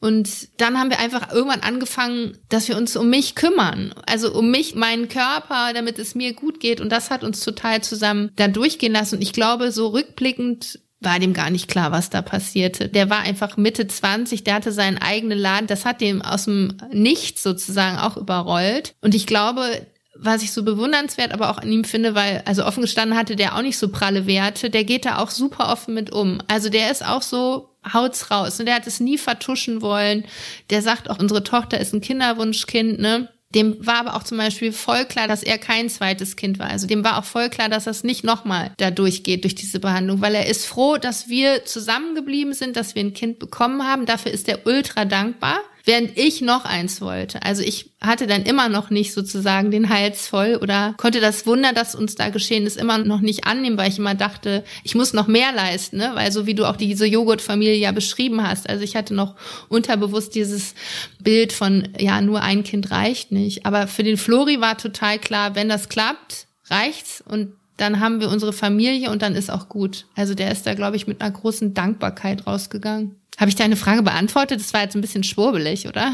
[0.01, 3.93] Und dann haben wir einfach irgendwann angefangen, dass wir uns um mich kümmern.
[4.07, 6.81] Also um mich, meinen Körper, damit es mir gut geht.
[6.81, 9.15] Und das hat uns total zusammen da durchgehen lassen.
[9.15, 12.89] Und ich glaube, so rückblickend war dem gar nicht klar, was da passierte.
[12.89, 15.67] Der war einfach Mitte 20, der hatte seinen eigenen Laden.
[15.67, 18.95] Das hat dem aus dem Nichts sozusagen auch überrollt.
[19.01, 22.81] Und ich glaube, was ich so bewundernswert aber auch an ihm finde, weil, also offen
[22.81, 26.11] gestanden hatte der auch nicht so pralle Werte, der geht da auch super offen mit
[26.11, 26.39] um.
[26.47, 28.59] Also der ist auch so, haut's raus.
[28.59, 30.25] Und der hat es nie vertuschen wollen.
[30.69, 33.29] Der sagt auch, unsere Tochter ist ein Kinderwunschkind, ne?
[33.53, 36.69] Dem war aber auch zum Beispiel voll klar, dass er kein zweites Kind war.
[36.69, 40.21] Also dem war auch voll klar, dass das nicht nochmal da durchgeht durch diese Behandlung,
[40.21, 44.05] weil er ist froh, dass wir zusammengeblieben sind, dass wir ein Kind bekommen haben.
[44.05, 47.43] Dafür ist er ultra dankbar während ich noch eins wollte.
[47.43, 51.73] Also ich hatte dann immer noch nicht sozusagen den Hals voll oder konnte das Wunder,
[51.73, 55.13] das uns da geschehen ist, immer noch nicht annehmen, weil ich immer dachte, ich muss
[55.13, 56.11] noch mehr leisten, ne?
[56.13, 58.69] weil so wie du auch diese Joghurtfamilie ja beschrieben hast.
[58.69, 59.35] Also ich hatte noch
[59.69, 60.73] unterbewusst dieses
[61.19, 63.65] Bild von, ja, nur ein Kind reicht nicht.
[63.65, 68.29] Aber für den Flori war total klar, wenn das klappt, reicht's und dann haben wir
[68.29, 70.05] unsere Familie und dann ist auch gut.
[70.15, 73.15] Also der ist da, glaube ich, mit einer großen Dankbarkeit rausgegangen.
[73.41, 74.59] Habe ich deine Frage beantwortet?
[74.59, 76.13] Das war jetzt ein bisschen schwurbelig, oder?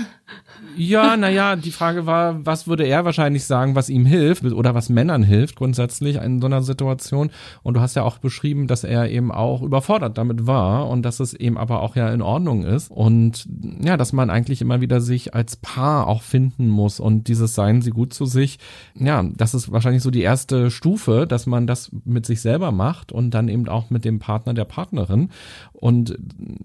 [0.78, 4.90] Ja, naja, die Frage war, was würde er wahrscheinlich sagen, was ihm hilft oder was
[4.90, 7.32] Männern hilft grundsätzlich in so einer Situation.
[7.64, 11.20] Und du hast ja auch beschrieben, dass er eben auch überfordert damit war und dass
[11.20, 12.92] es eben aber auch ja in Ordnung ist.
[12.92, 13.48] Und
[13.82, 17.82] ja, dass man eigentlich immer wieder sich als Paar auch finden muss und dieses Seien
[17.82, 18.60] sie gut zu sich.
[18.96, 23.12] Ja, das ist wahrscheinlich so die erste Stufe, dass man das mit sich selber macht
[23.12, 25.30] und dann eben auch mit dem Partner der Partnerin
[25.80, 26.18] und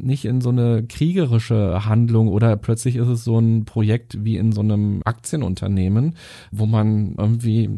[0.02, 4.52] nicht in so eine kriegerische Handlung oder plötzlich ist es so ein Projekt wie in
[4.52, 6.16] so einem Aktienunternehmen,
[6.50, 7.68] wo man irgendwie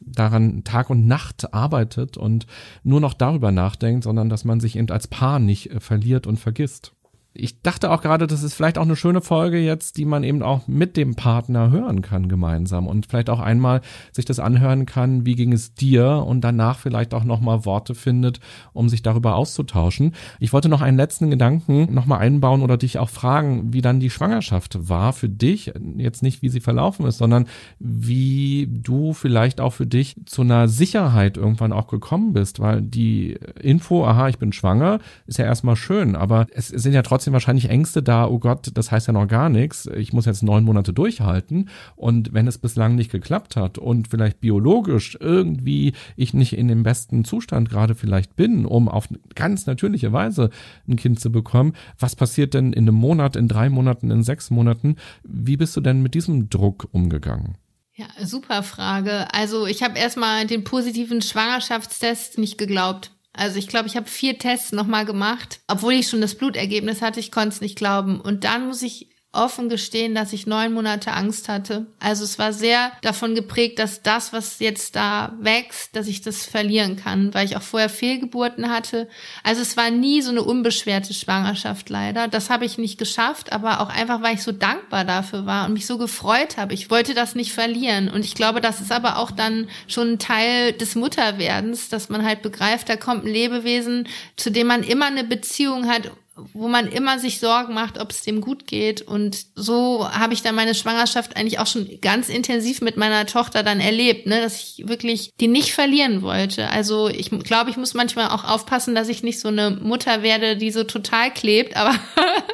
[0.00, 2.46] daran Tag und Nacht arbeitet und
[2.82, 6.38] nur noch darüber nachdenkt, sondern dass man sich eben als Paar nicht äh, verliert und
[6.38, 6.92] vergisst
[7.34, 10.42] ich dachte auch gerade, das ist vielleicht auch eine schöne Folge jetzt, die man eben
[10.42, 13.80] auch mit dem Partner hören kann gemeinsam und vielleicht auch einmal
[14.12, 18.40] sich das anhören kann, wie ging es dir und danach vielleicht auch nochmal Worte findet,
[18.72, 20.14] um sich darüber auszutauschen.
[20.40, 24.10] Ich wollte noch einen letzten Gedanken nochmal einbauen oder dich auch fragen, wie dann die
[24.10, 25.72] Schwangerschaft war für dich.
[25.96, 27.46] Jetzt nicht, wie sie verlaufen ist, sondern
[27.78, 33.38] wie du vielleicht auch für dich zu einer Sicherheit irgendwann auch gekommen bist, weil die
[33.60, 37.34] Info, aha, ich bin schwanger, ist ja erstmal schön, aber es sind ja trotzdem trotzdem
[37.34, 40.64] wahrscheinlich Ängste da, oh Gott, das heißt ja noch gar nichts, ich muss jetzt neun
[40.64, 46.56] Monate durchhalten und wenn es bislang nicht geklappt hat und vielleicht biologisch irgendwie ich nicht
[46.58, 50.50] in dem besten Zustand gerade vielleicht bin, um auf ganz natürliche Weise
[50.88, 54.50] ein Kind zu bekommen, was passiert denn in einem Monat, in drei Monaten, in sechs
[54.50, 54.96] Monaten?
[55.22, 57.56] Wie bist du denn mit diesem Druck umgegangen?
[57.94, 59.32] Ja, super Frage.
[59.32, 63.12] Also ich habe erstmal den positiven Schwangerschaftstest nicht geglaubt.
[63.32, 67.20] Also ich glaube, ich habe vier Tests nochmal gemacht, obwohl ich schon das Blutergebnis hatte,
[67.20, 68.20] ich konnte es nicht glauben.
[68.20, 71.86] Und dann muss ich offen gestehen, dass ich neun Monate Angst hatte.
[71.98, 76.44] Also es war sehr davon geprägt, dass das, was jetzt da wächst, dass ich das
[76.44, 79.08] verlieren kann, weil ich auch vorher Fehlgeburten hatte.
[79.42, 82.28] Also es war nie so eine unbeschwerte Schwangerschaft leider.
[82.28, 85.72] Das habe ich nicht geschafft, aber auch einfach, weil ich so dankbar dafür war und
[85.72, 86.74] mich so gefreut habe.
[86.74, 88.10] Ich wollte das nicht verlieren.
[88.10, 92.22] Und ich glaube, das ist aber auch dann schon ein Teil des Mutterwerdens, dass man
[92.22, 96.88] halt begreift, da kommt ein Lebewesen, zu dem man immer eine Beziehung hat wo man
[96.88, 99.02] immer sich Sorgen macht, ob es dem gut geht.
[99.02, 103.62] Und so habe ich dann meine Schwangerschaft eigentlich auch schon ganz intensiv mit meiner Tochter
[103.62, 106.70] dann erlebt, ne, dass ich wirklich die nicht verlieren wollte.
[106.70, 110.56] Also ich glaube, ich muss manchmal auch aufpassen, dass ich nicht so eine Mutter werde,
[110.56, 111.94] die so total klebt, aber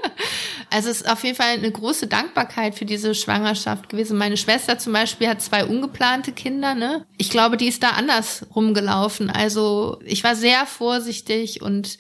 [0.71, 4.19] also es ist auf jeden Fall eine große Dankbarkeit für diese Schwangerschaft gewesen.
[4.19, 7.07] Meine Schwester zum Beispiel hat zwei ungeplante Kinder, ne?
[7.17, 9.31] Ich glaube, die ist da anders rumgelaufen.
[9.31, 11.99] Also ich war sehr vorsichtig und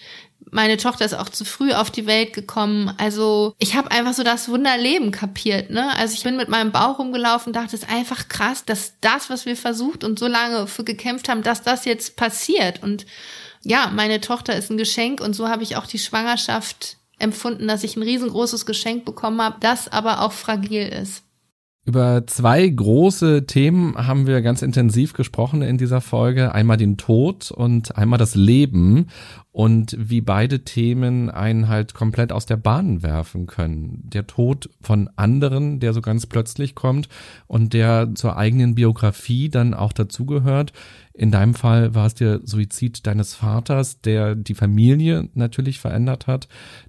[0.50, 2.92] meine Tochter ist auch zu früh auf die Welt gekommen.
[2.98, 5.70] Also ich habe einfach so das Wunderleben kapiert.
[5.70, 5.94] Ne?
[5.96, 9.46] Also ich bin mit meinem Bauch rumgelaufen, dachte, es ist einfach krass, dass das, was
[9.46, 12.82] wir versucht und so lange für gekämpft haben, dass das jetzt passiert.
[12.82, 13.06] Und
[13.62, 17.84] ja, meine Tochter ist ein Geschenk und so habe ich auch die Schwangerschaft empfunden, dass
[17.84, 21.22] ich ein riesengroßes Geschenk bekommen habe, das aber auch fragil ist.
[21.88, 26.54] Über zwei große Themen haben wir ganz intensiv gesprochen in dieser Folge.
[26.54, 29.06] Einmal den Tod und einmal das Leben
[29.52, 34.02] und wie beide Themen einen halt komplett aus der Bahn werfen können.
[34.04, 37.08] Der Tod von anderen, der so ganz plötzlich kommt
[37.46, 40.74] und der zur eigenen Biografie dann auch dazugehört.
[41.18, 46.46] In deinem Fall war es der Suizid deines Vaters, der die Familie natürlich verändert hat,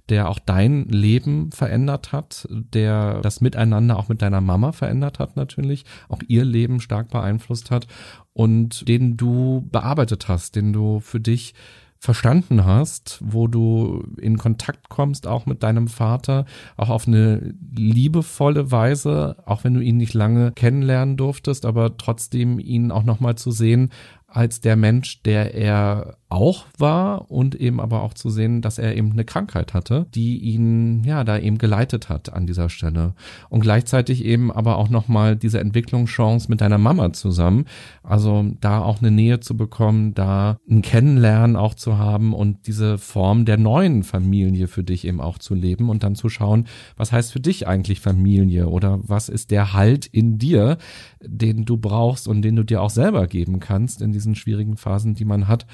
[0.08, 5.34] der auch dein Leben verändert hat, der das Miteinander auch mit deiner Mama verändert hat
[5.34, 7.88] natürlich, auch ihr Leben stark beeinflusst hat
[8.32, 11.54] und den du bearbeitet hast, den du für dich
[12.00, 16.46] verstanden hast, wo du in Kontakt kommst, auch mit deinem Vater,
[16.78, 22.58] auch auf eine liebevolle Weise, auch wenn du ihn nicht lange kennenlernen durftest, aber trotzdem
[22.58, 23.90] ihn auch nochmal zu sehen
[24.30, 28.96] als der Mensch, der er auch war und eben aber auch zu sehen, dass er
[28.96, 33.14] eben eine Krankheit hatte, die ihn ja da eben geleitet hat an dieser Stelle.
[33.48, 37.64] Und gleichzeitig eben aber auch noch mal diese Entwicklungschance mit deiner Mama zusammen,
[38.04, 42.96] also da auch eine Nähe zu bekommen, da ein Kennenlernen auch zu haben und diese
[42.98, 46.66] Form der neuen Familie für dich eben auch zu leben und dann zu schauen,
[46.96, 50.78] was heißt für dich eigentlich Familie oder was ist der Halt in dir,
[51.20, 55.14] den du brauchst und den du dir auch selber geben kannst in diesen schwierigen Phasen,
[55.14, 55.66] die man hat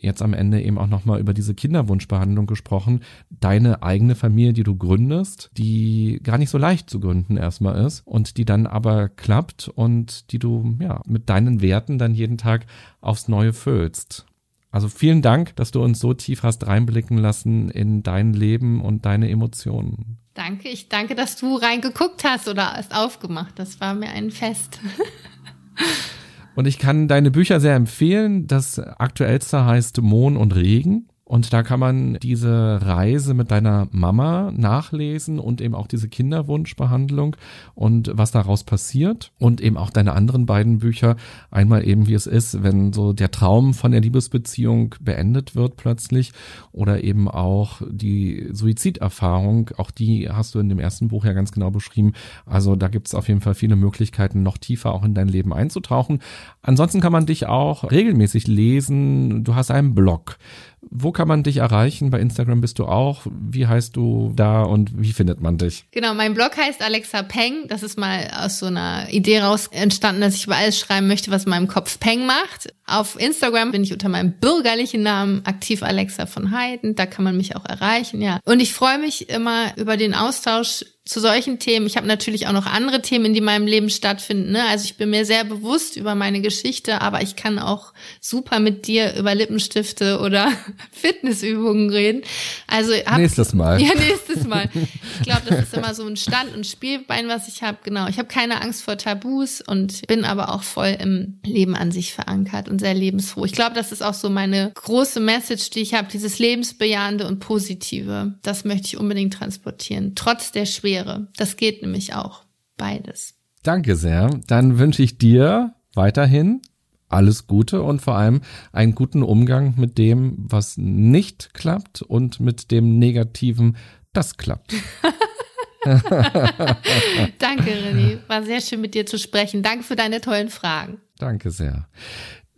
[0.00, 3.00] jetzt am Ende eben auch nochmal über diese Kinderwunschbehandlung gesprochen.
[3.28, 8.06] Deine eigene Familie, die du gründest, die gar nicht so leicht zu gründen erstmal ist
[8.06, 12.66] und die dann aber klappt und die du ja mit deinen Werten dann jeden Tag
[13.00, 14.26] aufs Neue füllst.
[14.72, 19.04] Also vielen Dank, dass du uns so tief hast reinblicken lassen in dein Leben und
[19.04, 20.18] deine Emotionen.
[20.34, 23.58] Danke, ich danke, dass du reingeguckt hast oder es aufgemacht.
[23.58, 24.78] Das war mir ein Fest.
[26.60, 28.46] Und ich kann deine Bücher sehr empfehlen.
[28.46, 31.08] Das aktuellste heißt Mohn und Regen.
[31.30, 37.36] Und da kann man diese Reise mit deiner Mama nachlesen und eben auch diese Kinderwunschbehandlung
[37.76, 41.14] und was daraus passiert und eben auch deine anderen beiden Bücher.
[41.52, 46.32] Einmal eben, wie es ist, wenn so der Traum von der Liebesbeziehung beendet wird plötzlich
[46.72, 49.70] oder eben auch die Suiziderfahrung.
[49.76, 52.14] Auch die hast du in dem ersten Buch ja ganz genau beschrieben.
[52.44, 55.52] Also da gibt es auf jeden Fall viele Möglichkeiten, noch tiefer auch in dein Leben
[55.52, 56.18] einzutauchen.
[56.60, 59.44] Ansonsten kann man dich auch regelmäßig lesen.
[59.44, 60.36] Du hast einen Blog.
[60.82, 62.10] Wo kann man dich erreichen?
[62.10, 63.26] Bei Instagram bist du auch.
[63.26, 65.84] Wie heißt du da und wie findet man dich?
[65.90, 67.68] Genau, mein Blog heißt Alexa Peng.
[67.68, 71.30] Das ist mal aus so einer Idee raus entstanden, dass ich über alles schreiben möchte,
[71.30, 72.72] was in meinem Kopf Peng macht.
[72.86, 76.94] Auf Instagram bin ich unter meinem bürgerlichen Namen aktiv Alexa von Heiden.
[76.96, 78.40] Da kann man mich auch erreichen, ja.
[78.44, 81.86] Und ich freue mich immer über den Austausch zu solchen Themen.
[81.86, 84.52] Ich habe natürlich auch noch andere Themen, die in meinem Leben stattfinden.
[84.52, 84.62] Ne?
[84.68, 88.86] Also ich bin mir sehr bewusst über meine Geschichte, aber ich kann auch super mit
[88.86, 90.52] dir über Lippenstifte oder
[90.92, 92.22] Fitnessübungen reden.
[92.68, 93.82] Also hab, nächstes Mal.
[93.82, 94.70] Ja, nächstes Mal.
[95.18, 97.78] Ich glaube, das ist immer so ein Stand und Spielbein, was ich habe.
[97.82, 98.06] Genau.
[98.06, 102.14] Ich habe keine Angst vor Tabus und bin aber auch voll im Leben an sich
[102.14, 103.44] verankert und sehr lebensfroh.
[103.46, 107.40] Ich glaube, das ist auch so meine große Message, die ich habe, dieses lebensbejahende und
[107.40, 108.34] positive.
[108.42, 111.28] Das möchte ich unbedingt transportieren, trotz der Schwere wäre.
[111.36, 112.44] Das geht nämlich auch.
[112.76, 113.34] Beides.
[113.62, 114.30] Danke sehr.
[114.46, 116.62] Dann wünsche ich dir weiterhin
[117.08, 118.40] alles Gute und vor allem
[118.72, 123.76] einen guten Umgang mit dem, was nicht klappt und mit dem Negativen,
[124.12, 124.72] das klappt.
[125.84, 128.18] Danke, René.
[128.28, 129.62] War sehr schön mit dir zu sprechen.
[129.62, 131.00] Danke für deine tollen Fragen.
[131.18, 131.88] Danke sehr.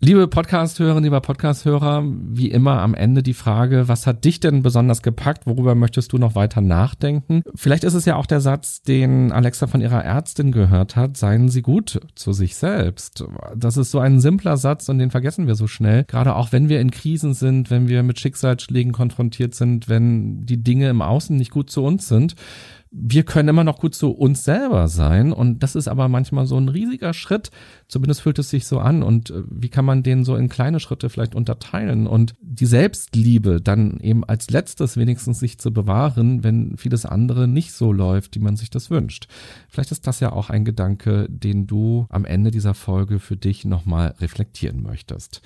[0.04, 5.00] Liebe Podcast-Hörerinnen, lieber Podcast-Hörer, wie immer am Ende die Frage, was hat dich denn besonders
[5.00, 5.46] gepackt?
[5.46, 7.44] Worüber möchtest du noch weiter nachdenken?
[7.54, 11.48] Vielleicht ist es ja auch der Satz, den Alexa von ihrer Ärztin gehört hat, seien
[11.48, 13.24] Sie gut zu sich selbst.
[13.54, 16.02] Das ist so ein simpler Satz und den vergessen wir so schnell.
[16.02, 20.64] Gerade auch wenn wir in Krisen sind, wenn wir mit Schicksalsschlägen konfrontiert sind, wenn die
[20.64, 22.34] Dinge im Außen nicht gut zu uns sind
[22.94, 26.58] wir können immer noch gut zu uns selber sein und das ist aber manchmal so
[26.58, 27.50] ein riesiger Schritt,
[27.88, 30.78] zumindest fühlt es sich so an und äh, wie kann man den so in kleine
[30.78, 36.76] Schritte vielleicht unterteilen und die Selbstliebe dann eben als letztes wenigstens sich zu bewahren, wenn
[36.76, 39.26] vieles andere nicht so läuft, wie man sich das wünscht.
[39.68, 43.64] Vielleicht ist das ja auch ein Gedanke, den du am Ende dieser Folge für dich
[43.64, 45.40] nochmal reflektieren möchtest.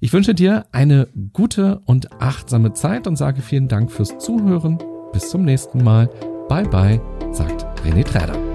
[0.00, 4.78] Ich wünsche dir eine gute und achtsame Zeit und sage vielen Dank fürs Zuhören.
[5.12, 6.10] Bis zum nächsten Mal
[6.52, 7.00] Bye bye,
[7.32, 8.51] sagt René Träder.